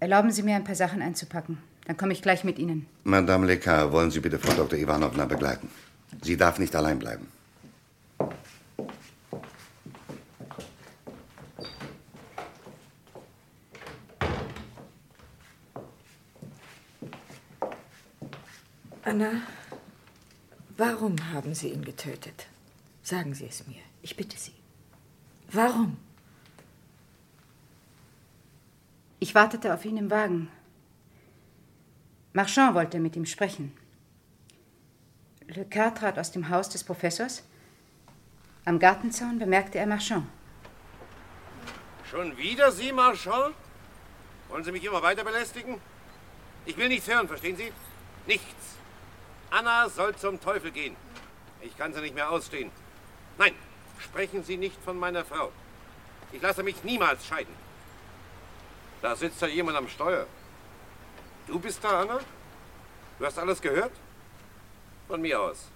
erlauben 0.00 0.30
Sie 0.30 0.42
mir, 0.42 0.56
ein 0.56 0.64
paar 0.64 0.74
Sachen 0.74 1.00
einzupacken. 1.00 1.58
Dann 1.88 1.96
komme 1.96 2.12
ich 2.12 2.20
gleich 2.20 2.44
mit 2.44 2.58
Ihnen. 2.58 2.86
Madame 3.04 3.46
Lekar, 3.46 3.90
wollen 3.92 4.10
Sie 4.10 4.20
bitte 4.20 4.38
Frau 4.38 4.52
Dr. 4.52 4.78
Ivanovna 4.78 5.24
begleiten? 5.24 5.70
Sie 6.20 6.36
darf 6.36 6.58
nicht 6.58 6.76
allein 6.76 6.98
bleiben. 6.98 7.26
Anna, 19.02 19.30
warum 20.76 21.16
haben 21.32 21.54
Sie 21.54 21.68
ihn 21.68 21.86
getötet? 21.86 22.48
Sagen 23.02 23.32
Sie 23.32 23.46
es 23.46 23.66
mir. 23.66 23.80
Ich 24.02 24.14
bitte 24.14 24.36
Sie. 24.36 24.52
Warum? 25.50 25.96
Ich 29.20 29.34
wartete 29.34 29.72
auf 29.72 29.86
ihn 29.86 29.96
im 29.96 30.10
Wagen. 30.10 30.48
Marchand 32.38 32.76
wollte 32.76 33.00
mit 33.00 33.16
ihm 33.16 33.26
sprechen. 33.26 33.76
Le 35.48 35.54
Lecard 35.54 35.98
trat 35.98 36.16
aus 36.20 36.30
dem 36.30 36.48
Haus 36.48 36.68
des 36.68 36.84
Professors. 36.84 37.42
Am 38.64 38.78
Gartenzaun 38.78 39.40
bemerkte 39.40 39.78
er 39.78 39.88
Marchand. 39.88 40.24
Schon 42.08 42.36
wieder 42.36 42.70
Sie, 42.70 42.92
Marchand? 42.92 43.56
Wollen 44.50 44.62
Sie 44.62 44.70
mich 44.70 44.84
immer 44.84 45.02
weiter 45.02 45.24
belästigen? 45.24 45.80
Ich 46.64 46.76
will 46.76 46.86
nichts 46.86 47.08
hören, 47.08 47.26
verstehen 47.26 47.56
Sie? 47.56 47.72
Nichts. 48.28 48.76
Anna 49.50 49.88
soll 49.88 50.14
zum 50.14 50.40
Teufel 50.40 50.70
gehen. 50.70 50.94
Ich 51.60 51.76
kann 51.76 51.92
sie 51.92 52.00
nicht 52.00 52.14
mehr 52.14 52.30
ausstehen. 52.30 52.70
Nein, 53.36 53.54
sprechen 53.98 54.44
Sie 54.44 54.56
nicht 54.56 54.80
von 54.84 54.96
meiner 54.96 55.24
Frau. 55.24 55.50
Ich 56.30 56.40
lasse 56.40 56.62
mich 56.62 56.84
niemals 56.84 57.26
scheiden. 57.26 57.54
Da 59.02 59.16
sitzt 59.16 59.42
ja 59.42 59.48
jemand 59.48 59.76
am 59.76 59.88
Steuer. 59.88 60.28
Du 61.48 61.58
bist 61.58 61.82
da, 61.82 62.02
Anna? 62.02 62.20
Du 63.18 63.24
hast 63.24 63.38
alles 63.38 63.60
gehört? 63.60 63.92
Von 65.08 65.22
mir 65.22 65.40
aus. 65.40 65.68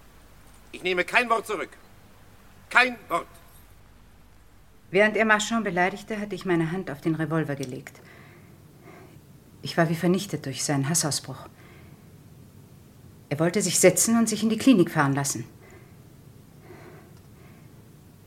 Ich 0.71 0.83
nehme 0.83 1.03
kein 1.03 1.29
Wort 1.29 1.47
zurück. 1.47 1.71
Kein 2.69 2.95
Wort. 3.09 3.27
Während 4.91 5.17
er 5.17 5.25
Marchand 5.25 5.63
beleidigte, 5.63 6.19
hatte 6.19 6.35
ich 6.35 6.45
meine 6.45 6.71
Hand 6.71 6.91
auf 6.91 7.01
den 7.01 7.15
Revolver 7.15 7.55
gelegt. 7.55 7.99
Ich 9.63 9.75
war 9.75 9.89
wie 9.89 9.95
vernichtet 9.95 10.45
durch 10.45 10.63
seinen 10.63 10.87
Hassausbruch. 10.87 11.49
Er 13.29 13.39
wollte 13.39 13.61
sich 13.63 13.79
setzen 13.79 14.17
und 14.19 14.29
sich 14.29 14.43
in 14.43 14.49
die 14.49 14.59
Klinik 14.59 14.91
fahren 14.91 15.13
lassen. 15.13 15.45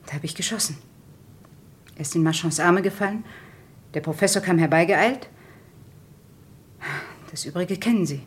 Da 0.06 0.14
habe 0.14 0.26
ich 0.26 0.34
geschossen. 0.34 0.76
Er 1.94 2.00
ist 2.00 2.16
in 2.16 2.24
Marchands 2.24 2.58
Arme 2.58 2.82
gefallen. 2.82 3.24
Der 3.94 4.00
Professor 4.00 4.42
kam 4.42 4.58
herbeigeeilt. 4.58 5.28
Das 7.30 7.44
Übrige 7.44 7.76
kennen 7.76 8.06
Sie. 8.06 8.22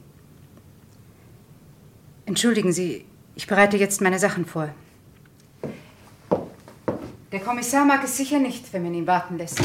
Entschuldigen 2.26 2.72
Sie, 2.72 3.06
ich 3.36 3.48
bereite 3.48 3.78
jetzt 3.78 4.02
meine 4.02 4.20
Sachen 4.20 4.46
vor. 4.46 4.70
Der 7.32 7.40
Kommissar 7.40 7.86
mag 7.86 8.04
es 8.04 8.18
sicher 8.18 8.40
nicht, 8.40 8.72
wenn 8.74 8.84
man 8.84 8.94
ihn 8.94 9.08
warten 9.08 9.38
lässt. 9.38 9.62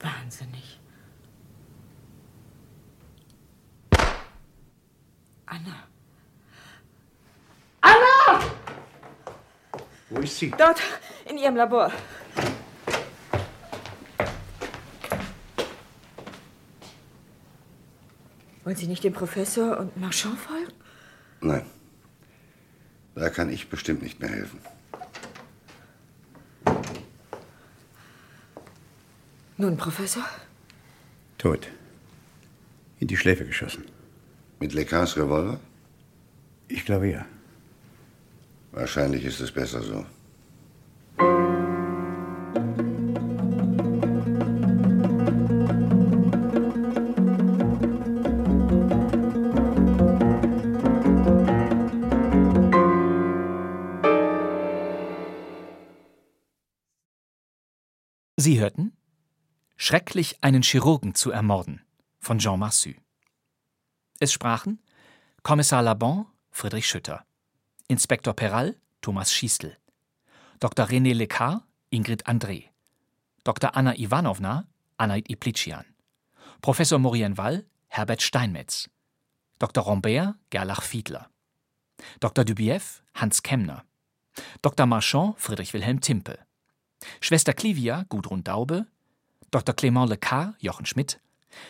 Wahnsinnig. 0.00 0.80
Anna. 5.46 5.84
Anna! 7.80 8.40
Wo 10.10 10.20
ist 10.20 10.38
sie? 10.38 10.50
Dort, 10.50 10.80
in 11.26 11.38
ihrem 11.38 11.56
Labor. 11.56 11.92
Wollen 18.64 18.76
Sie 18.76 18.86
nicht 18.86 19.04
dem 19.04 19.12
Professor 19.12 19.78
und 19.78 19.96
Marchand 19.96 20.38
folgen? 20.38 20.72
Nein. 21.40 21.66
Da 23.14 23.28
kann 23.28 23.50
ich 23.50 23.68
bestimmt 23.68 24.02
nicht 24.02 24.20
mehr 24.20 24.30
helfen. 24.30 24.58
Nun, 29.56 29.76
Professor? 29.76 30.24
Tot. 31.38 31.68
In 32.98 33.06
die 33.06 33.16
Schläfe 33.16 33.44
geschossen. 33.44 33.84
Mit 34.58 34.72
Lecars 34.72 35.16
Revolver? 35.16 35.60
Ich 36.68 36.84
glaube 36.84 37.08
ja. 37.08 37.26
Wahrscheinlich 38.72 39.24
ist 39.24 39.40
es 39.40 39.52
besser 39.52 39.82
so. 39.82 40.06
Sie 58.44 58.60
hörten 58.60 58.94
Schrecklich 59.78 60.36
einen 60.44 60.62
Chirurgen 60.62 61.14
zu 61.14 61.30
ermorden 61.30 61.80
von 62.18 62.38
Jean 62.38 62.60
Marçu. 62.60 62.94
Es 64.20 64.34
sprachen 64.34 64.82
Kommissar 65.42 65.80
Labon 65.80 66.26
Friedrich 66.50 66.86
Schütter, 66.86 67.24
Inspektor 67.88 68.34
Peral 68.34 68.76
Thomas 69.00 69.32
Schiestel, 69.32 69.78
Dr. 70.60 70.90
René 70.90 71.14
Lecard 71.14 71.62
Ingrid 71.88 72.26
André, 72.26 72.64
Dr. 73.44 73.74
Anna 73.74 73.96
Ivanovna 73.96 74.68
Anaid 74.98 75.30
Iplitschian, 75.30 75.86
Professor 76.60 76.98
Morienwall 76.98 77.64
Herbert 77.88 78.20
Steinmetz, 78.20 78.90
Dr. 79.58 79.84
Rombert 79.84 80.34
Gerlach 80.50 80.82
Fiedler, 80.82 81.30
Dr. 82.20 82.44
Dubief 82.44 83.02
Hans 83.14 83.42
Kemner, 83.42 83.86
Dr. 84.60 84.84
Marchand 84.84 85.40
Friedrich 85.40 85.72
Wilhelm 85.72 86.02
Timpe, 86.02 86.40
Schwester 87.20 87.52
Clivia 87.52 88.04
Gudrun 88.08 88.44
Daube, 88.44 88.86
Dr. 89.50 89.74
Clément 89.74 90.08
Lecard 90.08 90.54
Jochen 90.60 90.86
Schmidt, 90.86 91.20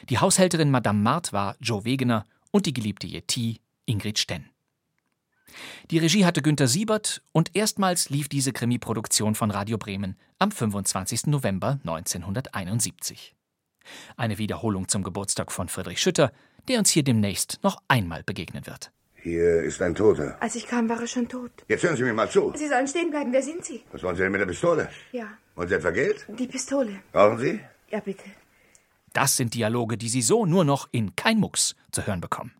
die 0.08 0.18
Haushälterin 0.18 0.70
Madame 0.70 1.00
Marth 1.00 1.32
war 1.32 1.56
Joe 1.60 1.84
Wegener 1.84 2.26
und 2.50 2.66
die 2.66 2.72
geliebte 2.72 3.06
Yeti 3.06 3.60
Ingrid 3.86 4.18
Stenn. 4.18 4.48
Die 5.90 5.98
Regie 5.98 6.24
hatte 6.24 6.42
Günter 6.42 6.66
Siebert 6.66 7.22
und 7.32 7.54
erstmals 7.54 8.10
lief 8.10 8.28
diese 8.28 8.52
Krimi-Produktion 8.52 9.34
von 9.34 9.50
Radio 9.50 9.78
Bremen 9.78 10.16
am 10.38 10.50
25. 10.50 11.26
November 11.26 11.78
1971. 11.84 13.34
Eine 14.16 14.38
Wiederholung 14.38 14.88
zum 14.88 15.02
Geburtstag 15.02 15.52
von 15.52 15.68
Friedrich 15.68 16.00
Schütter, 16.00 16.32
der 16.68 16.78
uns 16.78 16.90
hier 16.90 17.04
demnächst 17.04 17.60
noch 17.62 17.82
einmal 17.86 18.22
begegnen 18.22 18.66
wird. 18.66 18.90
Hier 19.24 19.62
ist 19.62 19.80
ein 19.80 19.94
Toter. 19.94 20.36
Als 20.38 20.54
ich 20.54 20.66
kam, 20.66 20.86
war 20.90 21.00
er 21.00 21.06
schon 21.06 21.26
tot. 21.26 21.50
Jetzt 21.66 21.82
hören 21.82 21.96
Sie 21.96 22.02
mir 22.02 22.12
mal 22.12 22.28
zu. 22.28 22.52
Sie 22.56 22.68
sollen 22.68 22.86
stehen 22.86 23.08
bleiben. 23.10 23.32
Wer 23.32 23.40
sind 23.42 23.64
Sie? 23.64 23.82
Was 23.90 24.02
wollen 24.02 24.16
Sie 24.16 24.22
denn 24.22 24.30
mit 24.32 24.42
der 24.42 24.46
Pistole? 24.46 24.86
Ja, 25.12 25.28
Wollen 25.54 25.66
Sie 25.70 25.74
etwa 25.76 25.90
Geld? 25.92 26.26
die 26.28 26.46
Pistole. 26.46 27.00
Brauchen 27.10 27.38
Sie? 27.38 27.58
Ja, 27.90 28.00
bitte. 28.00 28.24
Das 29.14 29.34
sind 29.38 29.54
Dialoge, 29.54 29.96
die 29.96 30.10
Sie 30.10 30.20
so 30.20 30.44
nur 30.44 30.64
noch 30.66 30.88
in 30.92 31.16
Kein 31.16 31.38
Mucks 31.38 31.74
zu 31.90 32.06
hören 32.06 32.20
bekommen. 32.20 32.52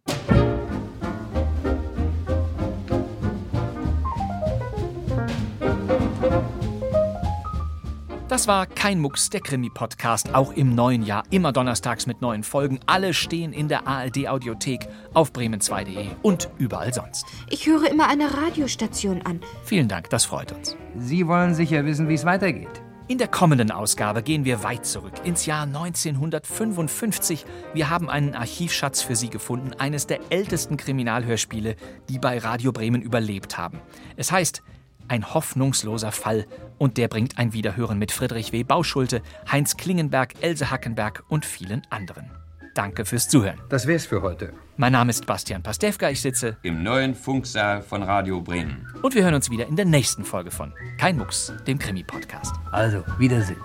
Das 8.34 8.48
war 8.48 8.66
Kein 8.66 8.98
Mucks, 8.98 9.30
der 9.30 9.40
Krimi-Podcast, 9.40 10.34
auch 10.34 10.52
im 10.54 10.74
neuen 10.74 11.04
Jahr, 11.04 11.22
immer 11.30 11.52
donnerstags 11.52 12.08
mit 12.08 12.20
neuen 12.20 12.42
Folgen. 12.42 12.80
Alle 12.84 13.14
stehen 13.14 13.52
in 13.52 13.68
der 13.68 13.86
ARD-Audiothek, 13.86 14.88
auf 15.12 15.30
bremen2.de 15.30 16.08
und 16.20 16.50
überall 16.58 16.92
sonst. 16.92 17.26
Ich 17.48 17.68
höre 17.68 17.88
immer 17.88 18.08
eine 18.08 18.36
Radiostation 18.36 19.22
an. 19.22 19.38
Vielen 19.62 19.86
Dank, 19.86 20.10
das 20.10 20.24
freut 20.24 20.50
uns. 20.50 20.76
Sie 20.98 21.28
wollen 21.28 21.54
sicher 21.54 21.84
wissen, 21.84 22.08
wie 22.08 22.14
es 22.14 22.24
weitergeht. 22.24 22.82
In 23.06 23.18
der 23.18 23.28
kommenden 23.28 23.70
Ausgabe 23.70 24.20
gehen 24.24 24.44
wir 24.44 24.64
weit 24.64 24.84
zurück, 24.84 25.14
ins 25.22 25.46
Jahr 25.46 25.62
1955. 25.62 27.46
Wir 27.72 27.88
haben 27.88 28.10
einen 28.10 28.34
Archivschatz 28.34 29.00
für 29.00 29.14
Sie 29.14 29.30
gefunden, 29.30 29.74
eines 29.78 30.08
der 30.08 30.18
ältesten 30.30 30.76
Kriminalhörspiele, 30.76 31.76
die 32.08 32.18
bei 32.18 32.38
Radio 32.38 32.72
Bremen 32.72 33.00
überlebt 33.00 33.58
haben. 33.58 33.80
Es 34.16 34.32
heißt 34.32 34.64
Ein 35.08 35.34
hoffnungsloser 35.34 36.12
Fall 36.12 36.46
und 36.78 36.96
der 36.96 37.08
bringt 37.08 37.38
ein 37.38 37.52
Wiederhören 37.52 37.98
mit 37.98 38.10
Friedrich 38.12 38.52
W. 38.52 38.64
Bauschulte, 38.64 39.22
Heinz 39.50 39.76
Klingenberg, 39.76 40.34
Else 40.40 40.70
Hackenberg 40.70 41.24
und 41.28 41.44
vielen 41.44 41.82
anderen. 41.90 42.30
Danke 42.74 43.04
fürs 43.04 43.28
Zuhören. 43.28 43.60
Das 43.68 43.86
wär's 43.86 44.06
für 44.06 44.22
heute. 44.22 44.52
Mein 44.76 44.92
Name 44.92 45.10
ist 45.10 45.26
Bastian 45.26 45.62
Pastewka, 45.62 46.10
ich 46.10 46.20
sitze 46.20 46.56
Im 46.62 46.82
neuen 46.82 47.14
Funksaal 47.14 47.82
von 47.82 48.02
Radio 48.02 48.40
Bremen. 48.40 48.88
und 49.02 49.14
wir 49.14 49.22
hören 49.22 49.34
uns 49.34 49.48
wieder 49.50 49.68
in 49.68 49.76
der 49.76 49.84
nächsten 49.84 50.24
Folge 50.24 50.50
von 50.50 50.72
Kein 50.98 51.16
Mucks, 51.16 51.52
dem 51.68 51.78
Krimi-Podcast. 51.78 52.56
Also, 52.72 53.04
Wiedersehen. 53.18 53.60